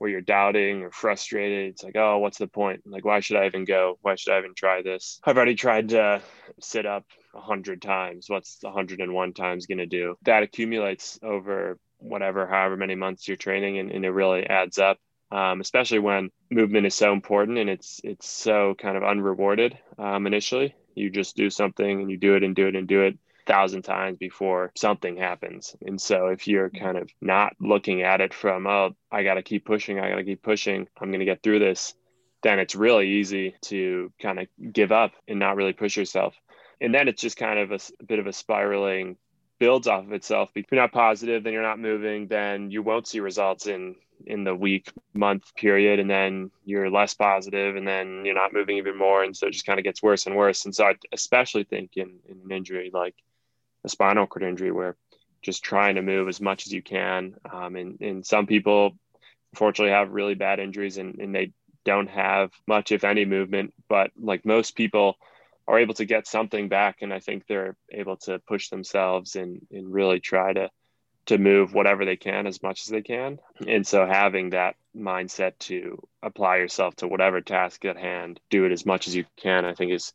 where 0.00 0.10
you're 0.10 0.22
doubting 0.22 0.82
or 0.82 0.90
frustrated. 0.90 1.72
It's 1.72 1.84
like, 1.84 1.96
oh, 1.96 2.18
what's 2.18 2.38
the 2.38 2.46
point? 2.46 2.80
Like, 2.86 3.04
why 3.04 3.20
should 3.20 3.36
I 3.36 3.44
even 3.44 3.66
go? 3.66 3.98
Why 4.00 4.14
should 4.14 4.32
I 4.32 4.38
even 4.38 4.54
try 4.54 4.80
this? 4.80 5.20
I've 5.24 5.36
already 5.36 5.56
tried 5.56 5.90
to 5.90 6.22
sit 6.58 6.86
up 6.86 7.04
a 7.34 7.40
hundred 7.40 7.82
times. 7.82 8.24
What's 8.28 8.56
the 8.56 8.70
hundred 8.70 9.00
and 9.00 9.12
one 9.12 9.34
times 9.34 9.66
going 9.66 9.76
to 9.76 9.86
do? 9.86 10.16
That 10.22 10.42
accumulates 10.42 11.18
over 11.22 11.78
whatever, 11.98 12.46
however 12.46 12.78
many 12.78 12.94
months 12.94 13.28
you're 13.28 13.36
training, 13.36 13.78
and, 13.78 13.90
and 13.90 14.06
it 14.06 14.10
really 14.10 14.46
adds 14.46 14.78
up. 14.78 14.96
Um, 15.32 15.60
especially 15.60 16.00
when 16.00 16.30
movement 16.50 16.86
is 16.86 16.94
so 16.94 17.12
important 17.12 17.58
and 17.58 17.70
it's 17.70 18.00
it's 18.02 18.28
so 18.28 18.74
kind 18.76 18.96
of 18.96 19.04
unrewarded 19.04 19.78
um, 19.98 20.26
initially. 20.26 20.74
You 20.94 21.08
just 21.10 21.36
do 21.36 21.50
something 21.50 22.00
and 22.00 22.10
you 22.10 22.16
do 22.16 22.34
it 22.34 22.42
and 22.42 22.54
do 22.54 22.66
it 22.66 22.74
and 22.74 22.88
do 22.88 23.02
it 23.02 23.16
thousand 23.46 23.82
times 23.82 24.18
before 24.18 24.70
something 24.76 25.16
happens. 25.16 25.74
And 25.84 26.00
so 26.00 26.28
if 26.28 26.46
you're 26.46 26.70
kind 26.70 26.96
of 26.96 27.10
not 27.20 27.54
looking 27.60 28.02
at 28.02 28.20
it 28.20 28.32
from, 28.32 28.66
oh, 28.66 28.94
I 29.10 29.24
got 29.24 29.34
to 29.34 29.42
keep 29.42 29.64
pushing, 29.64 29.98
I 29.98 30.08
got 30.10 30.16
to 30.16 30.24
keep 30.24 30.42
pushing, 30.42 30.86
I'm 31.00 31.10
going 31.10 31.20
to 31.20 31.26
get 31.26 31.42
through 31.42 31.58
this, 31.58 31.94
then 32.42 32.58
it's 32.58 32.74
really 32.74 33.08
easy 33.08 33.54
to 33.62 34.12
kind 34.20 34.38
of 34.38 34.46
give 34.72 34.92
up 34.92 35.12
and 35.26 35.38
not 35.38 35.56
really 35.56 35.72
push 35.72 35.96
yourself. 35.96 36.34
And 36.80 36.94
then 36.94 37.08
it's 37.08 37.20
just 37.20 37.36
kind 37.36 37.58
of 37.58 37.72
a, 37.72 37.80
a 38.00 38.04
bit 38.04 38.18
of 38.18 38.26
a 38.26 38.32
spiraling 38.32 39.16
builds 39.58 39.88
off 39.88 40.04
of 40.04 40.12
itself. 40.12 40.50
If 40.54 40.66
you're 40.70 40.80
not 40.80 40.92
positive, 40.92 41.42
then 41.42 41.52
you're 41.52 41.62
not 41.62 41.78
moving, 41.78 42.28
then 42.28 42.70
you 42.70 42.82
won't 42.82 43.06
see 43.06 43.20
results 43.20 43.66
in 43.66 43.96
in 44.26 44.44
the 44.44 44.54
week 44.54 44.92
month 45.14 45.54
period 45.56 45.98
and 45.98 46.10
then 46.10 46.50
you're 46.64 46.90
less 46.90 47.14
positive 47.14 47.76
and 47.76 47.86
then 47.86 48.24
you're 48.24 48.34
not 48.34 48.52
moving 48.52 48.76
even 48.76 48.96
more 48.96 49.22
and 49.22 49.36
so 49.36 49.46
it 49.46 49.52
just 49.52 49.66
kind 49.66 49.78
of 49.78 49.84
gets 49.84 50.02
worse 50.02 50.26
and 50.26 50.36
worse 50.36 50.64
and 50.64 50.74
so 50.74 50.84
i 50.84 50.94
especially 51.12 51.64
think 51.64 51.96
in, 51.96 52.18
in 52.28 52.40
an 52.44 52.50
injury 52.52 52.90
like 52.92 53.14
a 53.84 53.88
spinal 53.88 54.26
cord 54.26 54.42
injury 54.42 54.70
where 54.70 54.96
just 55.42 55.62
trying 55.62 55.94
to 55.94 56.02
move 56.02 56.28
as 56.28 56.40
much 56.40 56.66
as 56.66 56.72
you 56.72 56.82
can. 56.82 57.34
Um, 57.50 57.76
and, 57.76 58.00
and 58.00 58.26
some 58.26 58.46
people 58.46 58.92
unfortunately 59.52 59.92
have 59.92 60.10
really 60.10 60.34
bad 60.34 60.60
injuries 60.60 60.98
and, 60.98 61.18
and 61.18 61.34
they 61.34 61.52
don't 61.84 62.10
have 62.10 62.50
much, 62.66 62.92
if 62.92 63.04
any, 63.04 63.24
movement. 63.24 63.72
But 63.88 64.10
like 64.18 64.44
most 64.44 64.76
people 64.76 65.16
are 65.66 65.78
able 65.78 65.94
to 65.94 66.04
get 66.04 66.26
something 66.26 66.68
back. 66.68 66.98
And 67.00 67.12
I 67.12 67.20
think 67.20 67.46
they're 67.46 67.76
able 67.90 68.16
to 68.18 68.38
push 68.40 68.68
themselves 68.68 69.36
and, 69.36 69.66
and 69.70 69.92
really 69.92 70.20
try 70.20 70.52
to, 70.52 70.70
to 71.30 71.38
move 71.38 71.72
whatever 71.72 72.04
they 72.04 72.16
can 72.16 72.48
as 72.48 72.60
much 72.60 72.80
as 72.82 72.88
they 72.88 73.02
can. 73.02 73.38
And 73.64 73.86
so 73.86 74.04
having 74.04 74.50
that 74.50 74.74
mindset 74.96 75.52
to 75.60 76.02
apply 76.24 76.56
yourself 76.56 76.96
to 76.96 77.06
whatever 77.06 77.40
task 77.40 77.84
at 77.84 77.96
hand, 77.96 78.40
do 78.50 78.64
it 78.64 78.72
as 78.72 78.84
much 78.84 79.06
as 79.06 79.14
you 79.14 79.24
can, 79.36 79.64
I 79.64 79.74
think 79.74 79.92
is 79.92 80.12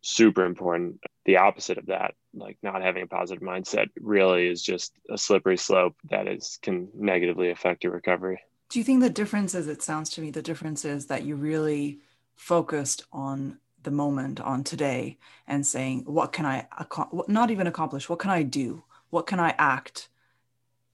super 0.00 0.46
important. 0.46 1.02
The 1.26 1.36
opposite 1.36 1.76
of 1.76 1.86
that, 1.86 2.14
like 2.32 2.56
not 2.62 2.80
having 2.80 3.02
a 3.02 3.06
positive 3.06 3.42
mindset, 3.42 3.88
really 4.00 4.48
is 4.48 4.62
just 4.62 4.94
a 5.10 5.18
slippery 5.18 5.58
slope 5.58 5.94
that 6.08 6.26
is 6.26 6.58
can 6.62 6.88
negatively 6.94 7.50
affect 7.50 7.84
your 7.84 7.92
recovery. 7.92 8.40
Do 8.70 8.78
you 8.78 8.84
think 8.84 9.02
the 9.02 9.10
difference 9.10 9.54
is 9.54 9.68
it 9.68 9.82
sounds 9.82 10.08
to 10.10 10.22
me 10.22 10.30
the 10.30 10.40
difference 10.40 10.86
is 10.86 11.04
that 11.08 11.24
you 11.24 11.36
really 11.36 11.98
focused 12.34 13.04
on 13.12 13.58
the 13.82 13.90
moment 13.90 14.40
on 14.40 14.64
today 14.64 15.18
and 15.46 15.66
saying 15.66 16.04
what 16.06 16.32
can 16.32 16.46
I 16.46 16.66
not 17.28 17.50
even 17.50 17.66
accomplish 17.66 18.08
what 18.08 18.18
can 18.18 18.30
I 18.30 18.42
do 18.42 18.82
what 19.10 19.26
can 19.28 19.38
I 19.38 19.54
act 19.58 20.08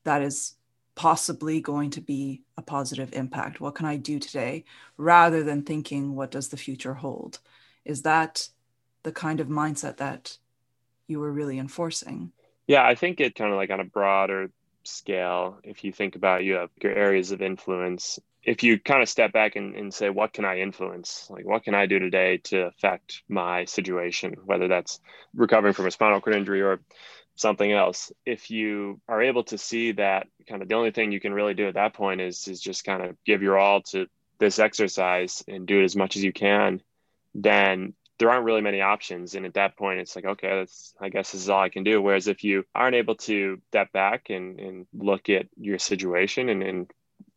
that 0.04 0.22
is 0.22 0.54
possibly 0.94 1.60
going 1.60 1.90
to 1.90 2.00
be 2.00 2.42
a 2.58 2.62
positive 2.62 3.12
impact 3.14 3.60
what 3.60 3.74
can 3.74 3.86
I 3.86 3.96
do 3.96 4.18
today 4.18 4.64
rather 4.98 5.42
than 5.42 5.62
thinking 5.62 6.14
what 6.14 6.30
does 6.30 6.48
the 6.48 6.58
future 6.58 6.92
hold 6.92 7.38
is 7.84 8.02
that 8.02 8.48
the 9.02 9.12
kind 9.12 9.40
of 9.40 9.48
mindset 9.48 9.96
that 9.96 10.36
you 11.06 11.20
were 11.20 11.32
really 11.32 11.58
enforcing? 11.58 12.32
Yeah, 12.66 12.86
I 12.86 12.94
think 12.94 13.20
it 13.20 13.34
kind 13.34 13.52
of 13.52 13.56
like 13.56 13.70
on 13.70 13.80
a 13.80 13.84
broader 13.84 14.50
scale, 14.84 15.58
if 15.62 15.84
you 15.84 15.92
think 15.92 16.16
about 16.16 16.44
you 16.44 16.54
have 16.54 16.70
your 16.82 16.92
areas 16.92 17.32
of 17.32 17.42
influence, 17.42 18.18
if 18.42 18.62
you 18.62 18.78
kind 18.78 19.02
of 19.02 19.08
step 19.08 19.32
back 19.32 19.56
and, 19.56 19.74
and 19.76 19.94
say, 19.94 20.10
what 20.10 20.32
can 20.32 20.44
I 20.44 20.60
influence? 20.60 21.28
Like, 21.30 21.44
what 21.44 21.62
can 21.62 21.74
I 21.74 21.86
do 21.86 21.98
today 21.98 22.38
to 22.44 22.66
affect 22.66 23.22
my 23.28 23.64
situation, 23.64 24.34
whether 24.44 24.68
that's 24.68 25.00
recovering 25.34 25.74
from 25.74 25.86
a 25.86 25.90
spinal 25.90 26.20
cord 26.20 26.34
injury 26.36 26.62
or 26.62 26.80
something 27.34 27.72
else? 27.72 28.12
If 28.26 28.50
you 28.50 29.00
are 29.08 29.22
able 29.22 29.44
to 29.44 29.58
see 29.58 29.92
that 29.92 30.26
kind 30.48 30.62
of 30.62 30.68
the 30.68 30.74
only 30.74 30.90
thing 30.90 31.12
you 31.12 31.20
can 31.20 31.32
really 31.32 31.54
do 31.54 31.68
at 31.68 31.74
that 31.74 31.94
point 31.94 32.20
is, 32.20 32.48
is 32.48 32.60
just 32.60 32.84
kind 32.84 33.02
of 33.02 33.16
give 33.24 33.42
your 33.42 33.58
all 33.58 33.82
to 33.82 34.06
this 34.38 34.58
exercise 34.58 35.42
and 35.46 35.66
do 35.66 35.80
it 35.80 35.84
as 35.84 35.96
much 35.96 36.16
as 36.16 36.24
you 36.24 36.32
can, 36.32 36.82
then 37.34 37.94
there 38.18 38.30
aren't 38.30 38.44
really 38.44 38.60
many 38.60 38.80
options. 38.80 39.34
And 39.34 39.46
at 39.46 39.54
that 39.54 39.76
point, 39.76 40.00
it's 40.00 40.14
like, 40.14 40.24
okay, 40.24 40.58
that's, 40.58 40.94
I 41.00 41.08
guess 41.08 41.32
this 41.32 41.42
is 41.42 41.48
all 41.48 41.62
I 41.62 41.68
can 41.70 41.84
do. 41.84 42.00
Whereas 42.00 42.28
if 42.28 42.44
you 42.44 42.64
aren't 42.74 42.96
able 42.96 43.16
to 43.16 43.60
step 43.68 43.92
back 43.92 44.30
and, 44.30 44.60
and 44.60 44.86
look 44.92 45.28
at 45.28 45.46
your 45.56 45.78
situation 45.78 46.48
and, 46.48 46.62
and 46.62 46.90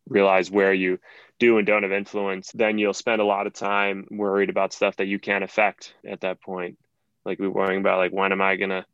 realize 0.08 0.50
where 0.50 0.72
you 0.72 0.98
do 1.38 1.58
and 1.58 1.66
don't 1.66 1.82
have 1.82 1.92
influence, 1.92 2.52
then 2.52 2.78
you'll 2.78 2.94
spend 2.94 3.20
a 3.20 3.24
lot 3.24 3.46
of 3.46 3.52
time 3.52 4.06
worried 4.10 4.50
about 4.50 4.72
stuff 4.72 4.96
that 4.96 5.06
you 5.06 5.18
can't 5.18 5.44
affect 5.44 5.94
at 6.06 6.20
that 6.20 6.40
point. 6.40 6.78
Like 7.24 7.38
we're 7.38 7.50
worrying 7.50 7.80
about 7.80 7.98
like, 7.98 8.12
when 8.12 8.32
am 8.32 8.40
I 8.40 8.56
going 8.56 8.70
to 8.70 8.86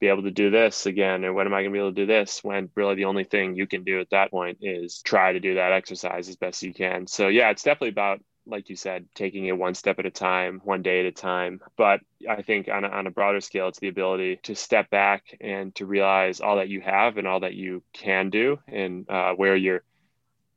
be 0.00 0.08
able 0.08 0.22
to 0.22 0.30
do 0.30 0.50
this 0.50 0.86
again? 0.86 1.24
Or 1.24 1.32
when 1.32 1.46
am 1.46 1.54
I 1.54 1.62
going 1.62 1.70
to 1.70 1.72
be 1.72 1.78
able 1.78 1.90
to 1.90 1.94
do 1.94 2.06
this? 2.06 2.42
When 2.42 2.70
really 2.74 2.94
the 2.94 3.04
only 3.04 3.24
thing 3.24 3.54
you 3.54 3.66
can 3.66 3.84
do 3.84 4.00
at 4.00 4.10
that 4.10 4.30
point 4.30 4.58
is 4.62 5.02
try 5.02 5.32
to 5.32 5.40
do 5.40 5.54
that 5.54 5.72
exercise 5.72 6.28
as 6.28 6.36
best 6.36 6.62
you 6.62 6.74
can. 6.74 7.06
So 7.06 7.28
yeah, 7.28 7.50
it's 7.50 7.62
definitely 7.62 7.90
about 7.90 8.20
like 8.46 8.68
you 8.68 8.76
said, 8.76 9.06
taking 9.14 9.46
it 9.46 9.56
one 9.56 9.74
step 9.74 9.98
at 9.98 10.06
a 10.06 10.10
time, 10.10 10.60
one 10.64 10.82
day 10.82 11.00
at 11.00 11.06
a 11.06 11.12
time. 11.12 11.60
But 11.76 12.00
I 12.28 12.42
think 12.42 12.68
on 12.68 12.84
a, 12.84 12.88
on 12.88 13.06
a 13.06 13.10
broader 13.10 13.40
scale, 13.40 13.68
it's 13.68 13.78
the 13.78 13.88
ability 13.88 14.40
to 14.44 14.54
step 14.54 14.90
back 14.90 15.36
and 15.40 15.74
to 15.76 15.86
realize 15.86 16.40
all 16.40 16.56
that 16.56 16.68
you 16.68 16.80
have 16.80 17.16
and 17.16 17.26
all 17.26 17.40
that 17.40 17.54
you 17.54 17.82
can 17.92 18.30
do, 18.30 18.58
and 18.66 19.08
uh, 19.08 19.34
where 19.34 19.56
your 19.56 19.82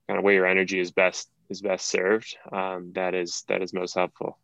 kind 0.07 0.17
of 0.17 0.23
where 0.23 0.33
your 0.33 0.47
energy 0.47 0.79
is 0.79 0.91
best 0.91 1.29
is 1.49 1.61
best 1.61 1.87
served. 1.87 2.35
Um, 2.51 2.91
that 2.95 3.13
is 3.13 3.43
that 3.47 3.61
is 3.61 3.73
most 3.73 3.93
helpful. 3.93 4.39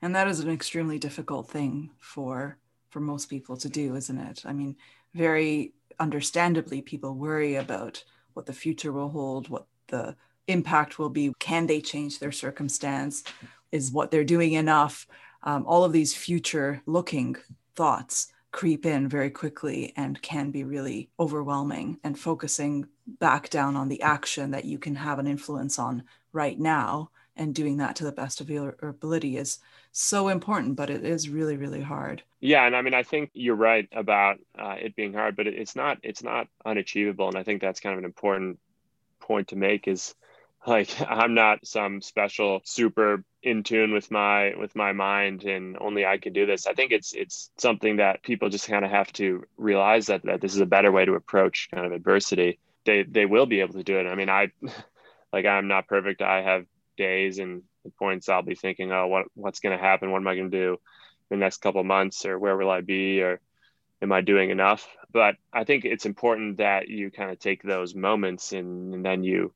And 0.00 0.14
that 0.14 0.28
is 0.28 0.40
an 0.40 0.50
extremely 0.50 0.98
difficult 0.98 1.48
thing 1.48 1.90
for 1.98 2.58
for 2.94 3.00
most 3.00 3.28
people 3.28 3.56
to 3.56 3.68
do, 3.68 3.96
isn't 3.96 4.18
it? 4.18 4.42
I 4.46 4.52
mean, 4.52 4.76
very 5.14 5.72
understandably, 5.98 6.80
people 6.80 7.16
worry 7.16 7.56
about 7.56 8.04
what 8.34 8.46
the 8.46 8.52
future 8.52 8.92
will 8.92 9.08
hold, 9.08 9.48
what 9.48 9.66
the 9.88 10.14
impact 10.46 10.96
will 10.96 11.08
be. 11.10 11.32
Can 11.40 11.66
they 11.66 11.80
change 11.80 12.20
their 12.20 12.30
circumstance? 12.30 13.24
Is 13.72 13.90
what 13.90 14.12
they're 14.12 14.22
doing 14.22 14.52
enough? 14.52 15.08
Um, 15.42 15.66
all 15.66 15.82
of 15.82 15.92
these 15.92 16.14
future 16.14 16.82
looking 16.86 17.34
thoughts 17.74 18.32
creep 18.52 18.86
in 18.86 19.08
very 19.08 19.30
quickly 19.30 19.92
and 19.96 20.22
can 20.22 20.52
be 20.52 20.62
really 20.62 21.10
overwhelming 21.18 21.98
and 22.04 22.16
focusing 22.16 22.86
back 23.18 23.50
down 23.50 23.74
on 23.74 23.88
the 23.88 24.02
action 24.02 24.52
that 24.52 24.64
you 24.64 24.78
can 24.78 24.94
have 24.94 25.18
an 25.18 25.26
influence 25.26 25.80
on 25.80 26.04
right 26.32 26.60
now 26.60 27.10
and 27.34 27.56
doing 27.56 27.78
that 27.78 27.96
to 27.96 28.04
the 28.04 28.12
best 28.12 28.40
of 28.40 28.48
your 28.48 28.76
ability 28.80 29.36
is 29.36 29.58
so 29.94 30.28
important, 30.28 30.76
but 30.76 30.90
it 30.90 31.04
is 31.04 31.28
really, 31.28 31.56
really 31.56 31.80
hard. 31.80 32.22
Yeah, 32.40 32.66
and 32.66 32.74
I 32.74 32.82
mean, 32.82 32.94
I 32.94 33.04
think 33.04 33.30
you're 33.32 33.54
right 33.54 33.88
about 33.92 34.38
uh, 34.58 34.76
it 34.78 34.96
being 34.96 35.14
hard, 35.14 35.36
but 35.36 35.46
it's 35.46 35.76
not 35.76 35.98
it's 36.02 36.22
not 36.22 36.48
unachievable, 36.64 37.28
and 37.28 37.38
I 37.38 37.44
think 37.44 37.60
that's 37.60 37.80
kind 37.80 37.94
of 37.94 38.00
an 38.00 38.04
important 38.04 38.58
point 39.20 39.48
to 39.48 39.56
make. 39.56 39.88
Is 39.88 40.14
like 40.66 40.90
I'm 41.08 41.34
not 41.34 41.66
some 41.66 42.02
special 42.02 42.60
super 42.64 43.24
in 43.42 43.62
tune 43.62 43.92
with 43.92 44.10
my 44.10 44.54
with 44.58 44.74
my 44.74 44.92
mind 44.92 45.44
and 45.44 45.76
only 45.80 46.04
I 46.04 46.18
can 46.18 46.32
do 46.32 46.46
this. 46.46 46.66
I 46.66 46.74
think 46.74 46.92
it's 46.92 47.12
it's 47.12 47.50
something 47.58 47.96
that 47.96 48.22
people 48.22 48.48
just 48.48 48.68
kind 48.68 48.84
of 48.84 48.90
have 48.90 49.12
to 49.14 49.44
realize 49.56 50.06
that 50.06 50.22
that 50.24 50.40
this 50.40 50.54
is 50.54 50.60
a 50.60 50.66
better 50.66 50.90
way 50.90 51.04
to 51.04 51.14
approach 51.14 51.68
kind 51.72 51.86
of 51.86 51.92
adversity. 51.92 52.58
They 52.84 53.04
they 53.04 53.26
will 53.26 53.46
be 53.46 53.60
able 53.60 53.74
to 53.74 53.84
do 53.84 53.98
it. 53.98 54.06
I 54.06 54.14
mean, 54.14 54.28
I 54.28 54.50
like 55.32 55.46
I'm 55.46 55.68
not 55.68 55.86
perfect. 55.86 56.20
I 56.22 56.42
have 56.42 56.66
days 56.96 57.38
and 57.38 57.62
points 57.90 58.28
I'll 58.28 58.42
be 58.42 58.54
thinking, 58.54 58.92
oh, 58.92 59.06
what 59.06 59.26
what's 59.34 59.60
going 59.60 59.76
to 59.76 59.82
happen? 59.82 60.10
What 60.10 60.18
am 60.18 60.28
I 60.28 60.36
going 60.36 60.50
to 60.50 60.56
do 60.56 60.72
in 61.30 61.38
the 61.38 61.44
next 61.44 61.60
couple 61.62 61.82
months, 61.84 62.26
or 62.26 62.38
where 62.38 62.56
will 62.56 62.70
I 62.70 62.80
be, 62.80 63.22
or 63.22 63.40
am 64.02 64.12
I 64.12 64.20
doing 64.20 64.50
enough? 64.50 64.86
But 65.12 65.36
I 65.52 65.64
think 65.64 65.84
it's 65.84 66.06
important 66.06 66.58
that 66.58 66.88
you 66.88 67.10
kind 67.10 67.30
of 67.30 67.38
take 67.38 67.62
those 67.62 67.94
moments 67.94 68.52
and, 68.52 68.94
and 68.94 69.04
then 69.04 69.24
you 69.24 69.52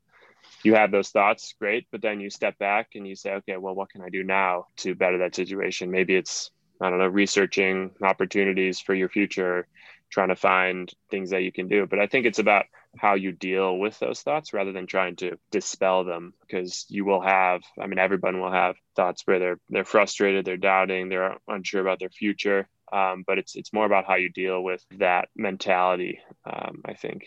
you 0.63 0.73
have 0.75 0.91
those 0.91 1.09
thoughts, 1.09 1.53
great, 1.59 1.87
but 1.91 2.01
then 2.01 2.19
you 2.19 2.29
step 2.29 2.57
back 2.57 2.89
and 2.95 3.07
you 3.07 3.15
say, 3.15 3.33
okay, 3.33 3.57
well, 3.57 3.75
what 3.75 3.89
can 3.89 4.01
I 4.01 4.09
do 4.09 4.23
now 4.23 4.65
to 4.77 4.95
better 4.95 5.19
that 5.19 5.35
situation? 5.35 5.91
Maybe 5.91 6.15
it's 6.15 6.51
I 6.81 6.89
don't 6.89 6.99
know, 6.99 7.07
researching 7.07 7.91
opportunities 8.01 8.79
for 8.79 8.93
your 8.93 9.09
future, 9.09 9.67
trying 10.09 10.29
to 10.29 10.35
find 10.35 10.91
things 11.11 11.31
that 11.31 11.43
you 11.43 11.51
can 11.51 11.67
do. 11.67 11.85
But 11.85 11.99
I 11.99 12.07
think 12.07 12.25
it's 12.25 12.39
about 12.39 12.65
how 12.97 13.13
you 13.13 13.31
deal 13.31 13.77
with 13.77 13.97
those 13.99 14.21
thoughts 14.21 14.53
rather 14.53 14.71
than 14.71 14.87
trying 14.87 15.15
to 15.15 15.37
dispel 15.51 16.03
them 16.03 16.33
because 16.41 16.85
you 16.89 17.05
will 17.05 17.21
have 17.21 17.61
i 17.79 17.85
mean 17.85 17.99
everyone 17.99 18.41
will 18.41 18.51
have 18.51 18.75
thoughts 18.95 19.21
where 19.25 19.39
they're 19.39 19.59
they're 19.69 19.85
frustrated 19.85 20.43
they're 20.45 20.57
doubting 20.57 21.09
they're 21.09 21.37
unsure 21.47 21.81
about 21.81 21.99
their 21.99 22.09
future. 22.09 22.67
Um, 22.91 23.23
but 23.27 23.37
it's 23.37 23.55
it's 23.55 23.71
more 23.71 23.85
about 23.85 24.05
how 24.05 24.15
you 24.15 24.29
deal 24.29 24.63
with 24.63 24.83
that 24.97 25.29
mentality 25.35 26.19
um, 26.45 26.81
i 26.85 26.93
think. 26.93 27.25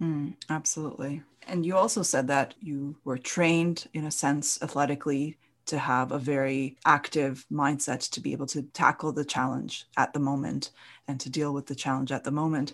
Mm, 0.00 0.34
absolutely. 0.50 1.22
And 1.46 1.64
you 1.64 1.76
also 1.76 2.02
said 2.02 2.26
that 2.28 2.54
you 2.60 2.96
were 3.04 3.18
trained 3.18 3.88
in 3.92 4.04
a 4.04 4.10
sense 4.10 4.60
athletically 4.62 5.36
to 5.66 5.78
have 5.78 6.10
a 6.10 6.18
very 6.18 6.76
active 6.84 7.46
mindset 7.50 8.10
to 8.10 8.20
be 8.20 8.32
able 8.32 8.46
to 8.46 8.62
tackle 8.62 9.12
the 9.12 9.24
challenge 9.24 9.86
at 9.96 10.12
the 10.12 10.18
moment 10.18 10.70
and 11.06 11.20
to 11.20 11.30
deal 11.30 11.52
with 11.52 11.66
the 11.66 11.74
challenge 11.74 12.10
at 12.10 12.24
the 12.24 12.30
moment. 12.30 12.72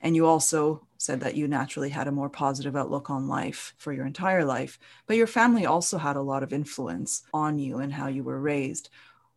And 0.00 0.14
you 0.14 0.26
also 0.26 0.86
said 0.98 1.20
that 1.20 1.36
you 1.36 1.48
naturally 1.48 1.90
had 1.90 2.08
a 2.08 2.12
more 2.12 2.28
positive 2.28 2.76
outlook 2.76 3.10
on 3.10 3.28
life 3.28 3.74
for 3.76 3.92
your 3.92 4.06
entire 4.06 4.44
life, 4.44 4.78
but 5.06 5.16
your 5.16 5.26
family 5.26 5.66
also 5.66 5.98
had 5.98 6.16
a 6.16 6.22
lot 6.22 6.42
of 6.42 6.52
influence 6.52 7.22
on 7.32 7.58
you 7.58 7.78
and 7.78 7.92
how 7.92 8.06
you 8.06 8.22
were 8.22 8.40
raised. 8.40 8.88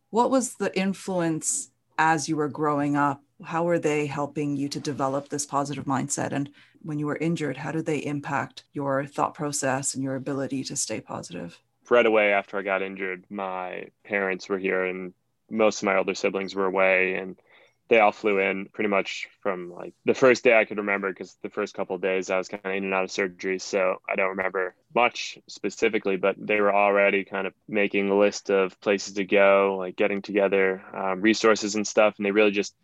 What 0.10 0.32
was 0.32 0.56
the 0.56 0.78
influence 0.78 1.72
as 1.98 2.30
you 2.30 2.36
were 2.36 2.48
growing 2.48 2.96
up? 2.96 3.22
How 3.44 3.64
were 3.64 3.80
they 3.80 4.06
helping 4.06 4.58
you 4.58 4.68
to 4.70 4.80
develop 4.80 5.30
this 5.30 5.46
positive 5.46 5.86
mindset? 5.86 6.32
And 6.32 6.50
when 6.82 7.00
you 7.00 7.06
were 7.06 7.18
injured, 7.18 7.58
how 7.58 7.72
did 7.72 7.86
they 7.86 8.00
impact 8.00 8.64
your 8.74 9.06
thought 9.06 9.34
process 9.34 9.94
and 9.94 10.04
your 10.04 10.16
ability 10.16 10.64
to 10.66 10.76
stay 10.76 11.00
positive? 11.00 11.60
right 11.92 12.06
away 12.06 12.34
after 12.34 12.58
I 12.58 12.62
got 12.62 12.82
injured, 12.82 13.24
my 13.30 13.88
parents 14.04 14.50
were 14.50 14.60
here 14.60 14.86
and 14.86 15.14
most 15.50 15.82
of 15.82 15.86
my 15.86 15.98
older 15.98 16.14
siblings 16.14 16.56
were 16.56 16.66
away 16.66 17.16
and 17.16 17.36
they 17.90 18.00
all 18.00 18.12
flew 18.12 18.40
in 18.40 18.68
pretty 18.68 18.88
much 18.88 19.28
from 19.42 19.74
like 19.74 19.94
the 20.06 20.14
first 20.14 20.44
day 20.44 20.58
I 20.58 20.66
could 20.66 20.78
remember 20.78 21.10
because 21.10 21.36
the 21.42 21.50
first 21.50 21.74
couple 21.74 21.98
days 21.98 22.30
I 22.30 22.38
was 22.38 22.48
kind 22.48 22.62
of 22.64 22.72
in 22.72 22.86
and 22.86 22.94
out 22.94 23.04
of 23.04 23.12
surgery. 23.12 23.58
So 23.58 23.98
I 24.08 24.16
don't 24.16 24.30
remember 24.30 24.76
much 24.94 25.40
specifically, 25.48 26.16
but 26.16 26.36
they 26.38 26.62
were 26.62 26.74
already 26.74 27.26
kind 27.26 27.48
of 27.48 27.54
making 27.68 28.10
a 28.10 28.18
list 28.18 28.52
of 28.52 28.80
places 28.80 29.16
to 29.16 29.26
go, 29.26 29.78
like 29.80 29.96
getting 29.96 30.22
together 30.22 30.84
um, 30.96 31.22
resources 31.22 31.76
and 31.76 31.86
stuff. 31.86 32.14
And 32.18 32.26
they 32.26 32.32
really 32.32 32.52
just 32.52 32.76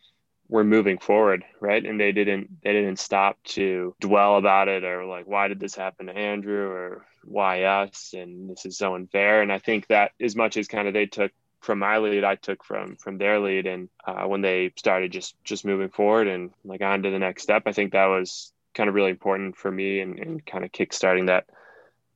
were 0.47 0.63
moving 0.63 0.99
forward 0.99 1.43
right 1.59 1.85
and 1.85 1.99
they 1.99 2.11
didn't 2.11 2.61
they 2.61 2.71
didn't 2.71 2.99
stop 2.99 3.35
to 3.43 3.95
dwell 3.99 4.37
about 4.37 4.67
it 4.67 4.83
or 4.83 5.05
like 5.05 5.25
why 5.25 5.47
did 5.47 5.59
this 5.59 5.73
happen 5.73 6.05
to 6.05 6.15
andrew 6.15 6.69
or 6.69 7.05
why 7.23 7.63
us 7.63 8.13
and 8.13 8.47
this 8.47 8.63
is 8.63 8.77
so 8.77 8.93
unfair 8.93 9.41
and 9.41 9.51
i 9.51 9.57
think 9.57 9.87
that 9.87 10.11
as 10.21 10.35
much 10.35 10.55
as 10.55 10.67
kind 10.67 10.87
of 10.87 10.93
they 10.93 11.07
took 11.07 11.31
from 11.65 11.79
my 11.79 11.97
lead 11.97 12.23
i 12.23 12.35
took 12.35 12.63
from 12.63 12.95
from 12.95 13.17
their 13.17 13.39
lead. 13.39 13.65
And 13.65 13.89
uh, 14.07 14.25
when 14.25 14.41
they 14.41 14.71
started 14.77 15.11
just 15.11 15.35
just 15.43 15.65
moving 15.65 15.89
forward 15.89 16.27
and 16.27 16.51
like 16.63 16.81
on 16.81 17.03
to 17.03 17.09
the 17.11 17.19
next 17.19 17.43
step 17.43 17.63
i 17.65 17.71
think 17.71 17.91
that 17.91 18.05
was 18.05 18.53
kind 18.73 18.89
of 18.89 18.95
really 18.95 19.09
important 19.09 19.55
for 19.55 19.71
me 19.71 20.01
and, 20.01 20.19
and 20.19 20.45
kind 20.45 20.63
of 20.63 20.71
kickstarting 20.71 21.27
that 21.27 21.45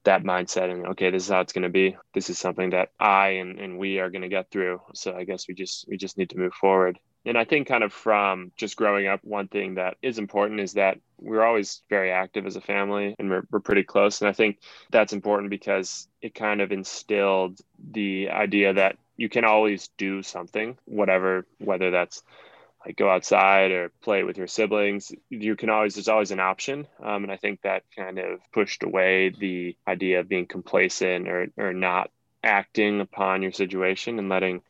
that 0.04 0.24
mindset 0.24 0.72
and 0.72 0.88
okay 0.88 1.10
this 1.10 1.24
is 1.24 1.30
how 1.30 1.42
it's 1.42 1.54
going 1.54 1.64
to 1.64 1.70
be. 1.70 1.98
This 2.14 2.30
is 2.30 2.38
something 2.38 2.70
that 2.70 2.90
i 3.00 3.30
and, 3.42 3.60
and 3.60 3.78
we 3.78 4.00
are 4.00 4.10
going 4.10 4.22
to 4.22 4.30
get 4.30 4.52
through. 4.52 4.82
So 4.94 5.16
i 5.16 5.24
guess 5.24 5.48
we 5.48 5.56
just 5.56 5.86
we 5.88 5.98
just 5.98 6.18
need 6.18 6.30
to 6.30 6.38
move 6.38 6.54
forward. 6.54 7.00
And 7.26 7.38
I 7.38 7.44
think, 7.44 7.68
kind 7.68 7.84
of 7.84 7.92
from 7.92 8.52
just 8.56 8.78
growing 8.78 9.08
up, 9.08 9.20
one 9.24 9.50
thing 9.50 9.76
that 9.76 9.98
is 10.02 10.18
important 10.18 10.62
is 10.62 10.74
that 10.74 10.98
we're 11.18 11.44
always 11.44 11.82
very 11.90 12.12
active 12.12 12.46
as 12.46 12.56
a 12.56 12.62
family 12.62 13.16
and 13.20 13.30
we're, 13.30 13.44
we're 13.52 13.60
pretty 13.60 13.84
close. 13.84 14.22
And 14.22 14.30
I 14.30 14.34
think 14.34 14.60
that's 14.90 15.12
important 15.12 15.50
because 15.50 16.08
it 16.22 16.34
kind 16.34 16.62
of 16.62 16.72
instilled 16.72 17.60
the 17.92 18.30
idea 18.30 18.74
that 18.74 18.98
you 19.20 19.30
can 19.30 19.44
always 19.46 19.90
do 19.98 20.24
something, 20.24 20.78
whatever, 20.86 21.46
whether 21.60 21.92
that's 21.92 22.24
like 22.86 22.96
go 22.96 23.10
outside 23.10 23.72
or 23.72 23.92
play 24.02 24.24
with 24.24 24.38
your 24.38 24.48
siblings 24.48 25.12
you 25.30 25.58
can 25.58 25.70
always 25.70 25.96
there's 25.96 26.08
always 26.08 26.32
an 26.32 26.40
option 26.40 26.88
um, 27.04 27.24
and 27.24 27.32
i 27.32 27.36
think 27.36 27.62
that 27.62 27.84
kind 27.94 28.18
of 28.18 28.40
pushed 28.54 28.84
away 28.84 29.34
the 29.38 29.76
idea 29.86 30.22
of 30.22 30.30
being 30.30 30.46
complacent 30.46 31.28
or, 31.28 31.48
or 31.58 31.74
not 31.74 32.10
acting 32.44 33.02
upon 33.02 33.42
your 33.42 33.52
situation 33.52 34.18
and 34.18 34.30
letting 34.30 34.62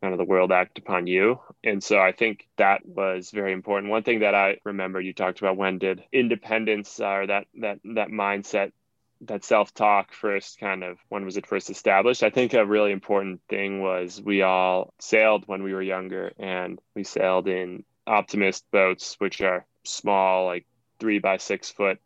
kind 0.00 0.12
of 0.12 0.18
the 0.18 0.24
world 0.24 0.50
act 0.50 0.78
upon 0.78 1.06
you. 1.06 1.38
And 1.62 1.82
so 1.82 1.98
I 1.98 2.12
think 2.12 2.48
that 2.58 2.84
was 2.84 3.30
very 3.30 3.52
important. 3.52 3.90
One 3.90 4.02
thing 4.02 4.20
that 4.20 4.34
I 4.34 4.58
remember 4.64 5.00
you 5.00 5.12
talked 5.12 5.38
about 5.38 5.56
when 5.56 5.78
did 5.78 6.02
independence 6.12 6.98
uh, 7.00 7.06
or 7.06 7.26
that 7.28 7.46
that 7.60 7.78
that 7.84 8.08
mindset 8.08 8.72
that 9.22 9.44
self-talk 9.44 10.12
first 10.12 10.58
kind 10.58 10.82
of 10.82 10.98
when 11.08 11.24
was 11.24 11.36
it 11.36 11.46
first 11.46 11.70
established 11.70 12.22
i 12.22 12.30
think 12.30 12.54
a 12.54 12.66
really 12.66 12.92
important 12.92 13.40
thing 13.48 13.80
was 13.80 14.20
we 14.20 14.42
all 14.42 14.92
sailed 15.00 15.44
when 15.46 15.62
we 15.62 15.72
were 15.72 15.82
younger 15.82 16.32
and 16.38 16.80
we 16.94 17.04
sailed 17.04 17.46
in 17.48 17.84
optimist 18.06 18.64
boats 18.72 19.16
which 19.18 19.40
are 19.40 19.64
small 19.84 20.46
like 20.46 20.66
three 20.98 21.18
by 21.18 21.36
six 21.36 21.70
foot 21.70 21.98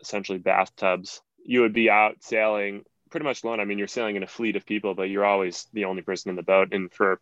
essentially 0.00 0.38
bathtubs 0.38 1.20
you 1.44 1.62
would 1.62 1.72
be 1.72 1.90
out 1.90 2.16
sailing 2.20 2.84
pretty 3.12 3.24
much 3.24 3.44
alone. 3.44 3.60
I 3.60 3.64
mean, 3.64 3.78
you're 3.78 3.86
sailing 3.86 4.16
in 4.16 4.24
a 4.24 4.26
fleet 4.26 4.56
of 4.56 4.66
people, 4.66 4.94
but 4.94 5.04
you're 5.04 5.24
always 5.24 5.68
the 5.72 5.84
only 5.84 6.02
person 6.02 6.30
in 6.30 6.36
the 6.36 6.42
boat, 6.42 6.72
and 6.72 6.92
for 6.92 7.20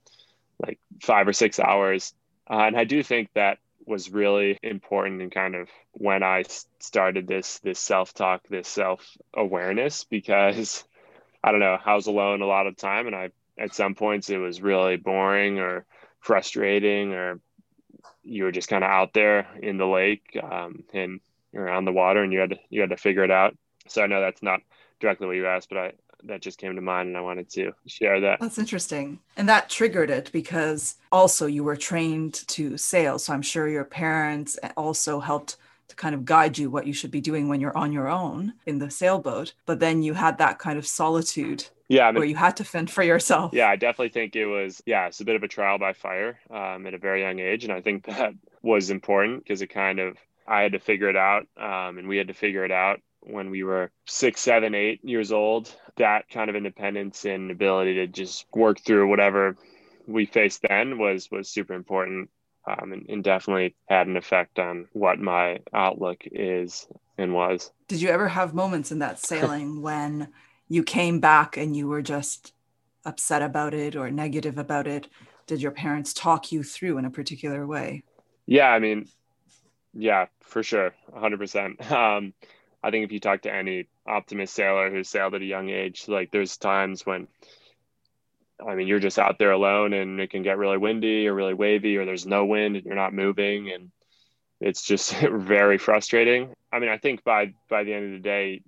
like 0.59 0.79
five 1.03 1.29
or 1.29 1.35
six 1.35 1.61
hours. 1.61 2.15
Uh, 2.49 2.61
and 2.61 2.77
I 2.77 2.85
do 2.85 3.03
think 3.03 3.29
that 3.35 3.59
was 3.91 4.11
really 4.11 4.59
important 4.63 5.21
and 5.21 5.33
kind 5.33 5.55
of 5.55 5.69
when 5.93 6.23
I 6.23 6.45
started 6.79 7.27
this 7.27 7.59
this 7.59 7.79
self 7.79 8.15
talk, 8.15 8.47
this 8.49 8.69
self 8.69 9.05
awareness, 9.35 10.05
because 10.05 10.85
I 11.45 11.51
don't 11.51 11.61
know, 11.61 11.77
I 11.85 11.95
was 11.95 12.07
alone 12.07 12.41
a 12.41 12.47
lot 12.47 12.67
of 12.67 12.77
time, 12.77 13.07
and 13.07 13.17
I 13.17 13.31
at 13.59 13.75
some 13.75 13.95
points 13.95 14.31
it 14.31 14.39
was 14.39 14.63
really 14.63 14.97
boring 14.97 15.59
or 15.59 15.85
frustrating, 16.21 17.13
or 17.13 17.41
you 18.23 18.45
were 18.45 18.53
just 18.53 18.69
kind 18.69 18.85
of 18.85 18.91
out 18.91 19.13
there 19.13 19.47
in 19.61 19.77
the 19.77 19.87
lake 19.87 20.39
um, 20.43 20.85
and 20.95 21.21
around 21.55 21.85
the 21.85 21.93
water, 21.93 22.23
and 22.23 22.33
you 22.33 22.39
had 22.39 22.51
to, 22.51 22.59
you 22.71 22.81
had 22.81 22.91
to 22.91 22.97
figure 22.97 23.25
it 23.25 23.31
out. 23.31 23.57
So 23.89 24.03
I 24.03 24.07
know 24.07 24.21
that's 24.21 24.43
not 24.43 24.61
directly 25.01 25.27
what 25.27 25.37
you 25.37 25.47
asked, 25.47 25.69
but 25.69 25.79
I 25.79 25.93
that 26.25 26.43
just 26.43 26.59
came 26.59 26.75
to 26.77 26.83
mind 26.83 27.09
and 27.09 27.17
I 27.17 27.21
wanted 27.21 27.51
to 27.51 27.73
share 27.87 28.21
that. 28.21 28.41
That's 28.41 28.59
interesting. 28.59 29.19
And 29.37 29.49
that 29.49 29.71
triggered 29.71 30.11
it 30.11 30.31
because 30.33 30.97
also 31.11 31.47
you 31.47 31.65
were 31.65 31.77
trained 31.77 32.47
to 32.49 32.77
sail. 32.77 33.19
So 33.19 33.33
I'm 33.33 33.43
sure 33.43 33.69
your 33.69 33.85
parents 33.85 34.59
also 34.77 35.21
helped 35.21 35.57
to 35.89 35.97
kind 35.97 36.15
of 36.15 36.25
guide 36.25 36.57
you 36.57 36.71
what 36.71 36.87
you 36.87 36.93
should 36.93 37.11
be 37.11 37.21
doing 37.21 37.49
when 37.49 37.61
you're 37.61 37.77
on 37.77 37.93
your 37.93 38.09
own 38.09 38.55
in 38.67 38.79
the 38.79 38.91
sailboat. 38.91 39.53
But 39.67 39.81
then 39.81 40.03
you 40.03 40.15
had 40.15 40.39
that 40.39 40.59
kind 40.59 40.79
of 40.79 40.87
solitude. 40.87 41.67
Yeah, 41.89 42.07
I 42.07 42.13
mean, 42.13 42.21
where 42.21 42.29
you 42.29 42.37
had 42.37 42.57
to 42.59 42.65
fend 42.65 42.89
for 42.89 43.03
yourself. 43.03 43.53
Yeah, 43.53 43.69
I 43.69 43.75
definitely 43.75 44.11
think 44.11 44.37
it 44.37 44.47
was. 44.47 44.81
Yeah, 44.87 45.09
it's 45.09 45.21
a 45.21 45.25
bit 45.25 45.35
of 45.35 45.43
a 45.43 45.49
trial 45.49 45.77
by 45.77 45.93
fire 45.93 46.39
um, 46.49 46.87
at 46.87 46.95
a 46.95 46.99
very 46.99 47.23
young 47.23 47.41
age, 47.41 47.65
and 47.65 47.73
I 47.73 47.81
think 47.81 48.05
that 48.07 48.33
was 48.63 48.91
important 48.91 49.43
because 49.43 49.61
it 49.61 49.67
kind 49.69 49.99
of 49.99 50.17
I 50.47 50.63
had 50.63 50.73
to 50.73 50.79
figure 50.79 51.09
it 51.09 51.17
out, 51.17 51.49
um, 51.57 51.99
and 51.99 52.07
we 52.07 52.17
had 52.17 52.29
to 52.29 52.35
figure 52.35 52.65
it 52.65 52.71
out 52.71 53.01
when 53.23 53.51
we 53.51 53.63
were 53.63 53.91
six, 54.07 54.41
seven, 54.41 54.75
eight 54.75 55.05
years 55.05 55.33
old. 55.33 55.75
That 55.97 56.29
kind 56.29 56.51
of 56.51 56.57
independence 56.57 57.25
and 57.25 57.51
ability 57.51 57.95
to 57.95 58.07
just 58.07 58.47
work 58.55 58.81
through 58.81 59.09
whatever 59.09 59.57
we 60.07 60.27
faced 60.27 60.63
then 60.69 60.99
was 60.99 61.31
was 61.31 61.49
super 61.49 61.75
important, 61.75 62.31
um, 62.67 62.93
and, 62.93 63.09
and 63.09 63.25
definitely 63.25 63.77
had 63.89 64.07
an 64.07 64.17
effect 64.17 64.59
on 64.59 64.89
what 64.93 65.19
my 65.19 65.61
outlook 65.73 66.23
is 66.25 66.87
and 67.19 67.35
was. 67.35 67.71
Did 67.89 68.01
you 68.01 68.09
ever 68.09 68.29
have 68.29 68.55
moments 68.55 68.91
in 68.91 69.01
that 69.01 69.19
sailing 69.19 69.83
when 69.83 70.29
you 70.69 70.83
came 70.83 71.21
back 71.21 71.57
and 71.57 71.77
you 71.77 71.89
were 71.89 72.03
just 72.03 72.53
upset 73.05 73.43
about 73.43 73.75
it 73.75 73.97
or 73.97 74.11
negative 74.11 74.59
about 74.59 74.87
it? 74.87 75.09
Did 75.47 75.61
your 75.61 75.73
parents 75.73 76.15
talk 76.15 76.53
you 76.53 76.63
through 76.63 76.99
in 76.99 77.05
a 77.05 77.11
particular 77.11 77.67
way? 77.67 78.05
Yeah, 78.47 78.69
I 78.69 78.79
mean, 78.79 79.09
yeah, 79.93 80.27
for 80.41 80.63
sure, 80.63 80.95
100%. 81.15 81.91
Um, 81.91 82.33
I 82.83 82.91
think 82.91 83.05
if 83.05 83.13
you 83.13 83.21
talk 83.21 83.43
to 83.43 83.55
any 83.55 83.89
optimist 84.07 84.55
sailor 84.55 84.91
who 84.91 85.05
sailed 85.05 85.35
at 85.35 85.43
a 85.43 85.47
young 85.47 85.69
age, 85.69 86.09
like 86.09 86.31
there's 86.31 86.57
times 86.57 87.05
when 87.05 87.29
I 88.67 88.75
mean, 88.75 88.87
you're 88.87 88.99
just 88.99 89.19
out 89.19 89.39
there 89.39 89.53
alone 89.53 89.93
and 89.93 90.21
it 90.21 90.31
can 90.31 90.43
get 90.43 90.59
really 90.59 90.77
windy 90.77 91.27
or 91.27 91.35
really 91.35 91.55
wavy 91.55 91.97
or 91.97 92.05
there's 92.05 92.27
no 92.27 92.45
wind 92.45 92.77
and 92.77 92.85
you're 92.85 92.95
not 92.95 93.15
moving 93.15 93.71
and 93.71 93.91
it's 94.61 94.83
just 94.83 95.13
very 95.21 95.79
frustrating. 95.79 96.55
I 96.73 96.79
mean, 96.79 96.91
I 96.91 96.99
think 96.99 97.25
by 97.25 97.55
by 97.69 97.85
the 97.85 97.95
end 97.95 98.07
of 98.07 98.13
the 98.13 98.29
day, 98.29 98.63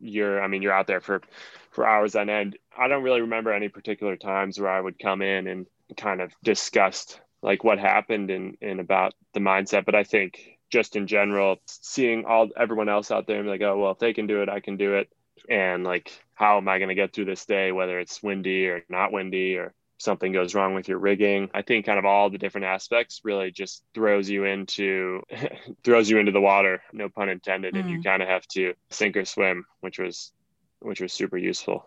you're 0.00 0.42
I 0.42 0.48
mean, 0.48 0.62
you're 0.62 0.72
out 0.72 0.86
there 0.86 1.00
for 1.00 1.22
for 1.70 1.86
hours 1.86 2.14
on 2.14 2.28
end. 2.28 2.58
I 2.76 2.88
don't 2.88 3.02
really 3.02 3.22
remember 3.22 3.52
any 3.52 3.68
particular 3.68 4.16
times 4.16 4.58
where 4.58 4.70
I 4.70 4.80
would 4.80 4.98
come 4.98 5.22
in 5.22 5.46
and 5.46 5.66
kind 5.96 6.20
of 6.20 6.32
discussed 6.42 7.20
like 7.42 7.64
what 7.64 7.78
happened 7.78 8.30
and 8.30 8.56
and 8.60 8.80
about 8.80 9.14
the 9.32 9.40
mindset, 9.40 9.84
but 9.84 9.94
I 9.94 10.04
think 10.04 10.58
just 10.74 10.96
in 10.96 11.06
general, 11.06 11.56
seeing 11.66 12.24
all 12.24 12.48
everyone 12.56 12.88
else 12.88 13.10
out 13.10 13.26
there 13.26 13.38
and 13.38 13.48
like, 13.48 13.62
oh 13.62 13.78
well, 13.78 13.92
if 13.92 13.98
they 13.98 14.12
can 14.12 14.26
do 14.26 14.42
it, 14.42 14.48
I 14.48 14.60
can 14.60 14.76
do 14.76 14.94
it 14.94 15.08
and 15.48 15.84
like 15.84 16.12
how 16.34 16.56
am 16.56 16.68
i 16.68 16.78
going 16.78 16.88
to 16.88 16.94
get 16.94 17.12
through 17.12 17.24
this 17.24 17.44
day 17.44 17.72
whether 17.72 17.98
it's 17.98 18.22
windy 18.22 18.66
or 18.66 18.84
not 18.88 19.12
windy 19.12 19.56
or 19.56 19.72
something 19.98 20.32
goes 20.32 20.54
wrong 20.54 20.74
with 20.74 20.88
your 20.88 20.98
rigging 20.98 21.48
i 21.54 21.62
think 21.62 21.86
kind 21.86 21.98
of 21.98 22.04
all 22.04 22.30
the 22.30 22.38
different 22.38 22.66
aspects 22.66 23.20
really 23.24 23.50
just 23.50 23.82
throws 23.94 24.28
you 24.28 24.44
into 24.44 25.22
throws 25.84 26.08
you 26.08 26.18
into 26.18 26.32
the 26.32 26.40
water 26.40 26.82
no 26.92 27.08
pun 27.08 27.28
intended 27.28 27.74
mm. 27.74 27.80
and 27.80 27.90
you 27.90 27.98
mm. 27.98 28.04
kind 28.04 28.22
of 28.22 28.28
have 28.28 28.46
to 28.46 28.74
sink 28.90 29.16
or 29.16 29.24
swim 29.24 29.64
which 29.80 29.98
was 29.98 30.32
which 30.80 31.00
was 31.00 31.12
super 31.12 31.38
useful 31.38 31.86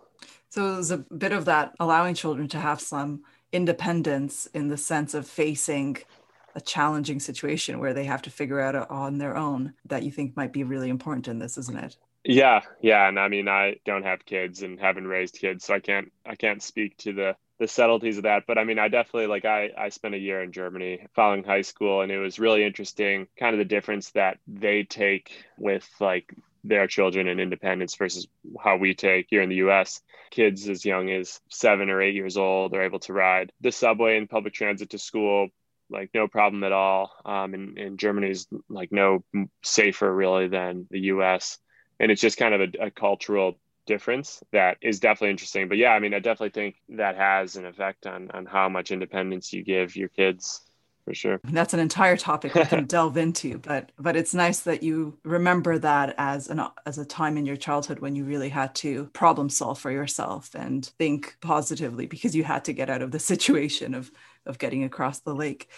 so 0.49 0.73
it 0.73 0.77
was 0.77 0.91
a 0.91 0.97
bit 0.97 1.31
of 1.31 1.45
that 1.45 1.73
allowing 1.79 2.15
children 2.15 2.47
to 2.47 2.59
have 2.59 2.79
some 2.79 3.21
independence 3.51 4.47
in 4.53 4.67
the 4.67 4.77
sense 4.77 5.13
of 5.13 5.27
facing 5.27 5.97
a 6.57 6.61
challenging 6.61 7.19
situation 7.19 7.79
where 7.79 7.93
they 7.93 8.03
have 8.03 8.23
to 8.23 8.31
figure 8.31 8.59
out 8.59 8.75
uh, 8.75 8.85
on 8.89 9.19
their 9.19 9.37
own 9.37 9.73
that 9.85 10.01
you 10.01 10.11
think 10.11 10.35
might 10.35 10.51
be 10.51 10.63
really 10.63 10.89
important 10.89 11.27
in 11.27 11.37
this 11.37 11.57
isn't 11.57 11.77
it 11.77 11.95
yeah, 12.29 12.59
yeah, 12.81 13.07
and 13.07 13.17
I 13.17 13.29
mean, 13.29 13.47
I 13.47 13.77
don't 13.85 14.03
have 14.03 14.25
kids 14.25 14.61
and 14.61 14.77
haven't 14.77 15.07
raised 15.07 15.39
kids, 15.39 15.63
so 15.63 15.73
I 15.73 15.79
can't 15.79 16.11
I 16.25 16.35
can't 16.35 16.61
speak 16.61 16.97
to 16.97 17.13
the 17.13 17.37
the 17.57 17.69
subtleties 17.69 18.17
of 18.17 18.23
that. 18.23 18.43
But 18.45 18.57
I 18.57 18.65
mean, 18.65 18.79
I 18.79 18.89
definitely 18.89 19.27
like 19.27 19.45
I 19.45 19.71
I 19.77 19.87
spent 19.89 20.13
a 20.13 20.19
year 20.19 20.43
in 20.43 20.51
Germany 20.51 21.07
following 21.15 21.45
high 21.45 21.61
school, 21.61 22.01
and 22.01 22.11
it 22.11 22.19
was 22.19 22.37
really 22.37 22.65
interesting, 22.65 23.27
kind 23.39 23.53
of 23.53 23.59
the 23.59 23.75
difference 23.75 24.11
that 24.11 24.39
they 24.45 24.83
take 24.83 25.41
with 25.57 25.87
like 26.01 26.33
their 26.65 26.85
children 26.87 27.29
and 27.29 27.39
independence 27.39 27.95
versus 27.95 28.27
how 28.61 28.75
we 28.75 28.93
take 28.93 29.27
here 29.29 29.41
in 29.41 29.47
the 29.47 29.63
US. 29.67 30.01
Kids 30.29 30.67
as 30.67 30.83
young 30.83 31.09
as 31.09 31.39
seven 31.49 31.89
or 31.89 32.01
eight 32.01 32.15
years 32.15 32.35
old 32.35 32.73
are 32.73 32.83
able 32.83 32.99
to 32.99 33.13
ride 33.13 33.53
the 33.61 33.71
subway 33.71 34.17
and 34.17 34.29
public 34.29 34.53
transit 34.53 34.89
to 34.89 34.97
school 34.97 35.47
like 35.89 36.09
no 36.13 36.27
problem 36.27 36.63
at 36.63 36.71
all. 36.71 37.11
Um, 37.25 37.53
and, 37.53 37.77
and 37.77 37.99
Germany's 37.99 38.47
like 38.69 38.91
no 38.91 39.23
safer 39.63 40.13
really 40.13 40.47
than 40.47 40.87
the 40.89 40.99
US 40.99 41.57
and 41.99 42.11
it's 42.11 42.21
just 42.21 42.37
kind 42.37 42.53
of 42.53 42.61
a, 42.61 42.85
a 42.87 42.91
cultural 42.91 43.59
difference 43.85 44.43
that 44.51 44.77
is 44.81 44.99
definitely 44.99 45.31
interesting. 45.31 45.67
But 45.67 45.77
yeah, 45.77 45.91
I 45.91 45.99
mean, 45.99 46.13
I 46.13 46.19
definitely 46.19 46.49
think 46.49 46.75
that 46.89 47.15
has 47.15 47.55
an 47.55 47.65
effect 47.65 48.05
on 48.05 48.29
on 48.31 48.45
how 48.45 48.69
much 48.69 48.91
independence 48.91 49.53
you 49.53 49.63
give 49.63 49.95
your 49.95 50.09
kids 50.09 50.61
for 51.07 51.13
sure. 51.13 51.39
That's 51.45 51.73
an 51.73 51.79
entire 51.79 52.17
topic 52.17 52.53
we 52.53 52.65
can 52.65 52.85
delve 52.95 53.15
into, 53.15 53.59
but 53.59 53.93
but 53.97 54.17
it's 54.17 54.33
nice 54.33 54.59
that 54.61 54.83
you 54.83 55.17
remember 55.23 55.79
that 55.79 56.13
as 56.17 56.49
an 56.49 56.61
as 56.85 56.97
a 56.97 57.05
time 57.05 57.37
in 57.37 57.45
your 57.45 57.55
childhood 57.55 57.99
when 57.99 58.13
you 58.13 58.25
really 58.25 58.49
had 58.49 58.75
to 58.75 59.05
problem 59.13 59.49
solve 59.49 59.79
for 59.79 59.89
yourself 59.89 60.53
and 60.53 60.87
think 60.97 61.37
positively 61.39 62.07
because 62.07 62.35
you 62.35 62.43
had 62.43 62.65
to 62.65 62.73
get 62.73 62.89
out 62.89 63.01
of 63.01 63.11
the 63.11 63.19
situation 63.31 63.93
of 63.93 64.11
of 64.45 64.57
getting 64.57 64.83
across 64.83 65.19
the 65.19 65.33
lake. 65.33 65.69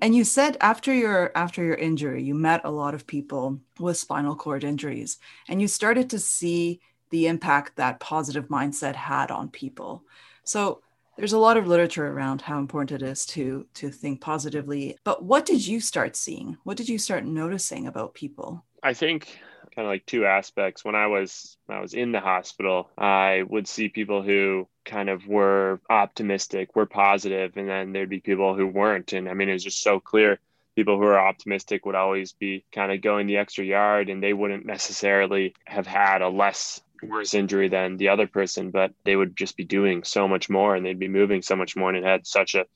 And 0.00 0.14
you 0.14 0.22
said 0.22 0.56
after 0.60 0.94
your 0.94 1.32
after 1.34 1.64
your 1.64 1.74
injury, 1.74 2.22
you 2.22 2.36
met 2.36 2.60
a 2.62 2.70
lot 2.70 2.94
of 2.94 3.08
people 3.08 3.58
with 3.80 3.96
spinal 3.96 4.36
cord 4.36 4.62
injuries, 4.62 5.18
and 5.48 5.60
you 5.60 5.66
started 5.66 6.10
to 6.10 6.20
see 6.20 6.80
the 7.10 7.26
impact 7.26 7.74
that 7.76 7.98
positive 7.98 8.48
mindset 8.48 8.94
had 8.94 9.32
on 9.32 9.48
people. 9.48 10.04
So 10.44 10.82
there's 11.16 11.32
a 11.32 11.38
lot 11.38 11.56
of 11.56 11.66
literature 11.66 12.06
around 12.06 12.42
how 12.42 12.58
important 12.58 13.02
it 13.02 13.06
is 13.06 13.26
to 13.26 13.66
to 13.74 13.90
think 13.90 14.20
positively. 14.20 14.96
But 15.04 15.24
what 15.24 15.46
did 15.46 15.66
you 15.66 15.80
start 15.80 16.16
seeing? 16.16 16.56
What 16.64 16.76
did 16.76 16.88
you 16.88 16.98
start 16.98 17.24
noticing 17.24 17.86
about 17.86 18.14
people? 18.14 18.64
I 18.82 18.94
think 18.94 19.38
kind 19.76 19.86
of 19.86 19.90
like 19.90 20.06
two 20.06 20.24
aspects. 20.24 20.84
When 20.84 20.94
I 20.94 21.06
was 21.06 21.56
when 21.66 21.78
I 21.78 21.80
was 21.80 21.94
in 21.94 22.12
the 22.12 22.20
hospital, 22.20 22.90
I 22.96 23.42
would 23.48 23.68
see 23.68 23.88
people 23.88 24.22
who 24.22 24.66
kind 24.84 25.10
of 25.10 25.26
were 25.26 25.80
optimistic, 25.90 26.74
were 26.74 26.86
positive, 26.86 27.56
and 27.56 27.68
then 27.68 27.92
there'd 27.92 28.08
be 28.08 28.20
people 28.20 28.54
who 28.54 28.66
weren't. 28.66 29.12
And 29.12 29.28
I 29.28 29.34
mean, 29.34 29.48
it 29.48 29.54
was 29.54 29.64
just 29.64 29.82
so 29.82 30.00
clear. 30.00 30.38
People 30.74 30.98
who 30.98 31.04
are 31.04 31.18
optimistic 31.18 31.86
would 31.86 31.94
always 31.94 32.32
be 32.32 32.64
kind 32.70 32.92
of 32.92 33.00
going 33.00 33.26
the 33.26 33.38
extra 33.38 33.64
yard, 33.64 34.10
and 34.10 34.22
they 34.22 34.34
wouldn't 34.34 34.66
necessarily 34.66 35.54
have 35.64 35.86
had 35.86 36.20
a 36.20 36.28
less 36.28 36.80
worse 37.02 37.34
injury 37.34 37.68
than 37.68 37.96
the 37.96 38.08
other 38.08 38.26
person, 38.26 38.70
but 38.70 38.92
they 39.04 39.16
would 39.16 39.36
just 39.36 39.56
be 39.56 39.64
doing 39.64 40.04
so 40.04 40.26
much 40.28 40.48
more 40.48 40.74
and 40.74 40.84
they'd 40.84 40.98
be 40.98 41.08
moving 41.08 41.42
so 41.42 41.56
much 41.56 41.76
more, 41.76 41.88
and 41.88 41.98
it 41.98 42.04
had 42.04 42.26
such 42.26 42.54
a 42.54 42.66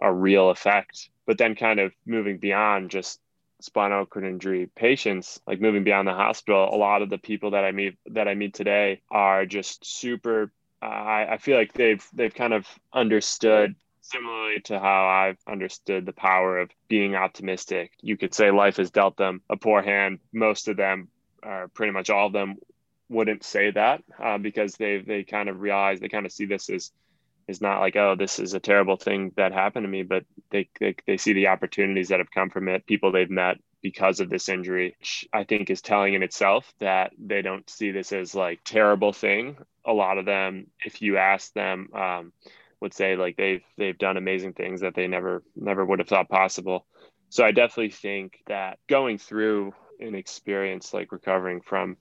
a 0.00 0.12
real 0.12 0.50
effect. 0.50 1.08
But 1.26 1.38
then, 1.38 1.54
kind 1.54 1.80
of 1.80 1.92
moving 2.06 2.38
beyond 2.38 2.90
just 2.90 3.20
spinal 3.60 4.04
cord 4.04 4.26
injury 4.26 4.68
patients, 4.74 5.40
like 5.46 5.60
moving 5.60 5.84
beyond 5.84 6.06
the 6.06 6.14
hospital, 6.14 6.68
a 6.72 6.76
lot 6.76 7.02
of 7.02 7.10
the 7.10 7.18
people 7.18 7.52
that 7.52 7.64
I 7.64 7.72
meet 7.72 7.96
that 8.06 8.28
I 8.28 8.34
meet 8.34 8.54
today 8.54 9.00
are 9.10 9.46
just 9.46 9.84
super. 9.84 10.52
Uh, 10.82 10.86
I, 11.30 11.38
feel 11.38 11.56
like 11.56 11.72
they've 11.72 12.06
they've 12.12 12.34
kind 12.34 12.52
of 12.52 12.66
understood 12.92 13.74
similarly 14.02 14.60
to 14.60 14.78
how 14.78 15.06
I've 15.06 15.38
understood 15.50 16.04
the 16.04 16.12
power 16.12 16.58
of 16.58 16.70
being 16.88 17.14
optimistic. 17.14 17.92
You 18.02 18.18
could 18.18 18.34
say 18.34 18.50
life 18.50 18.76
has 18.76 18.90
dealt 18.90 19.16
them 19.16 19.40
a 19.48 19.56
poor 19.56 19.80
hand. 19.80 20.18
Most 20.30 20.68
of 20.68 20.76
them, 20.76 21.08
or 21.42 21.68
pretty 21.68 21.92
much 21.92 22.10
all 22.10 22.26
of 22.26 22.34
them, 22.34 22.56
wouldn't 23.14 23.44
say 23.44 23.70
that 23.70 24.02
uh, 24.22 24.38
because 24.38 24.74
they 24.74 24.98
they 24.98 25.22
kind 25.22 25.48
of 25.48 25.60
realize 25.60 26.00
they 26.00 26.08
kind 26.08 26.26
of 26.26 26.32
see 26.32 26.46
this 26.46 26.68
as 26.70 26.92
is 27.46 27.60
not 27.60 27.80
like 27.80 27.96
oh 27.96 28.14
this 28.16 28.38
is 28.38 28.54
a 28.54 28.60
terrible 28.60 28.96
thing 28.96 29.32
that 29.36 29.52
happened 29.52 29.84
to 29.84 29.88
me 29.88 30.02
but 30.02 30.24
they, 30.50 30.68
they 30.80 30.94
they 31.06 31.16
see 31.16 31.32
the 31.34 31.48
opportunities 31.48 32.08
that 32.08 32.20
have 32.20 32.30
come 32.30 32.48
from 32.50 32.68
it 32.68 32.86
people 32.86 33.12
they've 33.12 33.30
met 33.30 33.58
because 33.82 34.20
of 34.20 34.30
this 34.30 34.48
injury 34.48 34.96
which 34.98 35.28
i 35.32 35.44
think 35.44 35.68
is 35.68 35.82
telling 35.82 36.14
in 36.14 36.22
itself 36.22 36.72
that 36.80 37.12
they 37.18 37.42
don't 37.42 37.68
see 37.68 37.90
this 37.90 38.12
as 38.12 38.34
like 38.34 38.60
terrible 38.64 39.12
thing. 39.12 39.56
A 39.84 39.92
lot 39.92 40.18
of 40.18 40.24
them 40.24 40.68
if 40.84 41.02
you 41.02 41.18
ask 41.18 41.52
them 41.52 41.88
um, 41.94 42.32
would 42.80 42.94
say 42.94 43.16
like 43.16 43.36
they've 43.36 43.62
they've 43.76 43.98
done 43.98 44.16
amazing 44.16 44.54
things 44.54 44.80
that 44.80 44.94
they 44.94 45.06
never 45.06 45.42
never 45.54 45.84
would 45.84 45.98
have 45.98 46.08
thought 46.08 46.28
possible. 46.28 46.86
So 47.28 47.44
i 47.44 47.52
definitely 47.52 47.90
think 47.90 48.38
that 48.46 48.78
going 48.88 49.18
through 49.18 49.74
an 50.00 50.14
experience 50.14 50.94
like 50.94 51.12
recovering 51.12 51.60
from 51.60 51.96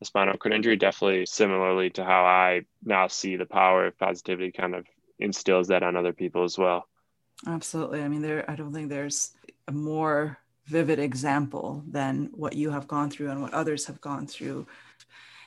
a 0.00 0.04
spinal 0.04 0.36
cord 0.36 0.54
injury 0.54 0.76
definitely 0.76 1.26
similarly 1.26 1.90
to 1.90 2.04
how 2.04 2.24
I 2.24 2.62
now 2.84 3.08
see 3.08 3.36
the 3.36 3.46
power 3.46 3.86
of 3.86 3.98
positivity 3.98 4.52
kind 4.52 4.74
of 4.74 4.86
instills 5.18 5.68
that 5.68 5.82
on 5.82 5.96
other 5.96 6.12
people 6.12 6.44
as 6.44 6.56
well. 6.56 6.88
Absolutely. 7.46 8.02
I 8.02 8.08
mean, 8.08 8.22
there, 8.22 8.48
I 8.50 8.54
don't 8.54 8.72
think 8.72 8.88
there's 8.88 9.32
a 9.66 9.72
more 9.72 10.38
vivid 10.66 10.98
example 10.98 11.82
than 11.88 12.30
what 12.32 12.54
you 12.54 12.70
have 12.70 12.88
gone 12.88 13.10
through 13.10 13.30
and 13.30 13.40
what 13.40 13.54
others 13.54 13.86
have 13.86 14.00
gone 14.00 14.26
through. 14.26 14.66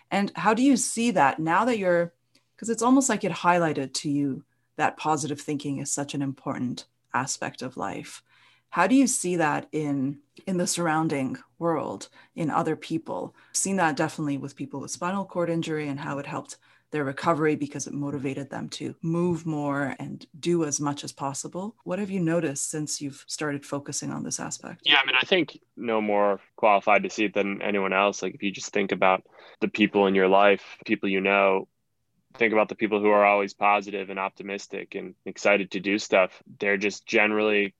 And 0.09 0.31
how 0.35 0.53
do 0.53 0.63
you 0.63 0.75
see 0.77 1.11
that 1.11 1.39
now 1.39 1.65
that 1.65 1.77
you're, 1.77 2.13
because 2.55 2.69
it's 2.69 2.81
almost 2.81 3.07
like 3.07 3.23
it 3.23 3.31
highlighted 3.31 3.93
to 3.93 4.09
you 4.09 4.43
that 4.77 4.97
positive 4.97 5.39
thinking 5.39 5.79
is 5.79 5.91
such 5.91 6.13
an 6.13 6.21
important 6.21 6.85
aspect 7.13 7.61
of 7.61 7.77
life. 7.77 8.23
How 8.71 8.87
do 8.87 8.95
you 8.95 9.05
see 9.05 9.35
that 9.35 9.67
in 9.71 10.19
in 10.47 10.57
the 10.57 10.65
surrounding 10.65 11.37
world, 11.59 12.07
in 12.35 12.49
other 12.49 12.75
people? 12.75 13.35
I've 13.49 13.57
seen 13.57 13.75
that 13.75 13.97
definitely 13.97 14.37
with 14.37 14.55
people 14.55 14.79
with 14.79 14.91
spinal 14.91 15.25
cord 15.25 15.49
injury 15.49 15.89
and 15.89 15.99
how 15.99 16.19
it 16.19 16.25
helped 16.25 16.57
their 16.91 17.03
recovery 17.03 17.55
because 17.55 17.85
it 17.85 17.93
motivated 17.93 18.49
them 18.49 18.69
to 18.69 18.95
move 19.01 19.45
more 19.45 19.95
and 19.99 20.25
do 20.39 20.63
as 20.63 20.79
much 20.79 21.03
as 21.03 21.11
possible. 21.11 21.75
What 21.83 21.99
have 21.99 22.09
you 22.09 22.21
noticed 22.21 22.69
since 22.69 23.01
you've 23.01 23.23
started 23.27 23.65
focusing 23.65 24.11
on 24.11 24.23
this 24.23 24.39
aspect? 24.39 24.81
Yeah, 24.85 24.99
I 25.01 25.05
mean, 25.05 25.15
I 25.21 25.25
think 25.25 25.57
no 25.75 26.01
more 26.01 26.39
qualified 26.55 27.03
to 27.03 27.09
see 27.09 27.25
it 27.25 27.33
than 27.33 27.61
anyone 27.61 27.93
else. 27.93 28.21
Like, 28.21 28.35
if 28.35 28.43
you 28.43 28.51
just 28.51 28.73
think 28.73 28.93
about 28.93 29.23
the 29.59 29.67
people 29.67 30.07
in 30.07 30.15
your 30.15 30.27
life, 30.27 30.63
people 30.85 31.09
you 31.09 31.21
know, 31.21 31.67
think 32.37 32.53
about 32.53 32.69
the 32.69 32.75
people 32.75 33.01
who 33.01 33.09
are 33.09 33.25
always 33.25 33.53
positive 33.53 34.09
and 34.09 34.19
optimistic 34.19 34.95
and 34.95 35.15
excited 35.25 35.71
to 35.71 35.81
do 35.81 35.97
stuff. 35.97 36.31
They're 36.59 36.77
just 36.77 37.05
generally 37.05 37.73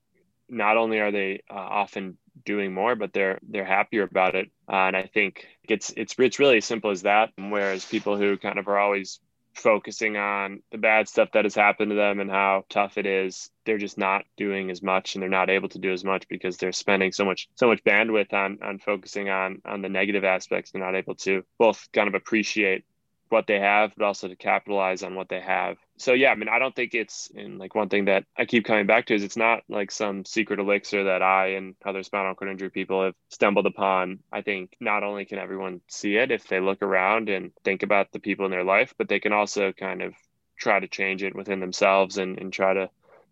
not 0.52 0.76
only 0.76 1.00
are 1.00 1.10
they 1.10 1.42
uh, 1.50 1.54
often 1.54 2.18
doing 2.44 2.72
more, 2.72 2.94
but 2.94 3.12
they're 3.12 3.38
they're 3.48 3.64
happier 3.64 4.02
about 4.04 4.34
it. 4.34 4.50
Uh, 4.68 4.86
and 4.86 4.96
I 4.96 5.10
think 5.12 5.46
it's 5.68 5.92
it's 5.96 6.14
it's 6.18 6.38
really 6.38 6.58
as 6.58 6.64
simple 6.64 6.90
as 6.90 7.02
that. 7.02 7.30
Whereas 7.36 7.84
people 7.84 8.16
who 8.16 8.36
kind 8.36 8.58
of 8.58 8.68
are 8.68 8.78
always 8.78 9.18
focusing 9.54 10.16
on 10.16 10.62
the 10.70 10.78
bad 10.78 11.08
stuff 11.08 11.28
that 11.32 11.44
has 11.44 11.54
happened 11.54 11.90
to 11.90 11.96
them 11.96 12.20
and 12.20 12.30
how 12.30 12.64
tough 12.70 12.96
it 12.96 13.04
is 13.06 13.50
they're 13.66 13.78
just 13.78 13.98
not 13.98 14.24
doing 14.36 14.70
as 14.70 14.82
much 14.82 15.14
and 15.14 15.22
they're 15.22 15.28
not 15.28 15.50
able 15.50 15.68
to 15.68 15.78
do 15.78 15.92
as 15.92 16.04
much 16.04 16.26
because 16.28 16.56
they're 16.56 16.72
spending 16.72 17.12
so 17.12 17.24
much 17.24 17.48
so 17.54 17.66
much 17.66 17.84
bandwidth 17.84 18.32
on 18.32 18.58
on 18.62 18.78
focusing 18.78 19.28
on 19.28 19.60
on 19.66 19.82
the 19.82 19.90
negative 19.90 20.24
aspects 20.24 20.70
they're 20.70 20.82
not 20.82 20.94
able 20.94 21.14
to 21.14 21.44
both 21.58 21.86
kind 21.92 22.08
of 22.08 22.14
appreciate 22.14 22.84
what 23.32 23.46
they 23.46 23.58
have, 23.58 23.92
but 23.96 24.04
also 24.04 24.28
to 24.28 24.36
capitalize 24.36 25.02
on 25.02 25.14
what 25.14 25.28
they 25.28 25.40
have. 25.40 25.78
So 25.96 26.12
yeah, 26.12 26.30
I 26.30 26.34
mean, 26.34 26.48
I 26.48 26.58
don't 26.58 26.74
think 26.74 26.94
it's 26.94 27.30
and 27.34 27.58
like 27.58 27.74
one 27.74 27.88
thing 27.88 28.04
that 28.04 28.24
I 28.36 28.44
keep 28.44 28.64
coming 28.64 28.86
back 28.86 29.06
to 29.06 29.14
is 29.14 29.24
it's 29.24 29.36
not 29.36 29.62
like 29.68 29.90
some 29.90 30.24
secret 30.24 30.60
elixir 30.60 31.04
that 31.04 31.22
I 31.22 31.54
and 31.54 31.74
other 31.84 32.02
spinal 32.02 32.34
cord 32.34 32.50
injury 32.50 32.70
people 32.70 33.04
have 33.04 33.14
stumbled 33.30 33.66
upon. 33.66 34.20
I 34.32 34.42
think 34.42 34.76
not 34.80 35.02
only 35.02 35.24
can 35.24 35.38
everyone 35.38 35.80
see 35.88 36.16
it 36.16 36.30
if 36.30 36.46
they 36.46 36.60
look 36.60 36.82
around 36.82 37.28
and 37.28 37.52
think 37.64 37.82
about 37.82 38.12
the 38.12 38.20
people 38.20 38.44
in 38.44 38.50
their 38.50 38.64
life, 38.64 38.94
but 38.98 39.08
they 39.08 39.20
can 39.20 39.32
also 39.32 39.72
kind 39.72 40.02
of 40.02 40.14
try 40.58 40.78
to 40.78 40.88
change 40.88 41.22
it 41.22 41.34
within 41.34 41.60
themselves 41.60 42.18
and, 42.18 42.38
and 42.38 42.52
try 42.52 42.74
to 42.74 42.90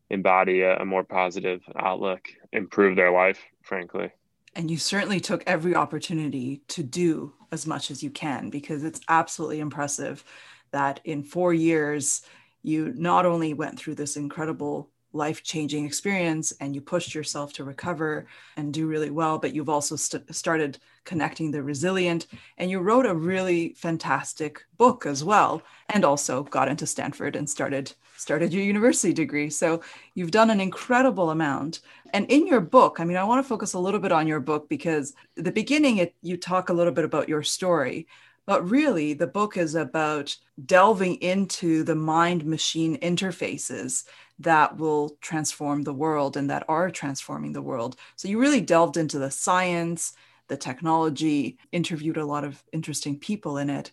embody 0.09 0.63
a, 0.63 0.79
a 0.79 0.85
more 0.85 1.05
positive 1.05 1.63
outlook, 1.77 2.29
improve 2.53 2.97
their 2.97 3.13
life, 3.13 3.41
frankly. 3.63 4.11
And 4.55 4.71
you 4.71 4.79
certainly 4.79 5.21
took 5.21 5.45
every 5.47 5.75
opportunity 5.75 6.63
to 6.69 6.83
do 6.83 7.33
as 7.53 7.67
much 7.67 7.91
as 7.91 8.03
you 8.03 8.11
can 8.11 8.51
because 8.51 8.85
it's 8.85 9.01
absolutely 9.09 9.61
impressive 9.61 10.25
that 10.73 11.01
in 11.05 11.23
four 11.23 11.53
years, 11.55 12.23
you 12.63 12.93
not 12.97 13.27
only 13.27 13.55
went 13.55 13.79
through 13.79 13.95
this 13.95 14.17
incredible 14.17 14.91
life 15.13 15.43
changing 15.43 15.85
experience 15.85 16.53
and 16.61 16.75
you 16.75 16.81
pushed 16.81 17.15
yourself 17.15 17.53
to 17.53 17.65
recover 17.65 18.27
and 18.57 18.73
do 18.73 18.87
really 18.87 19.11
well, 19.11 19.39
but 19.39 19.55
you've 19.55 19.69
also 19.69 19.97
st- 19.97 20.33
started 20.35 20.79
connecting 21.05 21.51
the 21.51 21.63
resilient. 21.63 22.29
And 22.59 22.71
you 22.71 22.79
wrote 22.79 23.07
a 23.07 23.15
really 23.15 23.75
fantastic 23.77 24.65
book 24.77 25.07
as 25.07 25.25
well 25.25 25.63
and 25.89 26.05
also 26.05 26.45
got 26.45 26.69
into 26.69 26.87
Stanford 26.87 27.35
and 27.35 27.49
started 27.51 27.93
started 28.21 28.53
your 28.53 28.63
university 28.63 29.13
degree. 29.13 29.51
So 29.51 29.83
you've 30.15 30.31
done 30.31 30.51
an 30.51 30.61
incredible 30.61 31.31
amount. 31.31 31.81
And 32.13 32.31
in 32.31 32.47
your 32.47 32.61
book, 32.61 33.01
I 33.01 33.05
mean, 33.05 33.17
I 33.17 33.25
want 33.25 33.43
to 33.45 33.49
focus 33.49 33.73
a 33.73 33.79
little 33.79 34.01
bit 34.01 34.13
on 34.13 34.27
your 34.27 34.41
book 34.41 34.69
because 34.69 35.15
the 35.37 35.53
beginning 35.53 35.99
it 35.99 36.15
you 36.23 36.37
talk 36.37 36.69
a 36.69 36.73
little 36.73 36.93
bit 36.93 37.05
about 37.05 37.29
your 37.29 37.43
story, 37.43 38.07
but 38.47 38.69
really, 38.69 39.13
the 39.13 39.27
book 39.27 39.57
is 39.57 39.75
about 39.75 40.37
delving 40.67 41.17
into 41.17 41.85
the 41.85 41.95
mind 41.95 42.45
machine 42.45 42.99
interfaces 42.99 44.05
that 44.41 44.77
will 44.77 45.11
transform 45.21 45.83
the 45.83 45.95
world 45.95 46.37
and 46.37 46.51
that 46.51 46.65
are 46.69 46.91
transforming 46.91 47.53
the 47.53 47.63
world. 47.63 47.97
So 48.17 48.27
you 48.27 48.41
really 48.41 48.61
delved 48.61 48.97
into 48.97 49.19
the 49.19 49.31
science, 49.31 50.15
the 50.49 50.57
technology, 50.57 51.59
interviewed 51.71 52.17
a 52.17 52.25
lot 52.25 52.45
of 52.45 52.63
interesting 52.73 53.19
people 53.19 53.59
in 53.59 53.71
it. 53.71 53.93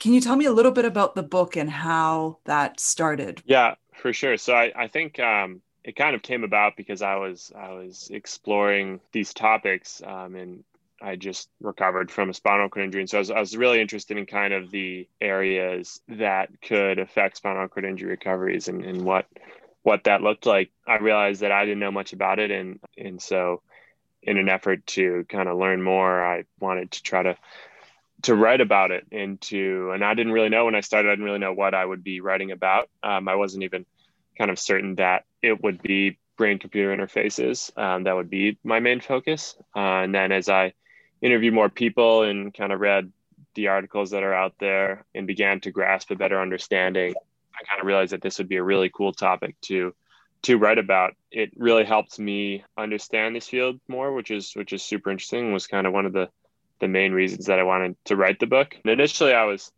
Can 0.00 0.12
you 0.12 0.20
tell 0.20 0.36
me 0.36 0.46
a 0.46 0.52
little 0.52 0.72
bit 0.72 0.84
about 0.84 1.14
the 1.14 1.22
book 1.22 1.56
and 1.56 1.70
how 1.70 2.38
that 2.44 2.80
started? 2.80 3.42
Yeah, 3.46 3.74
for 3.94 4.12
sure. 4.12 4.36
So 4.36 4.54
I, 4.54 4.72
I 4.74 4.88
think 4.88 5.18
um, 5.20 5.60
it 5.84 5.96
kind 5.96 6.16
of 6.16 6.22
came 6.22 6.44
about 6.44 6.76
because 6.76 7.02
I 7.02 7.16
was 7.16 7.52
I 7.56 7.72
was 7.72 8.08
exploring 8.12 9.00
these 9.12 9.32
topics 9.32 10.02
um, 10.04 10.34
and 10.34 10.64
I 11.00 11.16
just 11.16 11.48
recovered 11.60 12.10
from 12.10 12.30
a 12.30 12.34
spinal 12.34 12.68
cord 12.68 12.86
injury. 12.86 13.02
And 13.02 13.10
so 13.10 13.18
I 13.18 13.20
was, 13.20 13.30
I 13.30 13.40
was 13.40 13.56
really 13.56 13.80
interested 13.80 14.16
in 14.16 14.26
kind 14.26 14.54
of 14.54 14.70
the 14.70 15.06
areas 15.20 16.00
that 16.08 16.50
could 16.62 16.98
affect 16.98 17.36
spinal 17.36 17.68
cord 17.68 17.84
injury 17.84 18.10
recoveries 18.10 18.68
and, 18.68 18.84
and 18.84 19.02
what 19.04 19.26
what 19.82 20.02
that 20.04 20.20
looked 20.20 20.46
like. 20.46 20.70
I 20.84 20.96
realized 20.96 21.42
that 21.42 21.52
I 21.52 21.64
didn't 21.64 21.78
know 21.78 21.92
much 21.92 22.12
about 22.12 22.40
it. 22.40 22.50
And, 22.50 22.80
and 22.98 23.22
so 23.22 23.62
in 24.20 24.36
an 24.36 24.48
effort 24.48 24.84
to 24.88 25.24
kind 25.28 25.48
of 25.48 25.58
learn 25.58 25.80
more, 25.80 26.24
I 26.24 26.42
wanted 26.58 26.90
to 26.90 27.02
try 27.04 27.22
to 27.22 27.36
to 28.26 28.34
write 28.34 28.60
about 28.60 28.90
it 28.90 29.06
and 29.10 29.40
to 29.40 29.90
and 29.92 30.04
I 30.04 30.14
didn't 30.14 30.32
really 30.32 30.48
know 30.48 30.66
when 30.66 30.74
I 30.74 30.80
started 30.80 31.08
I 31.08 31.12
didn't 31.12 31.24
really 31.24 31.38
know 31.38 31.52
what 31.52 31.74
I 31.74 31.84
would 31.84 32.04
be 32.04 32.20
writing 32.20 32.50
about 32.52 32.88
um, 33.02 33.28
I 33.28 33.34
wasn't 33.34 33.64
even 33.64 33.86
kind 34.38 34.50
of 34.50 34.58
certain 34.58 34.96
that 34.96 35.24
it 35.42 35.62
would 35.62 35.82
be 35.82 36.18
brain 36.36 36.58
computer 36.58 36.94
interfaces 36.96 37.76
um, 37.78 38.04
that 38.04 38.14
would 38.14 38.30
be 38.30 38.58
my 38.62 38.80
main 38.80 39.00
focus 39.00 39.56
uh, 39.74 40.02
and 40.02 40.14
then 40.14 40.32
as 40.32 40.48
I 40.48 40.74
interviewed 41.22 41.54
more 41.54 41.68
people 41.68 42.22
and 42.22 42.52
kind 42.52 42.72
of 42.72 42.80
read 42.80 43.12
the 43.56 43.68
articles 43.68 44.10
that 44.10 44.22
are 44.22 44.34
out 44.34 44.54
there 44.60 45.04
and 45.14 45.26
began 45.26 45.60
to 45.60 45.72
grasp 45.72 46.10
a 46.12 46.14
better 46.14 46.40
understanding, 46.40 47.14
I 47.54 47.64
kind 47.64 47.80
of 47.80 47.86
realized 47.86 48.12
that 48.12 48.22
this 48.22 48.38
would 48.38 48.48
be 48.48 48.56
a 48.56 48.62
really 48.62 48.90
cool 48.94 49.12
topic 49.12 49.56
to 49.62 49.92
to 50.42 50.58
write 50.58 50.78
about. 50.78 51.14
It 51.32 51.50
really 51.56 51.84
helped 51.84 52.18
me 52.18 52.62
understand 52.76 53.34
this 53.34 53.48
field 53.48 53.80
more, 53.88 54.12
which 54.12 54.30
is 54.30 54.52
which 54.54 54.72
is 54.72 54.82
super 54.82 55.10
interesting. 55.10 55.52
Was 55.52 55.66
kind 55.66 55.86
of 55.86 55.92
one 55.92 56.06
of 56.06 56.12
the 56.12 56.28
the 56.80 56.88
main 56.88 57.12
reasons 57.12 57.46
that 57.46 57.58
I 57.58 57.64
wanted 57.64 57.96
to 58.06 58.16
write 58.16 58.38
the 58.38 58.46
book. 58.46 58.76
And 58.84 58.92
initially, 58.92 59.32
I 59.32 59.44
was 59.44 59.72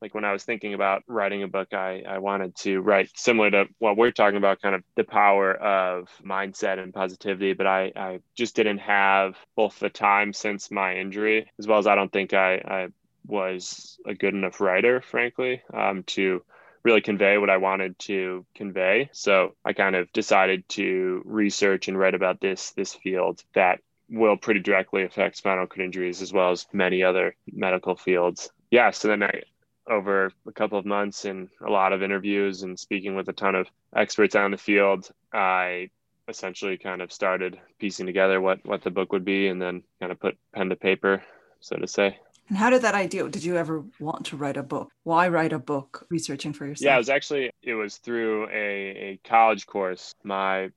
like 0.00 0.14
when 0.14 0.24
I 0.24 0.32
was 0.32 0.44
thinking 0.44 0.74
about 0.74 1.02
writing 1.06 1.42
a 1.42 1.48
book, 1.48 1.74
I, 1.74 2.02
I 2.08 2.18
wanted 2.18 2.56
to 2.56 2.80
write 2.80 3.10
similar 3.14 3.50
to 3.50 3.66
what 3.78 3.96
we're 3.96 4.12
talking 4.12 4.38
about, 4.38 4.62
kind 4.62 4.74
of 4.74 4.82
the 4.96 5.04
power 5.04 5.54
of 5.54 6.08
mindset 6.24 6.78
and 6.78 6.94
positivity. 6.94 7.52
But 7.52 7.66
I, 7.66 7.92
I 7.94 8.20
just 8.34 8.56
didn't 8.56 8.78
have 8.78 9.36
both 9.56 9.78
the 9.78 9.90
time 9.90 10.32
since 10.32 10.70
my 10.70 10.96
injury, 10.96 11.50
as 11.58 11.66
well 11.66 11.78
as 11.78 11.86
I 11.86 11.94
don't 11.94 12.12
think 12.12 12.32
I, 12.32 12.54
I 12.54 12.88
was 13.26 13.98
a 14.06 14.14
good 14.14 14.34
enough 14.34 14.60
writer, 14.60 15.02
frankly, 15.02 15.62
um, 15.74 16.02
to 16.04 16.42
really 16.82 17.02
convey 17.02 17.36
what 17.36 17.50
I 17.50 17.58
wanted 17.58 17.98
to 18.00 18.46
convey. 18.54 19.10
So 19.12 19.54
I 19.64 19.74
kind 19.74 19.94
of 19.94 20.10
decided 20.12 20.66
to 20.70 21.22
research 21.26 21.88
and 21.88 21.98
write 21.98 22.14
about 22.14 22.40
this 22.40 22.70
this 22.70 22.94
field 22.94 23.44
that 23.54 23.80
will 24.10 24.36
pretty 24.36 24.60
directly 24.60 25.04
affect 25.04 25.36
spinal 25.36 25.66
cord 25.66 25.84
injuries 25.84 26.20
as 26.20 26.32
well 26.32 26.50
as 26.50 26.66
many 26.72 27.02
other 27.02 27.36
medical 27.52 27.96
fields. 27.96 28.50
Yeah, 28.70 28.90
so 28.90 29.08
then 29.08 29.22
I 29.22 29.42
over 29.88 30.32
a 30.46 30.52
couple 30.52 30.78
of 30.78 30.86
months 30.86 31.24
and 31.24 31.48
a 31.66 31.70
lot 31.70 31.92
of 31.92 32.02
interviews 32.02 32.62
and 32.62 32.78
speaking 32.78 33.16
with 33.16 33.28
a 33.28 33.32
ton 33.32 33.54
of 33.54 33.68
experts 33.94 34.36
on 34.36 34.50
the 34.50 34.56
field, 34.56 35.10
I 35.32 35.90
essentially 36.28 36.76
kind 36.76 37.02
of 37.02 37.12
started 37.12 37.58
piecing 37.78 38.06
together 38.06 38.40
what 38.40 38.64
what 38.64 38.82
the 38.82 38.90
book 38.90 39.12
would 39.12 39.24
be 39.24 39.48
and 39.48 39.60
then 39.60 39.82
kind 40.00 40.12
of 40.12 40.20
put 40.20 40.38
pen 40.54 40.68
to 40.68 40.76
paper, 40.76 41.22
so 41.60 41.76
to 41.76 41.86
say. 41.86 42.18
And 42.48 42.58
how 42.58 42.70
did 42.70 42.82
that 42.82 42.96
idea? 42.96 43.28
Did 43.28 43.44
you 43.44 43.56
ever 43.56 43.84
want 44.00 44.26
to 44.26 44.36
write 44.36 44.56
a 44.56 44.62
book? 44.62 44.90
Why 45.04 45.28
write 45.28 45.52
a 45.52 45.58
book 45.58 46.06
researching 46.10 46.52
for 46.52 46.66
yourself? 46.66 46.84
Yeah, 46.84 46.94
it 46.94 46.98
was 46.98 47.08
actually 47.08 47.50
it 47.62 47.74
was 47.74 47.96
through 47.98 48.48
a, 48.48 49.12
a 49.12 49.20
college 49.24 49.66
course. 49.66 50.14
My 50.24 50.70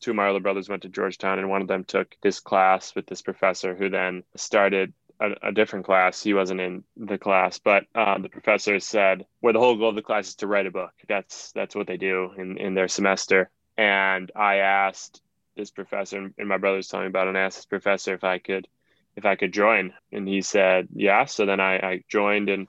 two 0.00 0.10
of 0.10 0.16
my 0.16 0.28
older 0.28 0.40
brothers 0.40 0.68
went 0.68 0.82
to 0.82 0.88
Georgetown 0.88 1.38
and 1.38 1.50
one 1.50 1.62
of 1.62 1.68
them 1.68 1.84
took 1.84 2.16
this 2.22 2.40
class 2.40 2.94
with 2.94 3.06
this 3.06 3.22
professor 3.22 3.74
who 3.74 3.88
then 3.88 4.22
started 4.36 4.92
a, 5.20 5.48
a, 5.48 5.52
different 5.52 5.84
class. 5.84 6.22
He 6.22 6.34
wasn't 6.34 6.60
in 6.60 6.84
the 6.96 7.18
class, 7.18 7.58
but 7.58 7.86
uh, 7.94 8.18
the 8.18 8.28
professor 8.28 8.78
said, 8.78 9.26
"Where 9.40 9.52
the 9.52 9.58
whole 9.58 9.76
goal 9.76 9.90
of 9.90 9.96
the 9.96 10.02
class 10.02 10.28
is 10.28 10.34
to 10.36 10.46
write 10.46 10.66
a 10.66 10.70
book. 10.70 10.92
That's 11.08 11.52
that's 11.52 11.74
what 11.74 11.86
they 11.86 11.96
do 11.96 12.32
in 12.36 12.56
in 12.58 12.74
their 12.74 12.88
semester." 12.88 13.50
And 13.76 14.30
I 14.34 14.56
asked 14.56 15.22
this 15.56 15.70
professor, 15.70 16.30
and 16.38 16.48
my 16.48 16.58
brother's 16.58 16.88
telling 16.88 17.06
me 17.06 17.10
about 17.10 17.26
it. 17.26 17.30
And 17.30 17.38
I 17.38 17.42
asked 17.42 17.58
this 17.58 17.66
professor 17.66 18.14
if 18.14 18.24
I 18.24 18.38
could 18.38 18.68
if 19.16 19.24
I 19.24 19.34
could 19.34 19.52
join, 19.52 19.92
and 20.12 20.28
he 20.28 20.42
said, 20.42 20.88
"Yeah." 20.94 21.24
So 21.24 21.46
then 21.46 21.60
I, 21.60 21.78
I 21.78 22.04
joined, 22.08 22.48
and 22.48 22.68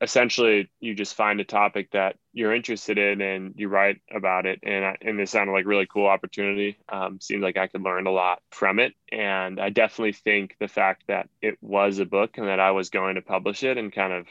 essentially 0.00 0.70
you 0.80 0.94
just 0.94 1.14
find 1.14 1.40
a 1.40 1.44
topic 1.44 1.90
that 1.92 2.16
you're 2.32 2.54
interested 2.54 2.98
in 2.98 3.20
and 3.20 3.54
you 3.56 3.68
write 3.68 4.00
about 4.14 4.44
it. 4.44 4.58
And 4.62 4.84
I, 4.84 4.96
and 5.00 5.20
it 5.20 5.28
sounded 5.28 5.52
like 5.52 5.66
really 5.66 5.86
cool 5.86 6.06
opportunity. 6.06 6.78
Um, 6.88 7.20
seemed 7.20 7.42
like 7.42 7.56
i 7.56 7.68
could 7.68 7.82
learn 7.82 8.06
a 8.06 8.10
lot 8.10 8.42
from 8.50 8.80
it. 8.80 8.94
And 9.12 9.60
i 9.60 9.70
definitely 9.70 10.12
think 10.12 10.56
the 10.58 10.68
fact 10.68 11.04
that 11.08 11.28
it 11.40 11.56
was 11.60 11.98
a 11.98 12.04
book 12.04 12.38
and 12.38 12.48
that 12.48 12.60
i 12.60 12.72
was 12.72 12.90
going 12.90 13.14
to 13.14 13.22
publish 13.22 13.62
it 13.62 13.78
and 13.78 13.92
kind 13.92 14.12
of 14.12 14.26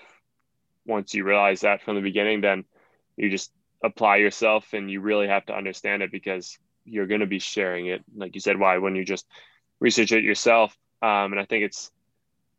once 0.86 1.14
you 1.14 1.24
realize 1.24 1.62
that 1.62 1.82
from 1.82 1.96
the 1.96 2.02
beginning 2.02 2.42
then 2.42 2.66
you 3.16 3.30
just 3.30 3.52
apply 3.84 4.18
yourself 4.18 4.74
and 4.74 4.92
you 4.92 5.00
really 5.00 5.28
have 5.28 5.46
to 5.46 5.56
understand 5.56 6.04
it 6.04 6.12
because 6.12 6.58
you're 6.86 7.08
going 7.08 7.22
to 7.22 7.28
be 7.28 7.40
sharing 7.40 7.88
it. 7.88 8.04
Like 8.16 8.36
you 8.36 8.42
said 8.42 8.60
why 8.60 8.78
wouldn't 8.78 9.00
you 9.00 9.06
just 9.06 9.26
research 9.80 10.12
it 10.12 10.24
yourself? 10.24 10.78
Um, 11.02 11.32
and 11.32 11.40
i 11.40 11.46
think 11.46 11.64
it's 11.64 11.92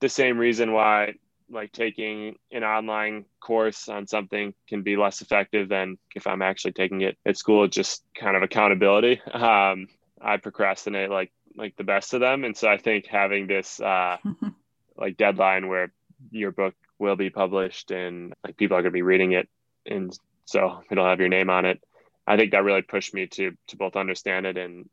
the 0.01 0.09
same 0.09 0.39
reason 0.39 0.73
why 0.73 1.15
like 1.51 1.73
taking 1.73 2.37
an 2.51 2.65
online 2.65 3.25
course 3.41 3.89
on 3.89 4.07
something 4.07 4.55
can 4.69 4.83
be 4.83 4.97
less 4.97 5.21
effective 5.21 5.69
than 5.69 5.99
if 6.15 6.27
I'm 6.27 6.43
actually 6.43 6.73
taking 6.73 7.03
it 7.03 7.17
at 7.27 7.37
school. 7.37 7.65
It's 7.65 7.77
just 7.77 8.03
kind 8.19 8.37
of 8.37 8.43
accountability. 8.43 9.21
Um, 9.35 9.89
I 10.21 10.39
procrastinate 10.39 11.11
like 11.11 11.33
like 11.57 11.77
the 11.77 11.85
best 11.85 12.15
of 12.15 12.21
them, 12.21 12.45
and 12.45 12.57
so 12.57 12.69
I 12.69 12.79
think 12.79 13.07
having 13.07 13.47
this 13.47 13.79
uh, 13.79 14.17
like 14.97 15.17
deadline 15.19 15.69
where 15.69 15.93
your 16.31 16.51
book 16.51 16.75
will 16.99 17.17
be 17.17 17.31
published 17.31 17.91
and 17.91 18.33
like 18.43 18.57
people 18.57 18.77
are 18.77 18.83
going 18.83 18.93
to 18.93 18.97
be 18.97 19.03
reading 19.03 19.33
it, 19.33 19.49
and 19.85 20.19
so 20.47 20.81
it'll 20.91 21.07
have 21.07 21.21
your 21.21 21.29
name 21.29 21.51
on 21.51 21.67
it. 21.67 21.83
I 22.27 22.37
think 22.37 22.53
that 22.53 22.65
really 22.65 22.83
pushed 22.83 23.13
me 23.13 23.27
to 23.27 23.53
to 23.69 23.77
both 23.77 23.97
understand 23.97 24.47
it 24.47 24.57
and 24.57 24.89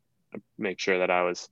make 0.58 0.78
sure 0.78 0.98
that 0.98 1.10
I 1.10 1.22
was 1.22 1.48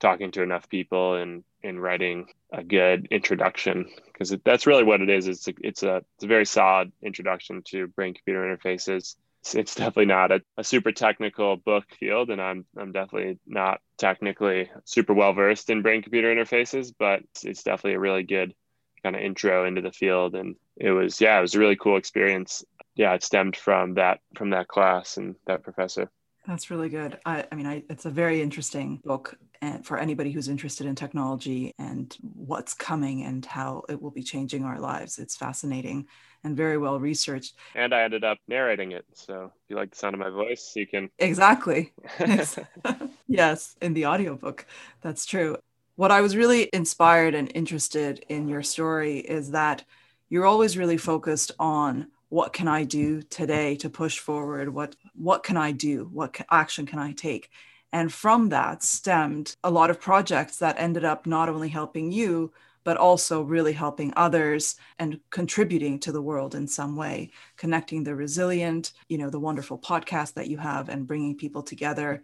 talking 0.00 0.30
to 0.32 0.42
enough 0.42 0.68
people 0.68 1.14
and 1.14 1.44
in 1.62 1.80
writing 1.80 2.26
a 2.52 2.62
good 2.62 3.08
introduction 3.10 3.88
because 4.06 4.36
that's 4.44 4.66
really 4.66 4.84
what 4.84 5.00
it 5.00 5.08
is. 5.08 5.26
It's 5.26 5.48
a, 5.48 5.54
it's 5.60 5.82
a 5.82 5.96
it's 6.14 6.24
a 6.24 6.28
very 6.28 6.46
solid 6.46 6.92
introduction 7.02 7.62
to 7.68 7.88
brain 7.88 8.14
computer 8.14 8.42
interfaces. 8.42 9.16
It's, 9.52 9.74
definitely 9.74 10.06
not 10.06 10.32
a, 10.32 10.40
a, 10.56 10.64
super 10.64 10.90
technical 10.90 11.56
book 11.56 11.84
field, 11.98 12.30
and 12.30 12.40
I'm 12.40 12.64
I'm 12.78 12.92
definitely 12.92 13.38
not 13.46 13.80
technically 13.98 14.70
super 14.84 15.12
well 15.12 15.34
versed 15.34 15.68
in 15.68 15.82
brain 15.82 16.02
computer 16.02 16.34
interfaces, 16.34 16.94
but 16.98 17.22
it's 17.42 17.62
definitely 17.62 17.94
a 17.94 18.00
really 18.00 18.22
good 18.22 18.54
kind 19.02 19.16
of 19.16 19.22
intro 19.22 19.66
into 19.66 19.82
the 19.82 19.92
field. 19.92 20.34
And 20.34 20.56
it 20.76 20.90
was 20.90 21.20
yeah, 21.20 21.38
it 21.38 21.42
was 21.42 21.54
a 21.54 21.58
really 21.58 21.76
cool 21.76 21.96
experience. 21.96 22.64
Yeah, 22.94 23.12
it 23.14 23.22
stemmed 23.22 23.56
from 23.56 23.94
that 23.94 24.20
from 24.36 24.50
that 24.50 24.68
class 24.68 25.16
and 25.16 25.34
that 25.46 25.62
professor. 25.62 26.10
That's 26.46 26.70
really 26.70 26.90
good. 26.90 27.18
I, 27.24 27.46
I 27.50 27.54
mean, 27.54 27.66
I, 27.66 27.82
it's 27.88 28.04
a 28.04 28.10
very 28.10 28.42
interesting 28.42 29.00
book 29.04 29.36
and 29.62 29.84
for 29.84 29.98
anybody 29.98 30.30
who's 30.30 30.48
interested 30.48 30.86
in 30.86 30.94
technology 30.94 31.72
and 31.78 32.14
what's 32.34 32.74
coming 32.74 33.22
and 33.22 33.44
how 33.46 33.82
it 33.88 34.00
will 34.00 34.10
be 34.10 34.22
changing 34.22 34.64
our 34.64 34.78
lives. 34.78 35.18
It's 35.18 35.36
fascinating 35.36 36.06
and 36.42 36.54
very 36.54 36.76
well 36.76 37.00
researched. 37.00 37.54
And 37.74 37.94
I 37.94 38.02
ended 38.02 38.24
up 38.24 38.38
narrating 38.46 38.92
it. 38.92 39.06
So 39.14 39.52
if 39.54 39.70
you 39.70 39.76
like 39.76 39.90
the 39.90 39.96
sound 39.96 40.14
of 40.14 40.20
my 40.20 40.28
voice, 40.28 40.72
you 40.76 40.86
can. 40.86 41.08
Exactly. 41.18 41.92
yes, 43.26 43.74
in 43.80 43.94
the 43.94 44.06
audiobook. 44.06 44.66
That's 45.00 45.24
true. 45.24 45.56
What 45.96 46.10
I 46.10 46.20
was 46.20 46.36
really 46.36 46.68
inspired 46.72 47.34
and 47.34 47.50
interested 47.54 48.24
in 48.28 48.48
your 48.48 48.62
story 48.62 49.18
is 49.18 49.52
that 49.52 49.84
you're 50.28 50.44
always 50.44 50.76
really 50.76 50.98
focused 50.98 51.52
on 51.58 52.08
what 52.28 52.52
can 52.52 52.66
I 52.66 52.82
do 52.84 53.22
today 53.22 53.76
to 53.76 53.88
push 53.88 54.18
forward? 54.18 54.68
What 54.74 54.96
what 55.14 55.42
can 55.42 55.56
I 55.56 55.72
do? 55.72 56.08
What 56.12 56.40
action 56.50 56.86
can 56.86 56.98
I 56.98 57.12
take? 57.12 57.50
And 57.92 58.12
from 58.12 58.48
that 58.48 58.82
stemmed 58.82 59.56
a 59.62 59.70
lot 59.70 59.90
of 59.90 60.00
projects 60.00 60.58
that 60.58 60.76
ended 60.78 61.04
up 61.04 61.26
not 61.26 61.48
only 61.48 61.68
helping 61.68 62.10
you, 62.10 62.52
but 62.82 62.96
also 62.96 63.42
really 63.42 63.72
helping 63.72 64.12
others 64.16 64.76
and 64.98 65.18
contributing 65.30 65.98
to 66.00 66.12
the 66.12 66.20
world 66.20 66.54
in 66.54 66.68
some 66.68 66.96
way, 66.96 67.30
connecting 67.56 68.04
the 68.04 68.14
resilient, 68.14 68.92
you 69.08 69.16
know, 69.16 69.30
the 69.30 69.40
wonderful 69.40 69.78
podcast 69.78 70.34
that 70.34 70.48
you 70.48 70.58
have 70.58 70.88
and 70.88 71.06
bringing 71.06 71.36
people 71.36 71.62
together 71.62 72.22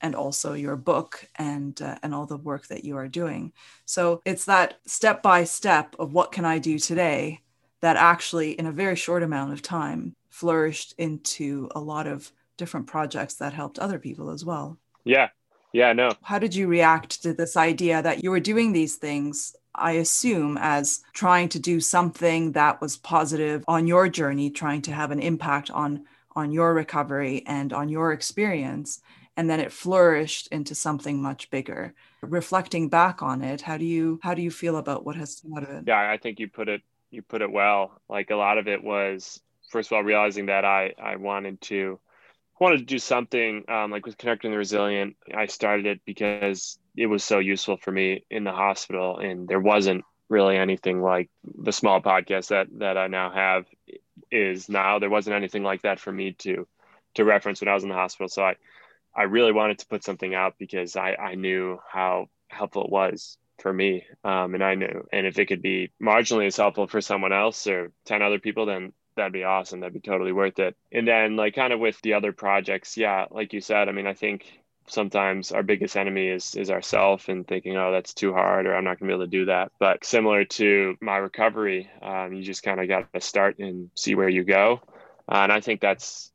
and 0.00 0.14
also 0.14 0.54
your 0.54 0.76
book 0.76 1.28
and 1.36 1.80
uh, 1.82 1.96
and 2.02 2.14
all 2.14 2.26
the 2.26 2.36
work 2.36 2.66
that 2.68 2.84
you 2.84 2.96
are 2.96 3.08
doing. 3.08 3.52
So 3.84 4.20
it's 4.24 4.46
that 4.46 4.78
step 4.86 5.22
by 5.22 5.44
step 5.44 5.94
of 5.98 6.12
what 6.12 6.32
can 6.32 6.44
I 6.44 6.58
do 6.58 6.78
today 6.78 7.40
that 7.80 7.96
actually 7.96 8.52
in 8.52 8.66
a 8.66 8.72
very 8.72 8.96
short 8.96 9.22
amount 9.22 9.52
of 9.52 9.62
time 9.62 10.16
flourished 10.30 10.94
into 10.96 11.68
a 11.74 11.80
lot 11.80 12.06
of 12.06 12.32
different 12.56 12.86
projects 12.86 13.34
that 13.34 13.52
helped 13.52 13.78
other 13.78 13.98
people 13.98 14.30
as 14.30 14.44
well. 14.44 14.78
Yeah. 15.04 15.28
Yeah, 15.72 15.92
no. 15.92 16.10
How 16.22 16.38
did 16.38 16.54
you 16.54 16.66
react 16.66 17.22
to 17.22 17.32
this 17.32 17.56
idea 17.56 18.02
that 18.02 18.24
you 18.24 18.30
were 18.30 18.40
doing 18.40 18.72
these 18.72 18.96
things 18.96 19.54
I 19.72 19.92
assume, 19.92 20.58
as 20.60 21.00
trying 21.12 21.48
to 21.50 21.60
do 21.60 21.78
something 21.78 22.52
that 22.52 22.80
was 22.80 22.96
positive 22.96 23.64
on 23.68 23.86
your 23.86 24.08
journey, 24.08 24.50
trying 24.50 24.82
to 24.82 24.92
have 24.92 25.12
an 25.12 25.20
impact 25.20 25.70
on 25.70 26.06
on 26.36 26.52
your 26.52 26.74
recovery 26.74 27.42
and 27.46 27.72
on 27.72 27.88
your 27.88 28.12
experience 28.12 29.00
and 29.36 29.48
then 29.48 29.60
it 29.60 29.72
flourished 29.72 30.48
into 30.48 30.74
something 30.74 31.20
much 31.20 31.50
bigger 31.50 31.94
reflecting 32.22 32.88
back 32.88 33.22
on 33.22 33.42
it 33.42 33.60
how 33.60 33.76
do 33.76 33.84
you 33.84 34.20
how 34.22 34.34
do 34.34 34.42
you 34.42 34.50
feel 34.50 34.76
about 34.76 35.04
what 35.04 35.16
has 35.16 35.40
come 35.40 35.52
out 35.56 35.62
of 35.62 35.70
it 35.70 35.84
yeah 35.86 36.10
i 36.10 36.16
think 36.16 36.38
you 36.38 36.48
put 36.48 36.68
it 36.68 36.82
you 37.10 37.22
put 37.22 37.42
it 37.42 37.50
well 37.50 38.00
like 38.08 38.30
a 38.30 38.36
lot 38.36 38.58
of 38.58 38.68
it 38.68 38.82
was 38.82 39.40
first 39.70 39.90
of 39.90 39.96
all 39.96 40.02
realizing 40.02 40.46
that 40.46 40.64
i 40.64 40.92
i 41.02 41.16
wanted 41.16 41.60
to 41.60 41.98
wanted 42.60 42.78
to 42.78 42.84
do 42.84 42.98
something 42.98 43.64
um, 43.68 43.90
like 43.90 44.04
with 44.04 44.18
connecting 44.18 44.50
the 44.50 44.58
resilient 44.58 45.16
i 45.34 45.46
started 45.46 45.86
it 45.86 46.00
because 46.04 46.78
it 46.96 47.06
was 47.06 47.24
so 47.24 47.38
useful 47.38 47.76
for 47.78 47.90
me 47.90 48.24
in 48.30 48.44
the 48.44 48.52
hospital 48.52 49.18
and 49.18 49.48
there 49.48 49.60
wasn't 49.60 50.04
really 50.28 50.56
anything 50.56 51.00
like 51.00 51.30
the 51.62 51.72
small 51.72 52.00
podcast 52.00 52.48
that 52.48 52.66
that 52.78 52.98
i 52.98 53.06
now 53.06 53.30
have 53.30 53.64
is 54.30 54.68
now 54.68 54.98
there 54.98 55.10
wasn't 55.10 55.34
anything 55.34 55.62
like 55.62 55.82
that 55.82 55.98
for 55.98 56.12
me 56.12 56.32
to 56.32 56.66
to 57.14 57.24
reference 57.24 57.60
when 57.60 57.68
i 57.68 57.74
was 57.74 57.82
in 57.82 57.88
the 57.88 57.94
hospital 57.94 58.28
so 58.28 58.44
i 58.44 58.54
I 59.14 59.24
really 59.24 59.52
wanted 59.52 59.78
to 59.80 59.86
put 59.86 60.04
something 60.04 60.34
out 60.34 60.54
because 60.58 60.96
I, 60.96 61.14
I 61.14 61.34
knew 61.34 61.78
how 61.90 62.28
helpful 62.48 62.84
it 62.84 62.90
was 62.90 63.38
for 63.58 63.72
me. 63.72 64.04
Um, 64.24 64.54
and 64.54 64.62
I 64.62 64.74
knew, 64.74 65.06
and 65.12 65.26
if 65.26 65.38
it 65.38 65.46
could 65.46 65.62
be 65.62 65.90
marginally 66.02 66.46
as 66.46 66.56
helpful 66.56 66.86
for 66.86 67.00
someone 67.00 67.32
else 67.32 67.66
or 67.66 67.92
10 68.06 68.22
other 68.22 68.38
people, 68.38 68.66
then 68.66 68.92
that'd 69.20 69.32
be 69.32 69.44
awesome. 69.44 69.80
That'd 69.80 69.94
be 69.94 70.00
totally 70.00 70.32
worth 70.32 70.58
it. 70.58 70.76
And 70.90 71.06
then, 71.06 71.36
like, 71.36 71.54
kind 71.54 71.72
of 71.72 71.80
with 71.80 72.00
the 72.02 72.14
other 72.14 72.32
projects, 72.32 72.96
yeah, 72.96 73.26
like 73.30 73.52
you 73.52 73.60
said, 73.60 73.88
I 73.88 73.92
mean, 73.92 74.06
I 74.06 74.14
think 74.14 74.60
sometimes 74.86 75.52
our 75.52 75.62
biggest 75.62 75.96
enemy 75.96 76.26
is 76.26 76.56
is 76.56 76.68
ourself 76.68 77.28
and 77.28 77.46
thinking 77.46 77.76
oh 77.76 77.92
that's 77.92 78.12
too 78.12 78.32
hard 78.32 78.66
or 78.66 78.74
i'm 78.74 78.82
not 78.82 78.98
going 78.98 79.08
to 79.08 79.14
be 79.14 79.14
able 79.14 79.24
to 79.24 79.30
do 79.30 79.44
that 79.44 79.70
but 79.78 80.04
similar 80.04 80.44
to 80.44 80.96
my 81.00 81.16
recovery 81.16 81.88
um, 82.02 82.32
you 82.32 82.42
just 82.42 82.64
kind 82.64 82.80
of 82.80 82.88
got 82.88 83.12
to 83.12 83.20
start 83.20 83.60
and 83.60 83.90
see 83.94 84.16
where 84.16 84.28
you 84.28 84.42
go 84.42 84.80
uh, 85.30 85.36
and 85.36 85.52
i 85.52 85.60
think 85.60 85.80
that's 85.80 86.32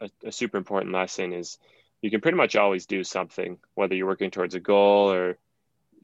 a, 0.00 0.08
a 0.24 0.30
super 0.30 0.56
important 0.56 0.94
lesson 0.94 1.32
is 1.32 1.58
you 2.02 2.10
can 2.10 2.20
pretty 2.20 2.36
much 2.36 2.56
always 2.56 2.86
do 2.86 3.02
something, 3.02 3.58
whether 3.74 3.94
you're 3.94 4.06
working 4.06 4.30
towards 4.30 4.54
a 4.54 4.60
goal 4.60 5.10
or 5.10 5.38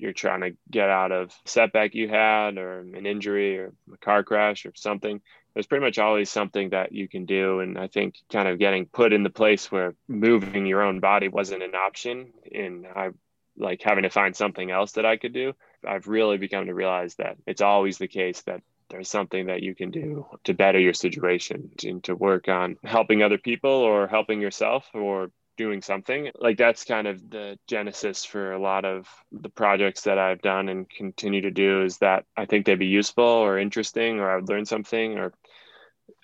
you're 0.02 0.12
trying 0.12 0.40
to 0.40 0.50
get 0.68 0.90
out 0.90 1.12
of 1.12 1.32
setback 1.44 1.94
you 1.94 2.08
had 2.08 2.58
or 2.58 2.80
an 2.80 3.06
injury 3.06 3.56
or 3.56 3.72
a 3.94 3.96
car 3.98 4.24
crash 4.24 4.66
or 4.66 4.72
something. 4.74 5.20
There's 5.54 5.66
pretty 5.66 5.84
much 5.84 6.00
always 6.00 6.28
something 6.28 6.70
that 6.70 6.90
you 6.90 7.06
can 7.06 7.24
do. 7.24 7.60
And 7.60 7.78
I 7.78 7.86
think 7.86 8.16
kind 8.30 8.48
of 8.48 8.58
getting 8.58 8.86
put 8.86 9.12
in 9.12 9.22
the 9.22 9.30
place 9.30 9.70
where 9.70 9.94
moving 10.08 10.66
your 10.66 10.82
own 10.82 10.98
body 10.98 11.28
wasn't 11.28 11.62
an 11.62 11.76
option 11.76 12.32
and 12.52 12.84
I 12.84 13.10
like 13.56 13.80
having 13.82 14.02
to 14.02 14.10
find 14.10 14.34
something 14.34 14.72
else 14.72 14.92
that 14.92 15.06
I 15.06 15.18
could 15.18 15.32
do. 15.32 15.52
I've 15.86 16.08
really 16.08 16.36
become 16.36 16.66
to 16.66 16.74
realize 16.74 17.14
that 17.16 17.36
it's 17.46 17.62
always 17.62 17.98
the 17.98 18.08
case 18.08 18.42
that 18.42 18.60
there's 18.90 19.08
something 19.08 19.46
that 19.46 19.62
you 19.62 19.76
can 19.76 19.92
do 19.92 20.26
to 20.44 20.52
better 20.52 20.80
your 20.80 20.94
situation 20.94 21.70
and 21.84 22.02
to 22.04 22.16
work 22.16 22.48
on 22.48 22.76
helping 22.82 23.22
other 23.22 23.38
people 23.38 23.70
or 23.70 24.08
helping 24.08 24.40
yourself 24.40 24.88
or 24.94 25.30
doing 25.56 25.82
something. 25.82 26.30
Like 26.38 26.58
that's 26.58 26.84
kind 26.84 27.06
of 27.06 27.30
the 27.30 27.58
genesis 27.66 28.24
for 28.24 28.52
a 28.52 28.58
lot 28.58 28.84
of 28.84 29.08
the 29.30 29.48
projects 29.48 30.02
that 30.02 30.18
I've 30.18 30.42
done 30.42 30.68
and 30.68 30.88
continue 30.88 31.42
to 31.42 31.50
do 31.50 31.82
is 31.82 31.98
that 31.98 32.24
I 32.36 32.46
think 32.46 32.66
they'd 32.66 32.78
be 32.78 32.86
useful 32.86 33.24
or 33.24 33.58
interesting 33.58 34.20
or 34.20 34.30
I 34.30 34.36
would 34.36 34.48
learn 34.48 34.64
something 34.64 35.18
or 35.18 35.32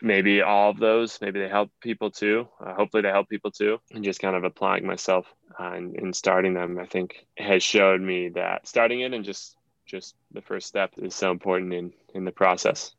maybe 0.00 0.42
all 0.42 0.70
of 0.70 0.78
those. 0.78 1.20
Maybe 1.20 1.40
they 1.40 1.48
help 1.48 1.70
people 1.80 2.10
too. 2.10 2.48
Uh, 2.64 2.74
hopefully 2.74 3.02
they 3.02 3.10
help 3.10 3.28
people 3.28 3.50
too. 3.50 3.78
And 3.92 4.04
just 4.04 4.20
kind 4.20 4.36
of 4.36 4.44
applying 4.44 4.86
myself 4.86 5.26
uh, 5.58 5.72
and, 5.72 5.96
and 5.96 6.14
starting 6.14 6.54
them, 6.54 6.78
I 6.78 6.86
think 6.86 7.26
has 7.36 7.62
showed 7.62 8.00
me 8.00 8.30
that 8.30 8.66
starting 8.66 9.00
it 9.00 9.14
and 9.14 9.24
just 9.24 9.56
just 9.86 10.14
the 10.32 10.42
first 10.42 10.66
step 10.66 10.92
is 10.98 11.14
so 11.14 11.30
important 11.30 11.72
in 11.72 11.92
in 12.14 12.24
the 12.24 12.32
process. 12.32 12.92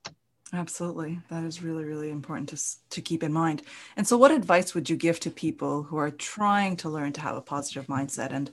Absolutely. 0.52 1.20
That 1.30 1.44
is 1.44 1.62
really, 1.62 1.84
really 1.84 2.10
important 2.10 2.50
to, 2.50 2.90
to 2.90 3.02
keep 3.02 3.22
in 3.22 3.32
mind. 3.32 3.62
And 3.96 4.08
so, 4.08 4.18
what 4.18 4.32
advice 4.32 4.74
would 4.74 4.90
you 4.90 4.96
give 4.96 5.20
to 5.22 5.30
people 5.30 5.84
who 5.84 5.98
are 5.98 6.10
trying 6.10 6.76
to 6.78 6.90
learn 6.90 7.14
to 7.14 7.22
have 7.22 7.36
a 7.36 7.42
positive 7.42 7.86
mindset? 7.88 8.32
And 8.32 8.50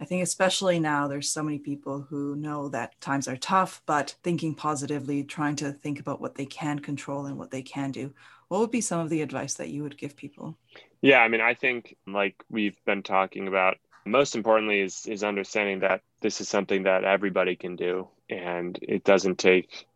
I 0.00 0.04
think, 0.04 0.22
especially 0.22 0.78
now, 0.78 1.08
there's 1.08 1.30
so 1.30 1.42
many 1.42 1.58
people 1.58 2.00
who 2.00 2.36
know 2.36 2.68
that 2.68 3.00
times 3.00 3.26
are 3.26 3.36
tough, 3.36 3.82
but 3.86 4.14
thinking 4.22 4.54
positively, 4.54 5.24
trying 5.24 5.56
to 5.56 5.72
think 5.72 5.98
about 5.98 6.20
what 6.20 6.36
they 6.36 6.46
can 6.46 6.78
control 6.78 7.26
and 7.26 7.38
what 7.38 7.50
they 7.50 7.62
can 7.62 7.90
do. 7.90 8.12
What 8.48 8.60
would 8.60 8.70
be 8.70 8.80
some 8.80 9.00
of 9.00 9.10
the 9.10 9.22
advice 9.22 9.54
that 9.54 9.70
you 9.70 9.82
would 9.82 9.98
give 9.98 10.16
people? 10.16 10.58
Yeah, 11.00 11.18
I 11.18 11.28
mean, 11.28 11.40
I 11.40 11.54
think, 11.54 11.96
like 12.06 12.36
we've 12.50 12.76
been 12.84 13.02
talking 13.02 13.48
about, 13.48 13.78
most 14.04 14.34
importantly 14.36 14.80
is 14.80 15.06
is 15.06 15.24
understanding 15.24 15.80
that 15.80 16.02
this 16.20 16.40
is 16.40 16.48
something 16.48 16.84
that 16.84 17.04
everybody 17.04 17.56
can 17.56 17.76
do 17.76 18.08
and 18.28 18.78
it 18.82 19.04
doesn't 19.04 19.38
take 19.38 19.86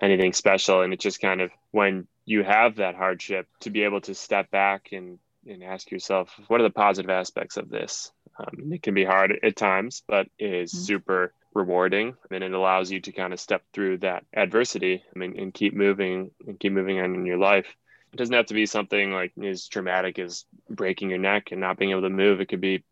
anything 0.00 0.32
special. 0.32 0.82
And 0.82 0.92
it 0.92 1.00
just 1.00 1.20
kind 1.20 1.40
of 1.40 1.50
when 1.70 2.06
you 2.24 2.42
have 2.42 2.76
that 2.76 2.94
hardship 2.94 3.46
to 3.60 3.70
be 3.70 3.84
able 3.84 4.00
to 4.02 4.14
step 4.14 4.50
back 4.50 4.90
and 4.92 5.18
and 5.46 5.62
ask 5.62 5.90
yourself 5.90 6.30
what 6.48 6.60
are 6.60 6.64
the 6.64 6.70
positive 6.70 7.10
aspects 7.10 7.56
of 7.56 7.70
this. 7.70 8.12
Um, 8.38 8.72
it 8.72 8.82
can 8.82 8.94
be 8.94 9.04
hard 9.04 9.32
at 9.42 9.56
times, 9.56 10.02
but 10.06 10.28
it 10.38 10.52
is 10.52 10.72
mm-hmm. 10.72 10.84
super 10.84 11.32
rewarding 11.54 12.16
and 12.30 12.44
it 12.44 12.52
allows 12.52 12.90
you 12.90 13.00
to 13.00 13.12
kind 13.12 13.32
of 13.32 13.40
step 13.40 13.62
through 13.72 13.98
that 13.98 14.24
adversity 14.34 15.02
I 15.14 15.18
mean, 15.18 15.38
and 15.38 15.54
keep 15.54 15.74
moving 15.74 16.30
and 16.46 16.60
keep 16.60 16.72
moving 16.72 17.00
on 17.00 17.14
in 17.14 17.26
your 17.26 17.38
life. 17.38 17.66
It 18.12 18.16
doesn't 18.16 18.34
have 18.34 18.46
to 18.46 18.54
be 18.54 18.66
something 18.66 19.12
like 19.12 19.32
as 19.42 19.68
traumatic 19.68 20.18
as 20.18 20.44
breaking 20.68 21.10
your 21.10 21.18
neck 21.18 21.48
and 21.50 21.60
not 21.60 21.78
being 21.78 21.90
able 21.90 22.02
to 22.02 22.10
move. 22.10 22.40
It 22.40 22.48
could 22.48 22.60
be 22.60 22.76
it 22.76 22.84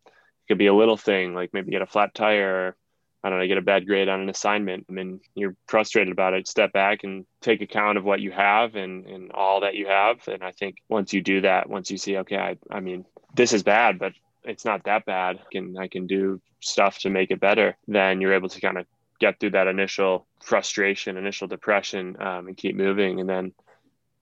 could 0.48 0.58
be 0.58 0.66
a 0.66 0.74
little 0.74 0.96
thing 0.96 1.34
like 1.34 1.52
maybe 1.52 1.70
get 1.70 1.82
a 1.82 1.86
flat 1.86 2.14
tire 2.14 2.76
I 3.26 3.28
don't 3.28 3.38
know, 3.38 3.44
I 3.44 3.48
get 3.48 3.58
a 3.58 3.62
bad 3.62 3.88
grade 3.88 4.08
on 4.08 4.20
an 4.20 4.28
assignment. 4.28 4.86
I 4.88 4.92
mean, 4.92 5.20
you're 5.34 5.56
frustrated 5.66 6.12
about 6.12 6.34
it. 6.34 6.46
Step 6.46 6.72
back 6.72 7.02
and 7.02 7.26
take 7.40 7.60
account 7.60 7.98
of 7.98 8.04
what 8.04 8.20
you 8.20 8.30
have 8.30 8.76
and, 8.76 9.04
and 9.06 9.32
all 9.32 9.62
that 9.62 9.74
you 9.74 9.88
have. 9.88 10.28
And 10.28 10.44
I 10.44 10.52
think 10.52 10.76
once 10.88 11.12
you 11.12 11.22
do 11.22 11.40
that, 11.40 11.68
once 11.68 11.90
you 11.90 11.98
see, 11.98 12.18
okay, 12.18 12.36
I, 12.36 12.56
I 12.70 12.78
mean, 12.78 13.04
this 13.34 13.52
is 13.52 13.64
bad, 13.64 13.98
but 13.98 14.12
it's 14.44 14.64
not 14.64 14.84
that 14.84 15.06
bad. 15.06 15.40
I 15.40 15.50
can, 15.50 15.76
I 15.76 15.88
can 15.88 16.06
do 16.06 16.40
stuff 16.60 17.00
to 17.00 17.10
make 17.10 17.32
it 17.32 17.40
better. 17.40 17.76
Then 17.88 18.20
you're 18.20 18.34
able 18.34 18.48
to 18.50 18.60
kind 18.60 18.78
of 18.78 18.86
get 19.18 19.40
through 19.40 19.50
that 19.50 19.66
initial 19.66 20.28
frustration, 20.40 21.16
initial 21.16 21.48
depression, 21.48 22.16
um, 22.20 22.46
and 22.46 22.56
keep 22.56 22.76
moving. 22.76 23.18
And 23.18 23.28
then 23.28 23.52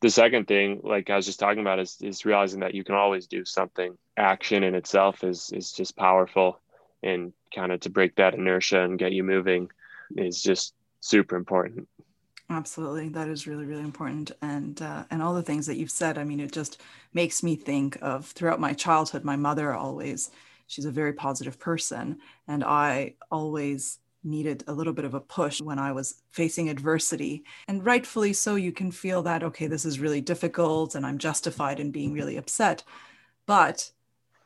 the 0.00 0.08
second 0.08 0.46
thing, 0.46 0.80
like 0.82 1.10
I 1.10 1.16
was 1.16 1.26
just 1.26 1.40
talking 1.40 1.60
about, 1.60 1.78
is 1.78 1.98
is 2.00 2.24
realizing 2.24 2.60
that 2.60 2.74
you 2.74 2.84
can 2.84 2.94
always 2.94 3.26
do 3.26 3.44
something. 3.44 3.96
Action 4.16 4.62
in 4.62 4.74
itself 4.74 5.24
is 5.24 5.50
is 5.52 5.72
just 5.72 5.96
powerful, 5.96 6.60
and 7.02 7.32
kind 7.54 7.72
of 7.72 7.80
to 7.80 7.90
break 7.90 8.16
that 8.16 8.34
inertia 8.34 8.82
and 8.82 8.98
get 8.98 9.12
you 9.12 9.22
moving 9.22 9.70
is 10.16 10.42
just 10.42 10.74
super 11.00 11.36
important. 11.36 11.88
Absolutely, 12.50 13.08
that 13.10 13.28
is 13.28 13.46
really 13.46 13.64
really 13.64 13.82
important, 13.82 14.30
and 14.42 14.82
uh, 14.82 15.04
and 15.10 15.22
all 15.22 15.34
the 15.34 15.42
things 15.42 15.66
that 15.66 15.76
you've 15.76 15.90
said. 15.90 16.18
I 16.18 16.24
mean, 16.24 16.40
it 16.40 16.52
just 16.52 16.80
makes 17.14 17.42
me 17.42 17.56
think 17.56 17.96
of 18.02 18.26
throughout 18.26 18.60
my 18.60 18.74
childhood. 18.74 19.24
My 19.24 19.36
mother 19.36 19.72
always, 19.72 20.30
she's 20.66 20.84
a 20.84 20.90
very 20.90 21.14
positive 21.14 21.58
person, 21.58 22.18
and 22.46 22.62
I 22.62 23.14
always 23.30 23.98
needed 24.24 24.64
a 24.66 24.72
little 24.72 24.92
bit 24.92 25.04
of 25.04 25.14
a 25.14 25.20
push 25.20 25.60
when 25.60 25.78
I 25.78 25.92
was 25.92 26.22
facing 26.30 26.68
adversity. 26.68 27.44
And 27.68 27.84
rightfully 27.84 28.32
so, 28.32 28.56
you 28.56 28.72
can 28.72 28.90
feel 28.90 29.22
that, 29.22 29.42
okay, 29.42 29.66
this 29.66 29.84
is 29.84 30.00
really 30.00 30.20
difficult 30.20 30.94
and 30.94 31.04
I'm 31.04 31.18
justified 31.18 31.78
in 31.78 31.90
being 31.90 32.12
really 32.12 32.36
upset. 32.36 32.82
But 33.46 33.90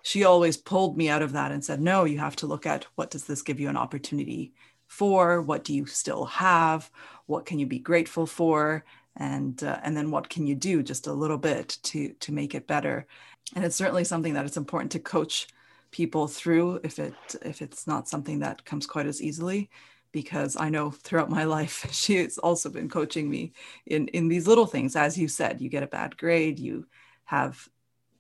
she 0.03 0.25
always 0.25 0.57
pulled 0.57 0.97
me 0.97 1.09
out 1.09 1.23
of 1.23 1.33
that 1.33 1.53
and 1.53 1.65
said, 1.65 1.81
no, 1.81 2.05
you 2.05 2.19
have 2.19 2.37
to 2.37 2.47
look 2.47 2.67
at 2.67 2.87
what 2.95 3.11
does 3.11 3.25
this 3.25 3.43
give 3.43 3.61
you 3.61 3.69
an 3.69 3.77
opportunity 3.77 4.53
for? 4.87 5.43
What 5.43 5.65
do 5.65 5.75
you 5.75 5.87
still 5.87 6.25
have? 6.27 6.91
What 7.27 7.47
can 7.47 7.59
you 7.59 7.67
be 7.67 7.79
grateful 7.79 8.27
for? 8.27 8.85
And, 9.17 9.63
uh, 9.63 9.81
and 9.83 9.97
then 9.97 10.11
what 10.11 10.29
can 10.29 10.47
you 10.47 10.55
do 10.55 10.83
just 10.83 11.07
a 11.09 11.13
little 11.13 11.39
bit 11.39 11.79
to, 11.85 12.13
to 12.21 12.33
make 12.33 12.55
it 12.55 12.67
better? 12.67 13.07
And 13.55 13.65
it's 13.65 13.77
certainly 13.77 14.05
something 14.05 14.35
that 14.35 14.47
it's 14.47 14.57
important 14.57 14.93
to 14.93 15.01
coach 15.01 15.49
people 15.91 16.29
through 16.29 16.81
if 16.85 16.99
it 16.99 17.15
if 17.43 17.63
it's 17.63 17.87
not 17.87 18.09
something 18.09 18.41
that 18.41 18.65
comes 18.65 18.87
quite 18.87 19.07
as 19.07 19.23
easily 19.23 19.71
because 20.13 20.57
I 20.57 20.69
know 20.71 20.91
throughout 20.91 21.31
my 21.31 21.45
life 21.57 21.87
she 21.93 22.17
has 22.17 22.39
also 22.39 22.69
been 22.69 22.89
coaching 22.89 23.29
me 23.31 23.53
in 23.87 24.09
in 24.09 24.29
these 24.29 24.47
little 24.47 24.67
things 24.67 24.97
as 24.97 25.17
you 25.17 25.29
said 25.29 25.61
you 25.61 25.69
get 25.69 25.83
a 25.83 25.89
bad 25.89 26.17
grade 26.17 26.59
you 26.59 26.87
have 27.25 27.69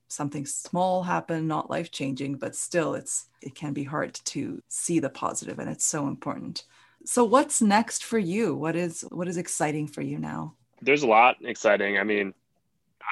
something 0.08 0.46
small 0.46 1.02
happen 1.02 1.46
not 1.46 1.70
life 1.70 1.90
changing 1.90 2.36
but 2.36 2.56
still 2.56 2.94
it's 2.94 3.26
it 3.42 3.54
can 3.54 3.72
be 3.72 3.84
hard 3.84 4.14
to 4.24 4.62
see 4.68 4.98
the 4.98 5.10
positive 5.10 5.58
and 5.58 5.70
it's 5.70 5.84
so 5.84 6.08
important. 6.08 6.64
So 7.04 7.24
what's 7.24 7.62
next 7.62 8.04
for 8.04 8.18
you? 8.18 8.54
What 8.54 8.76
is 8.76 9.04
what 9.10 9.28
is 9.28 9.36
exciting 9.36 9.86
for 9.86 10.02
you 10.02 10.18
now? 10.18 10.54
There's 10.82 11.02
a 11.02 11.06
lot 11.06 11.36
exciting. 11.42 11.98
I 11.98 12.04
mean 12.04 12.34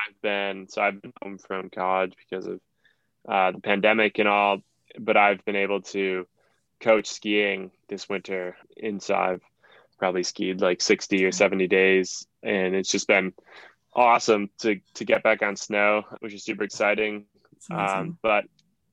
i've 0.09 0.21
been 0.21 0.69
so 0.69 0.83
i've 0.83 1.01
been 1.01 1.13
home 1.23 1.39
from 1.39 1.71
college 1.71 2.13
because 2.19 2.47
of 2.47 2.61
uh, 3.29 3.53
the 3.53 3.61
pandemic 3.61 4.19
and 4.19 4.29
all 4.29 4.59
but 4.99 5.17
i've 5.17 5.45
been 5.45 5.57
able 5.57 5.81
to 5.81 6.27
coach 6.81 7.07
skiing 7.07 7.71
this 7.89 8.09
winter. 8.09 8.57
And 8.83 9.03
so 9.03 9.15
i've 9.15 9.43
probably 9.99 10.23
skied 10.23 10.61
like 10.61 10.83
60 10.83 11.25
or 11.25 11.33
70 11.33 11.69
days 11.69 12.27
and 12.43 12.75
it's 12.75 12.91
just 12.91 13.09
been 13.09 13.33
awesome 13.97 14.51
to 14.59 14.79
to 14.95 15.05
get 15.05 15.23
back 15.23 15.43
on 15.43 15.57
snow, 15.57 16.05
which 16.21 16.35
is 16.35 16.45
super 16.45 16.63
exciting. 16.63 17.25
Um, 17.71 18.19
but 18.23 18.45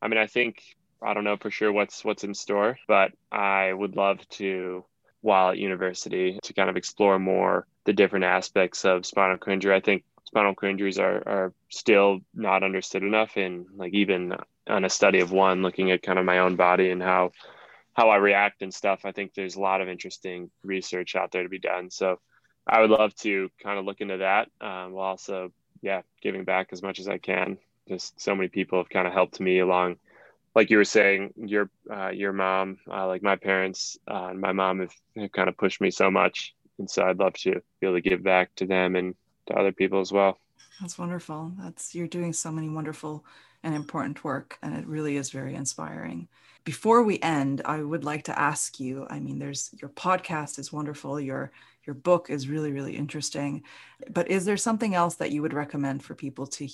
I 0.02 0.08
mean, 0.08 0.18
I 0.18 0.28
think 0.28 0.64
I 1.02 1.14
don't 1.14 1.26
know 1.26 1.38
for 1.38 1.52
sure 1.52 1.72
what's 1.72 2.04
what's 2.04 2.24
in 2.24 2.34
store, 2.34 2.78
but 2.88 3.12
I 3.32 3.72
would 3.74 3.96
love 3.96 4.28
to, 4.30 4.86
while 5.22 5.52
at 5.52 5.58
university, 5.58 6.40
to 6.44 6.54
kind 6.54 6.70
of 6.70 6.78
explore 6.78 7.20
more 7.20 7.68
the 7.86 7.94
different 7.94 8.26
aspects 8.26 8.86
of 8.86 9.06
spinal 9.06 9.38
cord 9.38 9.56
injury. 9.56 9.76
I 9.76 9.82
think 9.82 10.06
spinal 10.26 10.56
cord 10.56 10.72
injuries 10.72 10.98
are 10.98 11.22
are 11.28 11.54
still 11.70 12.22
not 12.34 12.64
understood 12.64 13.04
enough, 13.04 13.36
and 13.36 13.66
like 13.76 13.94
even 13.94 14.34
on 14.68 14.86
a 14.86 14.90
study 14.90 15.20
of 15.20 15.32
one, 15.32 15.62
looking 15.62 15.92
at 15.92 16.02
kind 16.02 16.18
of 16.18 16.26
my 16.26 16.40
own 16.40 16.56
body 16.56 16.90
and 16.90 17.04
how 17.04 17.32
how 17.94 18.10
I 18.10 18.16
react 18.16 18.62
and 18.62 18.74
stuff. 18.74 19.02
I 19.04 19.12
think 19.12 19.34
there's 19.34 19.56
a 19.56 19.62
lot 19.62 19.82
of 19.82 19.90
interesting 19.90 20.50
research 20.64 21.16
out 21.16 21.32
there 21.32 21.44
to 21.44 21.50
be 21.50 21.60
done. 21.60 21.92
So 21.92 22.20
I 22.68 22.82
would 22.82 22.90
love 22.90 23.14
to 23.16 23.50
kind 23.62 23.78
of 23.78 23.86
look 23.86 24.02
into 24.02 24.18
that 24.18 24.50
um, 24.62 24.94
while 24.94 25.08
also, 25.08 25.52
yeah, 25.82 26.02
giving 26.22 26.44
back 26.44 26.70
as 26.72 26.82
much 26.82 27.00
as 27.00 27.08
I 27.08 27.18
can. 27.18 27.58
Just 27.88 28.20
so 28.20 28.36
many 28.36 28.48
people 28.48 28.80
have 28.80 28.90
kind 28.90 29.08
of 29.08 29.14
helped 29.14 29.40
me 29.40 29.60
along. 29.60 29.98
Like 30.56 30.70
you 30.70 30.78
were 30.78 30.86
saying, 30.86 31.34
your 31.36 31.70
uh, 31.92 32.10
your 32.10 32.32
mom, 32.32 32.78
uh, 32.90 33.08
like 33.08 33.24
my 33.24 33.36
parents, 33.36 33.98
uh, 34.10 34.28
and 34.28 34.40
my 34.40 34.52
mom 34.52 34.80
have, 34.80 34.94
have 35.18 35.32
kind 35.32 35.50
of 35.50 35.58
pushed 35.58 35.82
me 35.82 35.92
so 35.92 36.12
much, 36.12 36.54
and 36.78 36.90
so 36.90 37.04
I'd 37.04 37.20
love 37.20 37.34
to 37.34 37.62
be 37.82 37.88
able 37.88 37.96
to 37.96 38.02
give 38.02 38.24
back 38.24 38.56
to 38.56 38.66
them 38.66 38.96
and 38.96 39.16
to 39.48 39.56
other 39.56 39.72
people 39.72 40.00
as 40.00 40.12
well. 40.12 40.38
That's 40.80 40.98
wonderful. 40.98 41.52
That's 41.60 41.94
you're 41.96 42.08
doing 42.08 42.34
so 42.34 42.52
many 42.52 42.70
wonderful 42.70 43.26
and 43.64 43.74
important 43.76 44.24
work, 44.24 44.58
and 44.62 44.76
it 44.76 44.86
really 44.86 45.18
is 45.18 45.32
very 45.32 45.56
inspiring. 45.56 46.28
Before 46.64 47.04
we 47.04 47.20
end, 47.22 47.62
I 47.66 47.82
would 47.82 48.04
like 48.06 48.24
to 48.26 48.40
ask 48.40 48.80
you. 48.80 49.06
I 49.10 49.20
mean, 49.20 49.40
there's 49.40 49.72
your 49.82 49.90
podcast 49.90 50.60
is 50.60 50.72
wonderful. 50.72 51.20
Your 51.20 51.52
your 51.86 51.94
book 51.94 52.30
is 52.30 52.48
really 52.48 52.72
really 52.72 52.96
interesting. 52.96 53.64
But 54.10 54.30
is 54.30 54.46
there 54.46 54.58
something 54.58 54.96
else 54.96 55.16
that 55.16 55.32
you 55.32 55.42
would 55.42 55.54
recommend 55.54 56.04
for 56.04 56.16
people 56.16 56.48
to 56.48 56.68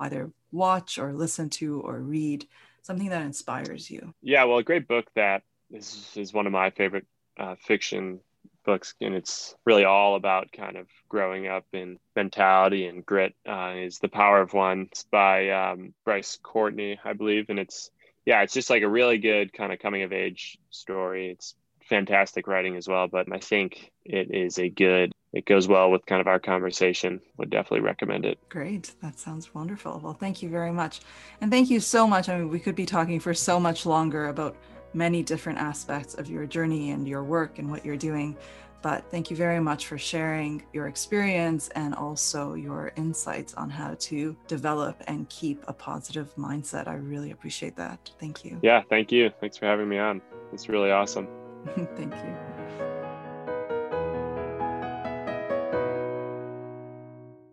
either 0.00 0.30
watch 0.50 0.98
or 0.98 1.12
listen 1.12 1.50
to 1.50 1.80
or 1.80 2.00
read? 2.00 2.46
Something 2.82 3.10
that 3.10 3.22
inspires 3.22 3.90
you? 3.90 4.14
Yeah 4.22 4.44
well 4.44 4.58
a 4.58 4.62
great 4.62 4.88
book 4.88 5.06
that 5.14 5.42
is, 5.70 6.12
is 6.16 6.32
one 6.32 6.46
of 6.46 6.52
my 6.52 6.70
favorite 6.70 7.06
uh, 7.38 7.54
fiction 7.66 8.20
books 8.64 8.94
and 9.00 9.14
it's 9.14 9.56
really 9.64 9.84
all 9.84 10.14
about 10.14 10.52
kind 10.52 10.76
of 10.76 10.86
growing 11.08 11.48
up 11.48 11.64
in 11.72 11.98
mentality 12.14 12.86
and 12.86 13.04
grit 13.04 13.34
uh, 13.48 13.72
is 13.76 13.98
the 13.98 14.08
power 14.08 14.40
of 14.40 14.52
one 14.52 14.86
it's 14.90 15.02
by 15.04 15.50
um, 15.50 15.92
bryce 16.04 16.38
courtenay 16.42 16.96
i 17.04 17.12
believe. 17.12 17.46
And 17.48 17.58
it's 17.58 17.90
yeah 18.24 18.42
it's 18.42 18.54
just 18.54 18.70
like 18.70 18.82
a 18.82 18.88
really 18.88 19.18
good 19.18 19.52
kind 19.52 19.72
of 19.72 19.78
coming 19.78 20.02
of 20.02 20.12
age 20.12 20.58
story. 20.70 21.30
It's 21.30 21.54
fantastic 21.88 22.46
writing 22.46 22.76
as 22.76 22.88
well, 22.88 23.08
but 23.08 23.26
I 23.32 23.38
think 23.38 23.92
it 24.04 24.34
is 24.34 24.58
a 24.58 24.68
good, 24.68 25.12
it 25.32 25.46
goes 25.46 25.68
well 25.68 25.90
with 25.90 26.06
kind 26.06 26.20
of 26.20 26.26
our 26.26 26.38
conversation. 26.38 27.20
Would 27.38 27.50
definitely 27.50 27.80
recommend 27.80 28.24
it. 28.24 28.38
Great. 28.48 28.92
That 29.02 29.18
sounds 29.18 29.54
wonderful. 29.54 30.00
Well, 30.02 30.14
thank 30.14 30.42
you 30.42 30.48
very 30.48 30.72
much. 30.72 31.00
And 31.40 31.50
thank 31.50 31.70
you 31.70 31.80
so 31.80 32.06
much. 32.06 32.28
I 32.28 32.38
mean, 32.38 32.48
we 32.48 32.58
could 32.58 32.74
be 32.74 32.86
talking 32.86 33.20
for 33.20 33.34
so 33.34 33.58
much 33.58 33.86
longer 33.86 34.28
about 34.28 34.56
many 34.94 35.22
different 35.22 35.58
aspects 35.58 36.14
of 36.14 36.28
your 36.28 36.46
journey 36.46 36.90
and 36.90 37.08
your 37.08 37.24
work 37.24 37.58
and 37.58 37.70
what 37.70 37.84
you're 37.84 37.96
doing. 37.96 38.36
But 38.82 39.08
thank 39.12 39.30
you 39.30 39.36
very 39.36 39.60
much 39.60 39.86
for 39.86 39.96
sharing 39.96 40.64
your 40.72 40.88
experience 40.88 41.68
and 41.68 41.94
also 41.94 42.54
your 42.54 42.92
insights 42.96 43.54
on 43.54 43.70
how 43.70 43.94
to 44.00 44.36
develop 44.48 45.00
and 45.06 45.28
keep 45.28 45.62
a 45.68 45.72
positive 45.72 46.34
mindset. 46.34 46.88
I 46.88 46.94
really 46.94 47.30
appreciate 47.30 47.76
that. 47.76 48.10
Thank 48.18 48.44
you. 48.44 48.58
Yeah, 48.60 48.82
thank 48.90 49.12
you. 49.12 49.30
Thanks 49.40 49.56
for 49.56 49.66
having 49.66 49.88
me 49.88 49.98
on. 49.98 50.20
It's 50.52 50.68
really 50.68 50.90
awesome. 50.90 51.28
Thank 51.96 52.14
you. 52.14 52.51